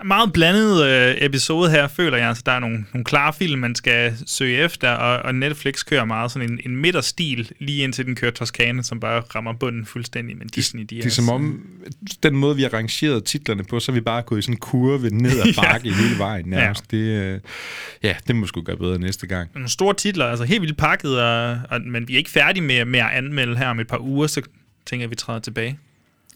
[0.04, 2.28] meget blandet øh, episode her, føler jeg.
[2.28, 6.04] Altså, der er nogle, nogle klare film, man skal søge efter, og, og Netflix kører
[6.04, 10.38] meget sådan en, en midterstil, lige indtil den kører Toscane, som bare rammer bunden fuldstændig.
[10.38, 11.66] Men Disney, de det, det er som om,
[12.22, 14.58] den måde, vi har rangeret titlerne på, så er vi bare gået i sådan en
[14.58, 15.94] kurve ned ad bakke ja.
[15.94, 16.92] hele vejen nærmest.
[16.92, 16.96] Ja.
[16.96, 17.40] Det, øh,
[18.02, 19.50] ja, det må sgu gøre bedre næste gang.
[19.54, 22.84] Nogle store titler, altså helt vildt pakket, og, og, men vi er ikke færdige med,
[22.84, 24.42] med at anmelde her om et par uger, så
[24.86, 25.78] tænker jeg, at vi træder tilbage.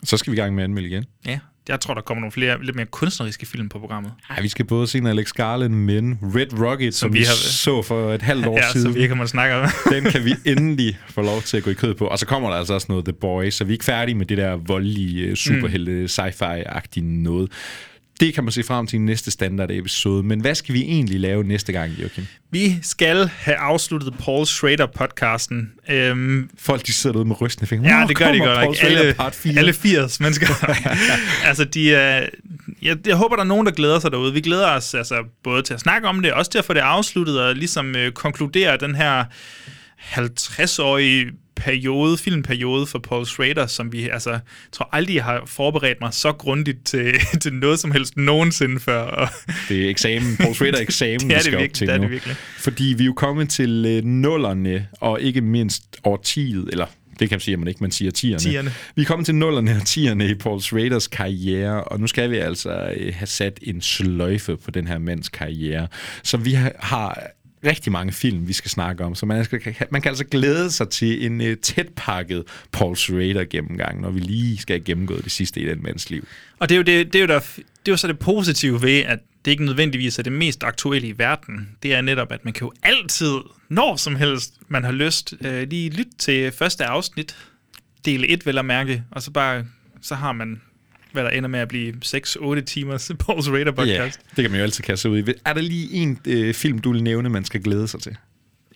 [0.03, 1.05] Så skal vi i gang med at anmelde igen.
[1.27, 1.39] Ja,
[1.69, 4.13] jeg tror, der kommer nogle flere, lidt mere kunstneriske film på programmet.
[4.37, 7.35] Ja, vi skal både se en Alex Garland, men Red Rocket, som, som vi, har...
[7.35, 8.87] så for et halvt år ja, siden.
[8.87, 9.69] som vi ikke har snakke om.
[9.95, 12.07] den kan vi endelig få lov til at gå i kød på.
[12.07, 14.27] Og så kommer der altså også noget The Boys, så vi er ikke færdige med
[14.27, 16.05] det der voldelige, øh, superhelte, mm.
[16.05, 17.51] sci-fi-agtige noget.
[18.21, 20.23] Det kan man se frem til i næste standard-episode.
[20.23, 22.27] Men hvad skal vi egentlig lave næste gang, Joachim?
[22.51, 25.93] Vi skal have afsluttet Paul Schrader-podcasten.
[25.93, 27.99] Øhm, Folk, de sidder ude med rystende fingre.
[27.99, 28.77] Ja, det gør de godt nok.
[28.83, 30.47] Alle, alle 80 mennesker.
[31.49, 32.27] altså, de er...
[32.83, 34.33] Jeg, jeg håber, der er nogen, der glæder sig derude.
[34.33, 36.73] Vi glæder os altså, både til at snakke om det, og også til at få
[36.73, 39.25] det afsluttet, og ligesom øh, konkludere den her
[39.99, 44.41] 50-årige periode, filmperiode for Paul Schrader, som vi altså, jeg
[44.73, 49.35] tror aldrig jeg har forberedt mig så grundigt til, til noget som helst nogensinde før.
[49.69, 52.03] det er eksamen, Paul Schrader eksamen, det er det skal virkelig, til det er nu.
[52.03, 52.37] Det virkelig.
[52.59, 56.87] Fordi vi er jo kommet til øh, nullerne, og ikke mindst årtiet, eller
[57.21, 58.39] det kan man sige, at man ikke, man siger tierne.
[58.39, 58.73] tierne.
[58.97, 62.37] Vi er kommet til nullerne og tierne i Paul Schraders karriere, og nu skal vi
[62.37, 65.89] altså øh, have sat en sløjfe på den her mands karriere.
[66.23, 67.21] Så vi har
[67.65, 70.89] rigtig mange film, vi skal snakke om, så man, skal, man kan altså glæde sig
[70.89, 75.61] til en uh, tætpakket Paul Schrader gennemgang, når vi lige skal have gennemgået det sidste
[75.61, 76.27] i den mands liv.
[76.59, 78.83] Og det er jo, det, det er jo, der, det er jo så det positive
[78.83, 81.69] ved, at det ikke nødvendigvis er det mest aktuelle i verden.
[81.83, 83.37] Det er netop, at man kan jo altid,
[83.69, 87.37] når som helst man har lyst, øh, lige lytte til første afsnit,
[88.05, 89.65] del 1 vel at mærke, og så bare
[90.01, 90.61] så har man
[91.15, 93.89] hvad der ender med at blive 6-8 timers Paul's Radar podcast.
[93.89, 95.33] Ja, det kan man jo altid kaste ud i.
[95.45, 98.17] Er der lige en øh, film, du vil nævne, man skal glæde sig til?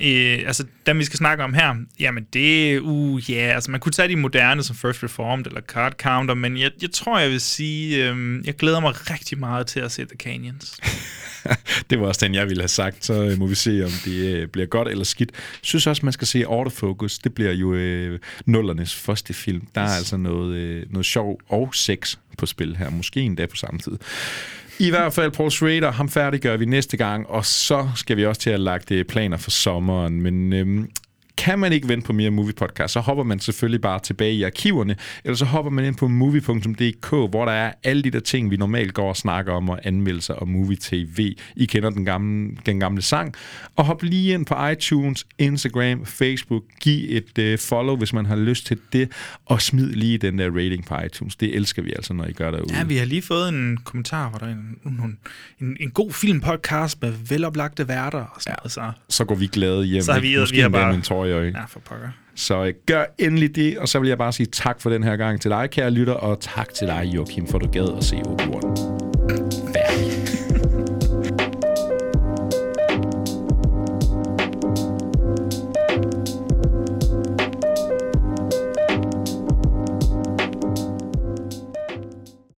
[0.01, 3.81] Øh, altså, dem vi skal snakke om her, jamen det, uh, ja, yeah, altså man
[3.81, 7.31] kunne tage de moderne som First Reformed eller Card Counter, men jeg, jeg tror, jeg
[7.31, 10.77] vil sige, øh, jeg glæder mig rigtig meget til at se The Canyons.
[11.91, 13.05] det var også den, jeg ville have sagt.
[13.05, 15.31] Så øh, må vi se, om det øh, bliver godt eller skidt.
[15.33, 17.19] Jeg synes også, man skal se Autofocus.
[17.19, 19.67] Det bliver jo øh, nullernes første film.
[19.75, 22.91] Der er altså noget, øh, noget sjov og sex på spil her.
[22.91, 23.93] Måske endda på samme tid.
[24.79, 28.41] I hvert fald Paul Schrader, ham færdiggør vi næste gang, og så skal vi også
[28.41, 30.21] til at lagt øh, planer for sommeren.
[30.21, 30.91] Men øhm,
[31.39, 34.43] kan man ikke vente på mere Movie Podcast, så hopper man selvfølgelig bare tilbage i
[34.43, 38.51] arkiverne, eller så hopper man ind på movie.dk, hvor der er alle de der ting,
[38.51, 41.37] vi normalt går og snakker om, og anmeldelser og Movie TV.
[41.57, 43.35] I kender den gamle, den gamle sang.
[43.77, 46.63] Og hop lige ind på iTunes, Instagram, Facebook.
[46.81, 49.13] Giv et uh, follow, hvis man har lyst til det,
[49.47, 51.37] og smid lige den der rating på iTunes.
[51.37, 52.77] Det elsker vi altså, når I gør derude.
[52.77, 55.19] Ja, vi har lige fået en kommentar, hvor der er en, en,
[55.61, 58.73] en, en god filmpodcast med veloplagte værter og sådan ja, noget.
[58.73, 58.93] Så.
[59.17, 60.03] så går vi glade hjem.
[60.03, 60.95] Så har vi, vi har bare
[61.29, 61.53] i øje.
[61.57, 62.09] Ja, for pokker.
[62.35, 65.17] Så øh, gør endelig det, og så vil jeg bare sige tak for den her
[65.17, 68.17] gang til dig, kære lytter, og tak til dig, Joachim, for du gad at se
[68.17, 68.88] Obi-Wan.